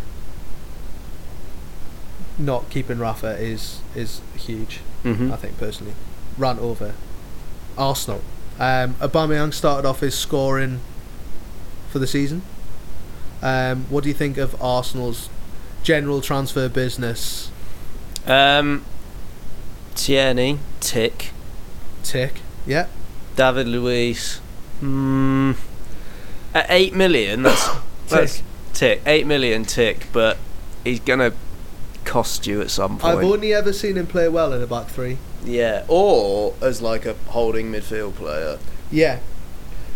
[2.37, 4.79] not keeping Rafa is is huge.
[5.03, 5.31] Mm-hmm.
[5.31, 5.93] I think personally.
[6.37, 6.93] Rant over.
[7.77, 8.21] Arsenal.
[8.59, 10.79] Um, Aubameyang started off his scoring
[11.89, 12.41] for the season.
[13.41, 15.29] Um, what do you think of Arsenal's
[15.83, 17.49] general transfer business?
[18.27, 18.85] Um,
[19.95, 21.31] Tierney, tick.
[22.03, 22.33] Tick.
[22.65, 22.87] Yeah.
[23.35, 24.37] David Luiz.
[24.79, 25.53] Hmm.
[26.53, 27.69] At eight million, that's
[28.09, 28.45] that's Tick.
[28.73, 29.01] tick.
[29.05, 30.37] Eight million tick, but
[30.83, 31.33] he's gonna
[32.03, 33.17] cost you at some point.
[33.19, 35.17] I've only ever seen him play well in a back three.
[35.45, 38.57] yeah, or as like a holding midfield player.
[38.91, 39.19] Yeah.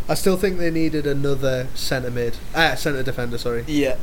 [0.07, 3.39] I still think they needed another centre mid, ah, centre defender.
[3.39, 3.95] Sorry, Yeah.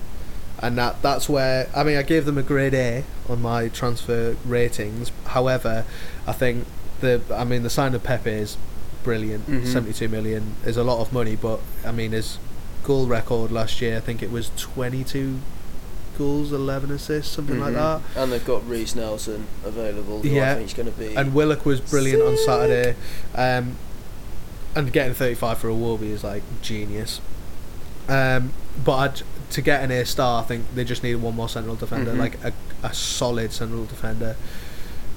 [0.58, 4.36] and that that's where I mean I gave them a grade A on my transfer
[4.44, 5.12] ratings.
[5.26, 5.84] However,
[6.26, 6.66] I think
[7.02, 8.56] the I mean the sign of Pepe is
[9.04, 9.46] brilliant.
[9.48, 9.66] Mhm.
[9.66, 12.38] Seventy-two million is a lot of money, but I mean his
[12.84, 15.38] goal record last year I think it was twenty-two
[16.18, 18.00] goals, eleven assists, something like that.
[18.16, 20.24] And they've got Reiss Nelson available.
[20.26, 20.52] Yeah.
[20.52, 21.14] I think going to be.
[21.16, 22.96] And Willock was brilliant on Saturday.
[23.34, 23.76] Um,
[24.74, 27.20] and getting 35 for Iwobi is like genius.
[28.08, 28.52] Um,
[28.84, 29.22] but I'd,
[29.52, 32.18] to get an A star, I think they just need one more central defender, Mhm.
[32.18, 32.52] like a,
[32.82, 34.36] a solid central defender.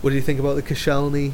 [0.01, 1.33] What do you think about the Koscielny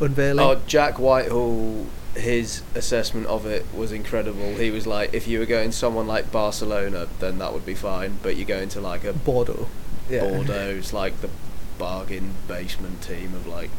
[0.00, 0.44] unveiling?
[0.44, 4.56] Oh, Jack Whitehall, his assessment of it was incredible.
[4.56, 8.18] He was like, if you were going someone like Barcelona, then that would be fine.
[8.22, 9.68] But you're going to like a Bordeaux.
[10.08, 10.28] Yeah.
[10.28, 11.30] Bordeaux, it's like the
[11.78, 13.70] bargain basement team of like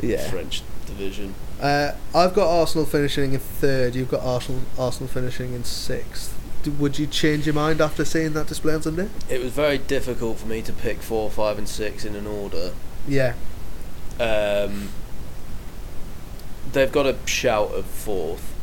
[0.00, 0.28] Yeah.
[0.30, 1.34] French division.
[1.60, 3.94] Uh, I've got Arsenal finishing in third.
[3.94, 6.36] You've got Arsenal Arsenal finishing in sixth.
[6.78, 9.08] Would you change your mind after seeing that display on Sunday?
[9.28, 12.72] It was very difficult for me to pick four, five, and six in an order.
[13.06, 13.34] Yeah.
[14.20, 14.90] Um,
[16.72, 18.54] they've got a shout of fourth,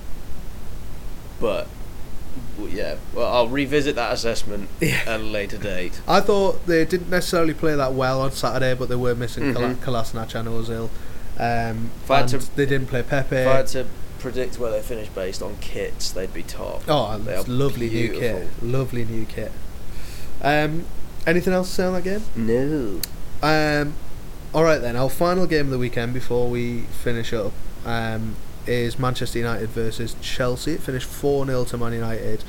[1.39, 1.67] but
[2.69, 2.95] yeah.
[3.13, 5.01] Well, I'll revisit that assessment Yeah.
[5.07, 6.01] at a later date.
[6.07, 9.55] I thought they didn't necessarily play that well on Saturday, but they were missing Mhm.
[9.55, 10.89] mm Kolasinac and Ozil.
[11.39, 13.35] Um, If I had and to- they didn't play Pepe.
[13.37, 13.85] If I had to
[14.19, 16.83] predict where they finish based on kits, they'd be top.
[16.89, 18.47] oh, They it's are lovely new kit.
[18.61, 19.51] Lovely new kit.
[20.41, 20.85] Um,
[21.25, 22.23] anything else to say on that game?
[22.35, 22.99] No.
[23.41, 23.93] Um,
[24.53, 24.97] all right then.
[24.97, 27.53] Our final game of the weekend before we finish up
[27.85, 28.35] um,
[28.67, 30.73] is Manchester United versus Chelsea.
[30.73, 32.43] It finished four 0 to Man United,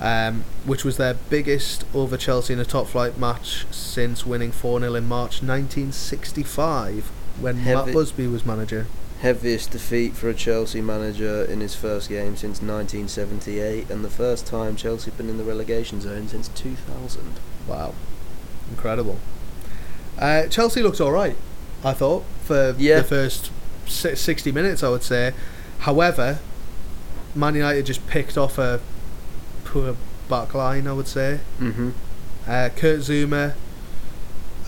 [0.00, 4.80] um, which was their biggest over Chelsea in a top flight match since winning four
[4.80, 7.10] 0 in March 1965
[7.40, 8.86] when Matt Busby was manager.
[9.20, 14.46] Heaviest defeat for a Chelsea manager in his first game since 1978, and the first
[14.46, 17.22] time Chelsea have been in the relegation zone since 2000.
[17.66, 17.94] Wow,
[18.70, 19.18] incredible.
[20.18, 21.36] Uh, Chelsea looked all right,
[21.82, 22.98] I thought, for Yeah.
[22.98, 23.50] the first
[23.86, 25.32] 60 minutes, I would say.
[25.80, 26.38] However,
[27.34, 28.80] Man United just picked off a
[29.64, 29.96] poor
[30.28, 31.40] back line, I would say.
[31.60, 31.90] Mm-hmm.
[32.46, 33.54] Uh, Kurt Zouma,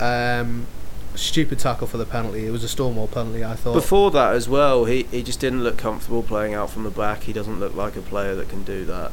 [0.00, 0.66] um,
[1.14, 2.46] stupid tackle for the penalty.
[2.46, 3.74] It was a Stonewall penalty, I thought.
[3.74, 7.22] Before that as well, he, he just didn't look comfortable playing out from the back.
[7.24, 9.12] He doesn't look like a player that can do that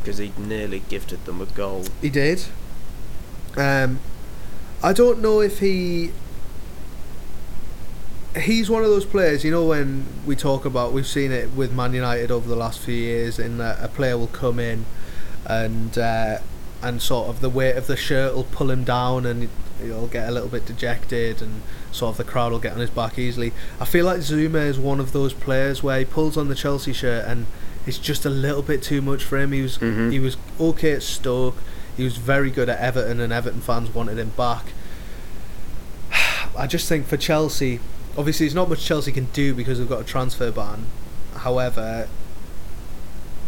[0.00, 1.84] because he nearly gifted them a goal.
[2.00, 2.44] He did.
[3.56, 4.00] Um,
[4.82, 6.12] I don't know if he.
[8.40, 11.72] He's one of those players, you know, when we talk about, we've seen it with
[11.72, 14.84] Man United over the last few years, in that a player will come in
[15.46, 16.38] and uh,
[16.82, 19.48] and sort of the weight of the shirt will pull him down and
[19.80, 22.90] he'll get a little bit dejected and sort of the crowd will get on his
[22.90, 23.52] back easily.
[23.80, 26.92] I feel like Zouma is one of those players where he pulls on the Chelsea
[26.92, 27.46] shirt and
[27.86, 29.52] it's just a little bit too much for him.
[29.52, 30.12] He was Mhm.
[30.12, 31.56] he was okay at Stoke.
[31.96, 34.66] He was very good at Everton, and Everton fans wanted him back.
[36.56, 37.80] I just think for Chelsea,
[38.16, 40.86] obviously, there's not much Chelsea can do because they've got a transfer ban.
[41.36, 42.08] However,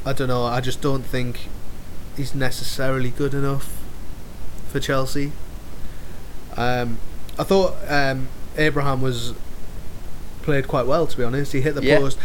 [0.04, 0.44] I don't know.
[0.44, 1.48] I just don't think
[2.16, 3.72] he's necessarily good enough
[4.68, 5.32] for Chelsea.
[6.56, 6.98] Um,
[7.38, 9.34] I thought um, Abraham was
[10.42, 11.06] played quite well.
[11.06, 11.98] To be honest, he hit the Yeah.
[11.98, 12.18] post.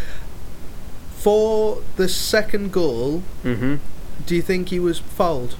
[1.17, 3.75] For the second goal, Mm-hmm.
[4.25, 5.55] do you think he was fouled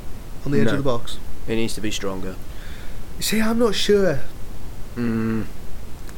[0.46, 0.72] on the edge No.
[0.74, 1.18] of the box?
[1.48, 2.36] He needs to be stronger.
[3.18, 4.20] You see, I'm not sure.
[4.96, 5.46] Mm.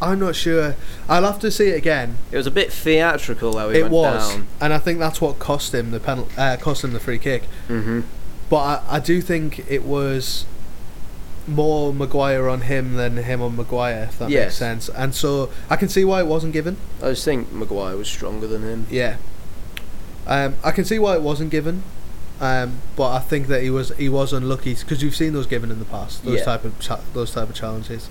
[0.05, 0.75] I'm not sure.
[1.09, 2.17] I'll have to see it again.
[2.31, 3.69] It was a bit theatrical though.
[3.69, 4.47] it went was, down.
[4.61, 6.31] and I think that's what cost him the penalty.
[6.37, 7.43] Uh, cost him the free kick.
[7.67, 8.01] Mm-hmm.
[8.49, 10.45] But I, I do think it was
[11.47, 14.03] more Maguire on him than him on Maguire.
[14.09, 14.89] If that makes sense.
[14.89, 16.77] And so I can see why it wasn't given.
[17.01, 18.87] I just think Maguire was stronger than him.
[18.89, 19.17] Yeah.
[20.27, 21.83] Um, I can see why it wasn't given.
[22.39, 25.71] Um, but I think that he was he was unlucky because you've seen those given
[25.71, 26.25] in the past.
[26.25, 26.45] Those Yeah.
[26.45, 28.09] type of cha- those type of challenges.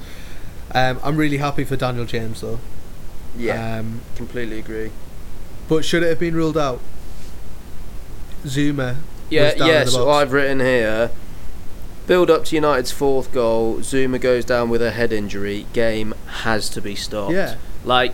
[0.74, 2.59] Um, I'm really happy for Daniel James though.
[3.36, 4.90] Yeah, Um, completely agree.
[5.68, 6.80] but should it have been ruled out?
[8.44, 8.96] Zouma.
[9.30, 9.84] Yeah, yeah.
[9.84, 10.10] So.
[10.10, 11.10] I've written here.
[12.06, 13.78] Build up to United's fourth goal.
[13.78, 15.66] Zouma goes down with a head injury.
[15.72, 17.32] Game has to be stopped.
[17.32, 17.56] Yeah.
[17.84, 18.12] Like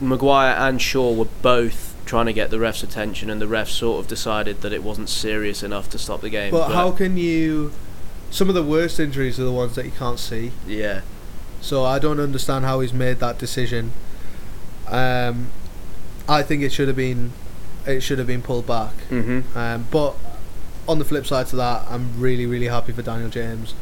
[0.00, 4.00] Maguire and Shaw were both trying to get the ref's attention, and the ref sort
[4.02, 6.52] of decided that it wasn't serious enough to stop the game.
[6.52, 7.72] But how can you?
[8.30, 10.52] Some of the worst injuries are the ones that you can't see.
[10.66, 11.02] Yeah.
[11.66, 13.90] So I don't understand how he's made that decision.
[14.86, 15.50] Um,
[16.28, 17.32] I think it should have been,
[17.84, 18.94] it should have been pulled back.
[19.10, 19.58] Mm-hmm.
[19.58, 20.14] Um, but
[20.86, 23.74] on the flip side to that, I'm really really happy for Daniel James.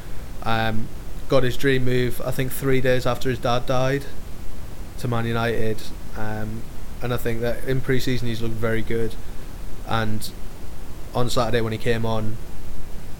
[0.44, 0.88] Um,
[1.28, 2.22] got his dream move.
[2.24, 4.06] I think three days after his dad died,
[5.00, 5.82] to Man United.
[6.16, 6.62] Um,
[7.02, 9.14] and I think that in pre-season he's looked very good.
[9.86, 10.30] And
[11.14, 12.38] on Saturday when he came on,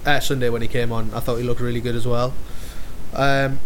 [0.07, 2.33] uh, Sunday when he came on, I thought he looked really good as well.
[3.13, 3.61] Um,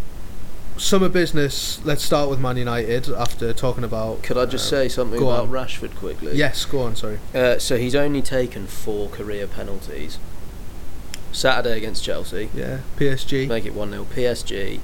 [0.79, 1.85] summer business.
[1.85, 4.23] Let's start with Man United after talking about.
[4.23, 5.51] Could I just uh, say something about on.
[5.51, 6.37] Rashford quickly?
[6.37, 6.97] Yes, go on.
[6.97, 7.19] Sorry.
[7.35, 10.19] Uh, so he's only taken four career penalties.
[11.31, 13.47] Saturday against Chelsea, Yeah, PSG.
[13.49, 14.05] make it 1 0.
[14.05, 14.81] PSG,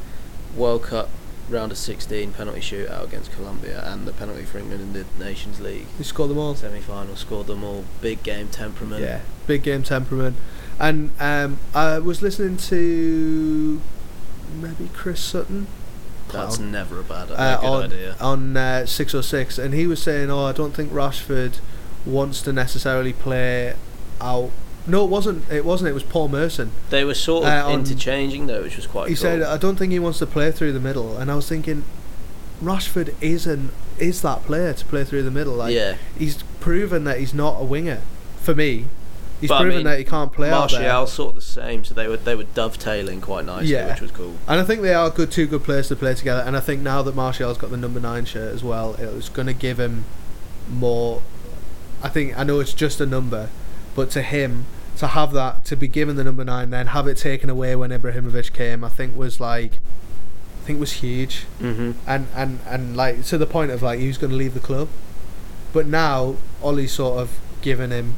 [0.55, 1.09] World Cup
[1.49, 5.61] round of 16 penalty shootout against Colombia, and the penalty for England in the Nations
[5.61, 6.55] League He scored them all.
[6.55, 7.17] semi final.
[7.17, 7.85] Scored them all.
[8.01, 9.03] Big game temperament.
[9.03, 10.37] Yeah, big game temperament.
[10.79, 13.81] And um, I was listening to
[14.61, 15.67] maybe Chris Sutton
[16.35, 18.17] That's never a bad uh, a on idea.
[18.21, 21.61] on uh, 606, and he was saying, "Oh, I don't think Rashford
[22.05, 23.75] wants to necessarily play
[24.21, 24.51] out."
[24.87, 25.51] No, it wasn't.
[25.51, 25.89] It wasn't.
[25.89, 26.71] It was Paul Merson.
[26.91, 29.23] They were sort of uh, on- interchanging though, which was quite he cool.
[29.23, 31.85] said, "I don't think he wants to play through the middle." And I was thinking,
[32.63, 35.55] Rashford is an is that player to play through the middle.
[35.55, 35.97] Like, yeah.
[36.19, 38.03] he's proven that he's not a winger.
[38.41, 38.87] For me,
[39.45, 40.81] he's But I proven mean, that he can't play out there.
[40.81, 43.91] Martial sort of the same, so they were they were dovetailing quite nicely, Yeah.
[43.91, 44.35] which was cool.
[44.49, 46.43] And I think they are good, two good players to play together.
[46.47, 49.47] And I think now that Martial's got the number nine shirt as well, it's going
[49.49, 50.05] to give him
[50.71, 51.21] more.
[52.03, 53.51] I think I know it's just a number,
[53.95, 54.65] but to him
[54.97, 57.91] to have that to be given the number nine, then have it taken away when
[57.91, 59.73] Ibrahimovic came, I think was like,
[60.63, 61.45] I think was huge.
[61.61, 61.93] Mm-hmm.
[62.07, 64.61] And and and like to the point of like he was going to leave the
[64.61, 64.89] club,
[65.73, 68.15] but now Ollie's sort of given him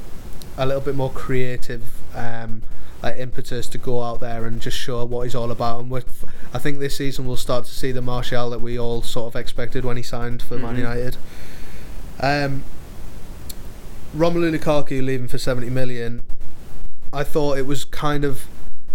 [0.59, 1.83] a little bit more creative
[2.15, 2.63] um,
[3.03, 5.81] like impetus to go out there and just show what he's all about.
[5.81, 6.25] And with,
[6.55, 9.39] I think this season we'll start to see the Martial that we all sort of
[9.39, 10.79] expected when he signed for Man Mhm.
[10.79, 11.17] United.
[12.21, 12.65] Um,
[14.17, 16.23] Romelu Lukaku leaving for 70 million.
[17.13, 18.47] I thought it was kind of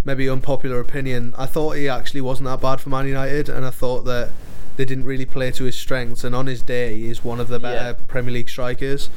[0.03, 1.33] maybe unpopular opinion.
[1.37, 4.29] I thought he actually wasn't that bad for Man United, and I thought that
[4.77, 6.23] they didn't really play to his strengths.
[6.23, 8.05] And on his day, he's one of the better Yeah.
[8.07, 9.09] Premier League strikers.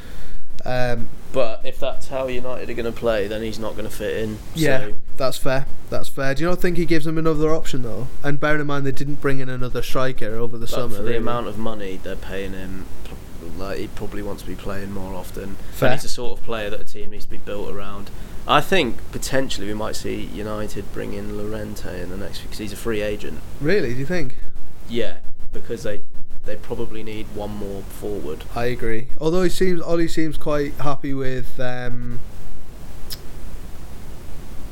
[0.63, 3.93] Um, But if that's how United are going to play, then he's not going to
[3.93, 4.39] fit in.
[4.55, 5.65] Yeah, So, that's fair.
[5.89, 6.33] That's fair.
[6.33, 8.07] Do you not think he gives them another option though?
[8.23, 10.95] And bearing in mind they didn't bring in another striker over the but summer.
[10.95, 11.17] for the really.
[11.17, 12.85] amount of money they're paying him,
[13.57, 15.55] like he probably wants to be playing more often.
[15.73, 15.89] Fair.
[15.89, 18.09] And he's the sort of player that a team needs to be built around.
[18.47, 22.71] I think potentially we might see United bring in Llorente in the next because he's
[22.71, 23.41] a free agent.
[23.59, 23.93] Really?
[23.93, 24.37] Do you think?
[24.87, 25.17] Yeah,
[25.51, 26.01] because they
[26.45, 28.43] they probably need one more forward.
[28.55, 29.07] I agree.
[29.19, 32.19] Although he seems, Ollie seems quite happy with um,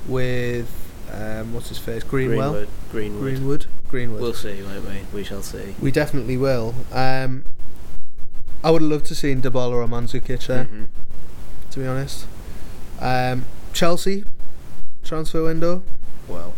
[0.07, 0.69] with
[1.11, 2.69] um, what's his face, Greenwell, Greenwood.
[2.91, 3.21] Greenwood.
[3.21, 4.21] Greenwood, Greenwood.
[4.21, 5.01] We'll see, won't we?
[5.13, 5.75] We shall see.
[5.79, 6.73] we definitely will.
[6.91, 7.43] Um,
[8.63, 10.65] I would have loved to see Dybala or Mandzukic there.
[10.65, 10.87] Mhm.
[11.71, 12.25] To be honest,
[12.99, 14.23] um, Chelsea
[15.03, 15.83] transfer window.
[16.27, 16.53] Well,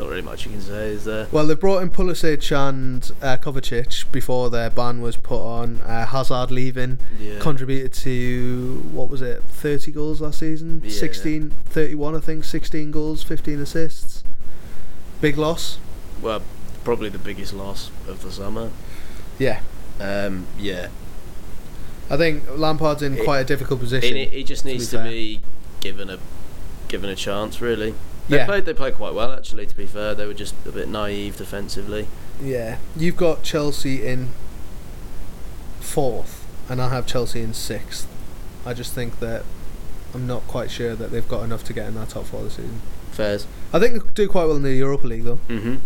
[0.00, 1.26] not really much you can say, is there?
[1.30, 5.80] Well, they brought in Pulisic and uh, Kovacic before their ban was put on.
[5.82, 7.38] Uh, Hazard leaving Yeah.
[7.38, 10.80] contributed to what was it, 30 goals last season?
[10.84, 10.90] Yeah.
[10.90, 14.24] 16, 31, I think, 16 goals, 15 assists.
[15.20, 15.78] Big loss.
[16.22, 16.42] well,
[16.84, 18.70] probably the biggest loss of the summer.
[19.38, 19.60] Yeah,
[20.00, 20.88] Um, yeah.
[22.08, 24.16] I think Lampard's in He- quite a difficult position.
[24.30, 25.40] he just to be needs to be
[25.80, 26.18] given a
[26.88, 27.94] given a chance, really.
[28.30, 28.46] They Yeah.
[28.46, 28.64] played.
[28.64, 29.66] They played quite well, actually.
[29.66, 32.06] To be fair, they were just a bit naive defensively.
[32.42, 34.30] yeah, you've got Chelsea in
[35.80, 38.06] fourth, and I have Chelsea in sixth.
[38.64, 39.44] I just think that
[40.14, 42.54] I'm not quite sure that they've got enough to get in that top four this
[42.54, 42.80] season.
[43.12, 43.46] Fairs.
[43.72, 45.40] I think they'll do quite well in the Europa League though.
[45.48, 45.76] Mm-hmm.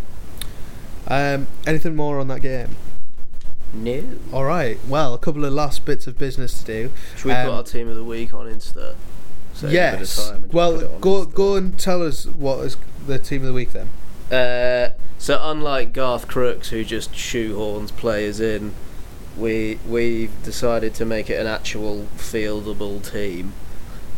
[1.07, 2.77] Um, anything more on that game?
[3.73, 4.03] No.
[4.33, 4.79] All right.
[4.89, 6.91] Well, a couple of last bits of business to do.
[7.17, 8.95] Should we Um, put our team of the week on Insta?
[9.71, 10.33] Save a bit of yes.
[10.53, 12.77] Well, put it on go go and tell us what is
[13.07, 13.89] the team of the week then.
[14.31, 18.75] Uh, so unlike Garth Crooks, who just shoehorns players in,
[19.37, 23.53] we we've decided to make it an actual fieldable team.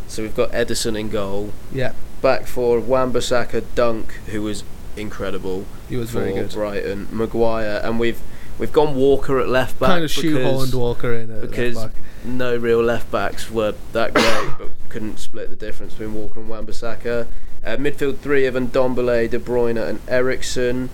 [0.09, 1.93] So we've got Ederson in goal, Yeah.
[2.23, 4.63] back for Wan-Bissaka Dunk, who was
[4.97, 6.53] incredible He was very good.
[6.53, 7.09] Brighton.
[7.11, 8.21] Maguire, and we've
[8.59, 11.89] we've gone Walker at left back Kind of shoehorned Walker in at because
[12.25, 16.49] no real left backs were that great, but couldn't split the difference between Walker and
[16.49, 17.27] Wan-Bissaka.
[17.65, 20.89] Uh, midfield three of Ndombele, De Bruyne, and Eriksen.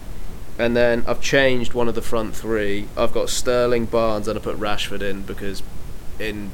[0.58, 2.86] And then I've changed one of the front three.
[2.96, 5.62] I've got Sterling, Barnes, and I put Rashford in because,
[6.18, 6.50] in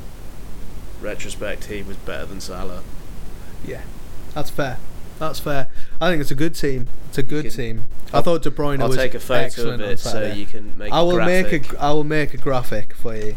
[1.01, 2.82] retrospect, he was better than Salah.
[3.66, 3.82] Yeah,
[4.35, 4.78] that's fair.
[5.18, 5.68] That's fair.
[6.01, 6.87] I think it's a good team.
[7.09, 7.85] It's a good can- team.
[8.12, 10.77] I I'll- De Bruyne I'll was take a photo excellent of it so you can
[10.79, 10.93] make.
[10.93, 11.62] I a will graphic.
[11.62, 11.83] make a.
[11.83, 13.35] I will make a graphic for you.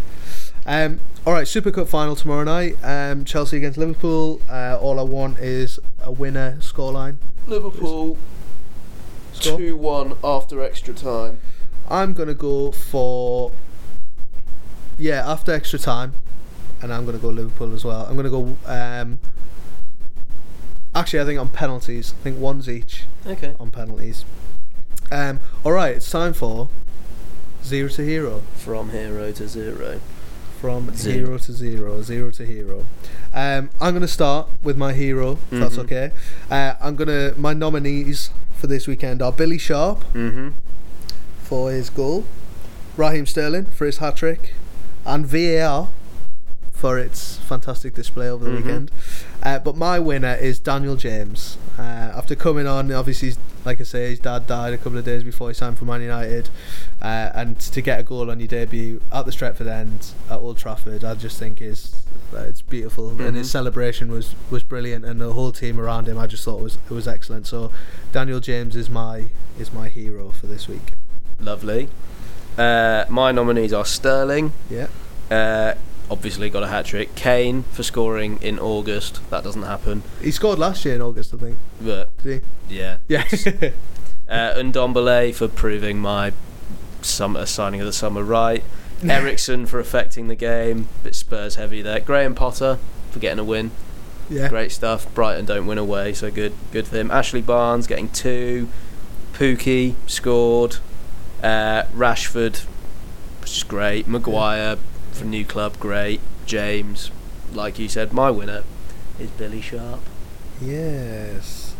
[0.65, 2.77] Um, all right, Super Cup final tomorrow night.
[2.83, 4.41] Um, Chelsea against Liverpool.
[4.49, 7.17] Uh, all I want is a winner scoreline.
[7.47, 8.17] Liverpool
[9.33, 9.57] Score.
[9.57, 11.39] two one after extra time.
[11.89, 13.51] I'm gonna go for.
[14.97, 16.13] Yeah, after extra time,
[16.81, 18.05] and I'm gonna go Liverpool as well.
[18.05, 18.55] I'm gonna go.
[18.67, 19.19] Um,
[20.95, 22.13] actually, I think on penalties.
[22.19, 23.55] I think one's each Okay.
[23.59, 24.25] on penalties.
[25.11, 26.69] Um, all right, it's time for
[27.63, 28.41] zero to hero.
[28.57, 29.99] From hero to zero.
[30.59, 31.15] from Zero.
[31.25, 32.85] hero to zero, zero to hero.
[33.33, 35.83] Um, I'm going to start with my hero, if that's Mhm.
[35.85, 36.11] okay.
[36.51, 40.49] Uh, I'm going to, my nominees for this weekend are Billy Sharp Mm-hmm.
[41.41, 42.25] for his goal,
[42.95, 44.53] Raheem Sterling for his hat trick,
[45.03, 45.89] and VAR
[46.71, 48.55] for its fantastic display over the Mhm.
[48.57, 48.91] weekend.
[49.43, 51.57] Uh, but my winner is Daniel James.
[51.77, 53.33] Uh, after coming on, obviously,
[53.65, 56.01] like I say, his dad died a couple of days before he signed for Man
[56.01, 56.49] United,
[57.01, 60.57] uh, and to get a goal on your debut at the Stretford End at Old
[60.57, 61.91] Trafford, I just think is
[62.35, 63.51] uh, it's beautiful, and his Mhm.
[63.51, 66.93] celebration was was brilliant, and the whole team around him, I just thought was it
[66.93, 67.47] was excellent.
[67.47, 67.71] So,
[68.11, 69.25] Daniel James is my
[69.59, 70.93] is my hero for this week.
[71.39, 71.89] Lovely.
[72.57, 74.53] Uh, my nominees are Sterling.
[74.69, 74.87] Yeah.
[76.11, 77.15] Obviously got a hat trick.
[77.15, 79.21] Kane for scoring in August.
[79.29, 80.03] That doesn't happen.
[80.21, 81.57] He scored last year in August, I think.
[81.79, 82.97] But Did yeah.
[83.07, 83.15] he?
[83.15, 83.71] Yeah.
[84.29, 86.31] Uh, Ndombele for proving my
[87.01, 88.63] summer signing of the summer right.
[89.03, 90.87] Eriksen for affecting the game.
[91.03, 91.99] Bit Spurs heavy there.
[91.99, 92.77] Graham Potter
[93.09, 93.71] for getting a win.
[94.29, 94.47] yeah.
[94.47, 95.13] Great stuff.
[95.13, 97.11] Brighton don't win away, so good good for him.
[97.11, 98.69] Ashley Barnes getting two.
[99.33, 100.77] Pukki scored.
[101.43, 102.63] Uh, Rashford,
[103.41, 104.07] which is great.
[104.07, 104.77] Maguire
[105.21, 106.19] from new club, great.
[106.47, 107.11] James,
[107.53, 108.63] like you said, my winner
[109.19, 109.99] is Billy Sharp.
[110.59, 111.75] Yes.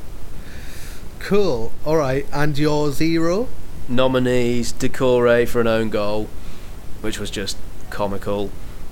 [1.18, 1.72] Cool.
[1.84, 2.27] All right.
[2.31, 3.47] And your zero?
[3.89, 6.30] Nominees: Doucouré for an own goal,
[7.01, 7.57] which was just
[7.89, 8.51] comical.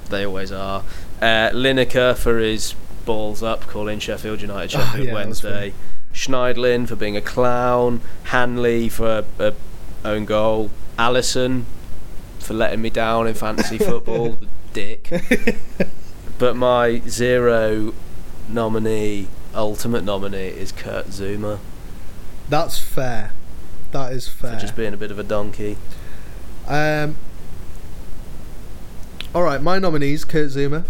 [0.09, 0.83] They always are.
[1.21, 2.73] Uh, Lineker for his
[3.05, 5.73] balls up, calling Sheffield United Oh, yeah, Wednesday.
[6.11, 8.01] Schneiderlin for being a clown.
[8.23, 9.53] Hanley for a, a
[10.03, 10.71] own goal.
[10.97, 11.65] Alisson
[12.49, 14.31] for letting me down in fantasy football.
[14.31, 15.13] the dick.
[16.39, 17.93] But my zero
[18.47, 21.59] nominee, ultimate nominee, is Kurt Zouma
[22.49, 23.33] That's fair.
[23.91, 24.53] That is fair.
[24.55, 25.77] for just being a bit of a donkey.
[26.67, 27.17] Um.
[29.35, 29.61] All right.
[29.61, 30.85] My nominees: Kurt Zouma.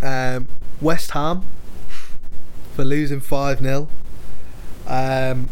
[0.00, 0.46] Um,
[0.80, 1.42] West Ham
[2.76, 3.88] for losing five 0
[4.86, 5.48] Um.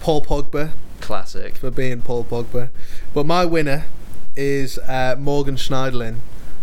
[0.00, 0.72] Paul Pogba
[1.12, 1.56] Classic.
[1.56, 2.68] for being Paul Pogba.
[3.14, 3.86] But my winner
[4.36, 6.18] is uh, Morgan Schneiderlin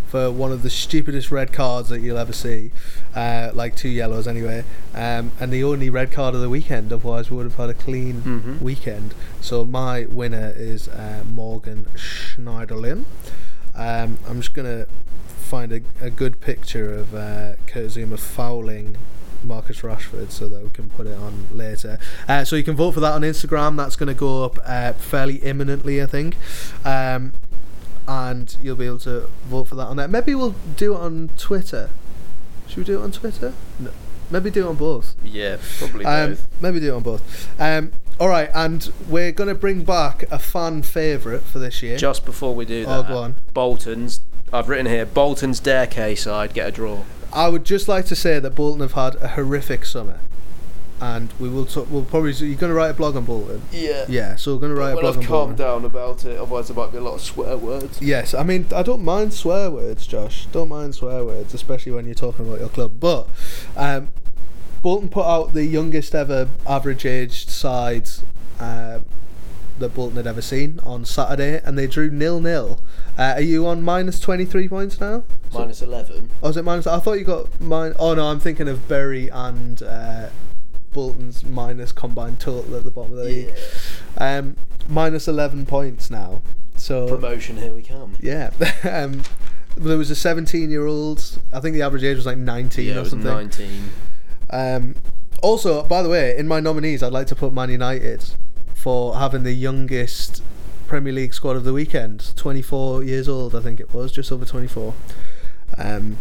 [0.08, 2.70] for one of the stupidest red cards that you'll ever see.
[3.16, 4.64] Uh, like two yellows anyway.
[4.94, 7.74] Um, and the only red card of the weekend, otherwise we would have had a
[7.74, 8.62] clean Mhm.
[8.62, 9.16] weekend.
[9.42, 13.06] So my winner is uh, Morgan Schneiderlin.
[13.74, 14.88] Um, I'm just going to
[15.28, 18.96] find a, a good picture of uh, Kurt Zouma fouling
[19.46, 21.98] Marcus Rashford so that we can put it on later.
[22.28, 23.78] Uh, so you can vote for that on Instagram.
[23.78, 26.36] That's going to go up uh, fairly imminently, I think.
[26.84, 27.34] Um,
[28.08, 30.08] and you'll be able to vote for that on there.
[30.08, 31.90] Maybe we'll do it on Twitter.
[32.68, 33.54] Should we do it on Twitter?
[33.80, 33.92] No.
[34.32, 35.16] Maybe do it on both.
[35.24, 36.48] Yeah, probably Um, both.
[36.62, 37.48] maybe do it on both.
[37.60, 41.98] Um, all right, and we're going to bring back a fan favourite for this year.
[41.98, 43.36] Just before we do Oh, that, on.
[43.54, 44.22] Bolton's.
[44.54, 47.04] I've written here Bolton's Dare K side get a draw.
[47.34, 50.20] I would just like to say that Bolton have had a horrific summer,
[51.02, 51.66] and we will.
[51.66, 52.32] Talk, we'll probably.
[52.34, 53.64] You're going to write a blog on Bolton.
[53.72, 54.06] Yeah.
[54.08, 55.82] Yeah, so we're going to write a Well, blog I've on calmed Bolton.
[55.82, 56.38] down about it.
[56.38, 58.02] Otherwise, there might be a lot of swear words.
[58.02, 60.46] Yes, I mean I don't mind swear words, Josh.
[60.54, 62.94] Don't mind swear words, especially when you're talking about your club.
[63.00, 63.28] But
[63.76, 64.10] um,
[64.82, 68.08] Bolton put out the youngest ever average aged side
[68.60, 69.00] uh,
[69.80, 72.80] that Bolton had ever seen on Saturday, and they drew nil nil.
[73.18, 75.24] Uh, are you on minus twenty three points now?
[75.54, 76.30] Minus eleven.
[76.44, 76.88] Oh, is it minus?
[76.88, 77.94] I thought you got mine.
[78.00, 80.30] Oh no, I'm thinking of Bury and uh,
[80.94, 83.54] Bolton's minus combined total at the bottom of the league.
[84.18, 84.56] Um,
[84.88, 86.42] minus eleven points now.
[86.78, 88.16] So Promotion, here we come.
[88.22, 88.52] yeah.
[88.84, 89.24] um,
[89.78, 91.38] there was a 17 year old.
[91.54, 93.28] I think the average age was like 19 Yeah, or something.
[93.30, 93.90] nineteen.
[94.50, 94.96] Um,
[95.44, 98.24] Also, by the way, in my nominees, I'd like to put Man United
[98.86, 100.44] for having the youngest
[100.86, 102.36] Premier League squad of the weekend.
[102.36, 104.94] 24 years old, I think it was, just over 24.
[105.80, 106.20] Um,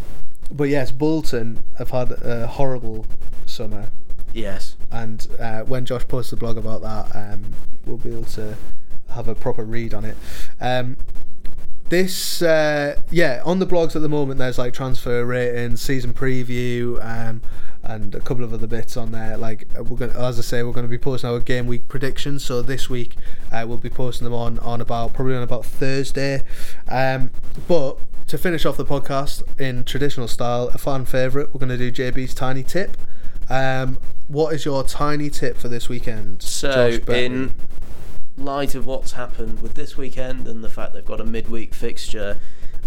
[0.51, 3.05] but yes, Bolton have had a horrible
[3.45, 3.89] summer.
[4.33, 4.77] Yes.
[4.91, 7.53] And uh, when Josh posts a blog about that, um,
[7.85, 8.57] we'll be able to
[9.11, 10.17] have a proper read on it.
[10.59, 10.97] Um,
[11.89, 17.03] this, uh, yeah, on the blogs at the moment, there's like transfer ratings, season preview,
[17.05, 17.43] um,
[17.83, 19.37] and a couple of other bits on there.
[19.37, 21.89] Like uh, we're gonna, as I say, we're going to be posting our game week
[21.89, 22.45] predictions.
[22.45, 23.17] So this week,
[23.53, 26.43] uh, we'll be posting them on on about probably on about Thursday.
[26.89, 27.31] Um,
[27.69, 27.99] but
[28.29, 31.93] to finish off the podcast in traditional style, a fan favourite, we're going to do
[31.93, 32.97] JB's tiny tip.
[33.51, 33.99] Um,
[34.29, 36.43] what is your tiny tip for this weekend?
[36.43, 37.55] So, in
[38.37, 42.39] light of what's happened with this weekend and the fact they've got a midweek fixture,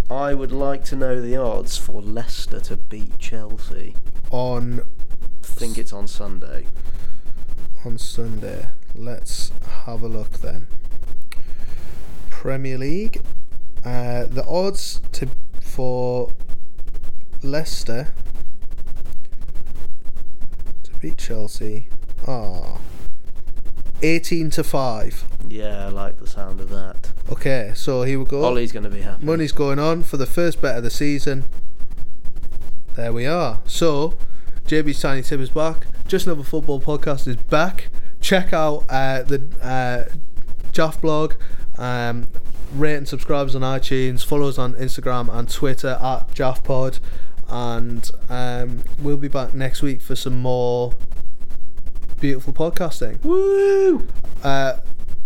[0.10, 3.96] I would like to know the odds for Leicester to beat Chelsea.
[4.32, 4.82] on
[5.44, 6.68] I think it's on Sunday.
[7.86, 8.68] on Sunday.
[8.94, 9.52] Let's
[9.86, 10.68] have a look then.
[12.30, 13.22] Premier League.
[13.84, 15.30] Uh, the odds to
[15.62, 16.30] for
[17.42, 18.10] Leicester
[20.84, 21.88] to beat Chelsea
[22.28, 22.80] are
[24.02, 25.26] 18 to 5.
[25.48, 27.12] Yeah, I like the sound of that.
[27.32, 28.44] Okay, so here we go.
[28.44, 29.26] Ollie's going to be happy.
[29.26, 31.46] Money's going on for the first bet of the season.
[32.96, 33.60] There we are.
[33.66, 34.18] So,
[34.66, 35.88] JB's Tiny Tip is back.
[36.08, 37.90] Just Another Football Podcast is back.
[38.22, 40.12] Check out uh, the uh,
[40.72, 41.36] Jaff blog.
[41.78, 42.28] Um,
[42.74, 44.26] rate and subscribe us on iTunes.
[44.26, 47.00] Follow us on Instagram and Twitter at JaffPod.
[47.50, 50.94] And um, we'll be back next week for some more
[52.20, 53.24] beautiful podcasting.
[53.24, 54.08] Woo!
[54.44, 54.78] Uh,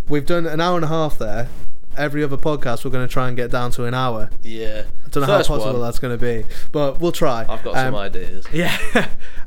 [0.09, 1.49] we've done an hour and a half there.
[1.97, 4.29] Every other podcast, we're going to try and get down to an hour.
[4.43, 4.83] Yeah.
[5.05, 7.41] I don't know First how possible one, that's going to be, but we'll try.
[7.49, 8.45] I've got some Um, ideas.
[8.53, 8.77] Yeah.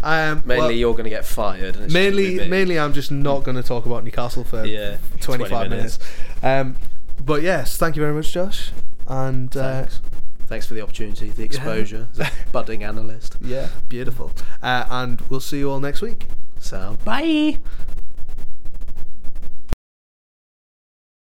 [0.02, 1.74] um, Mainly, well, you're going to get fired.
[1.76, 2.48] And it's just mainly, gonna be me.
[2.50, 5.98] mainly, I'm just not going to talk about Newcastle for Yeah, 25 20 minutes.
[6.42, 6.76] Um,
[7.24, 8.72] but yes, thank you very much, Josh.
[9.06, 10.00] And uh, Thanks.
[10.46, 12.08] Thanks for the opportunity, the exposure.
[12.20, 13.36] a budding analyst.
[13.40, 14.30] yeah, beautiful.
[14.62, 16.26] Uh, and we'll see you all next week.
[16.64, 17.58] So, bye.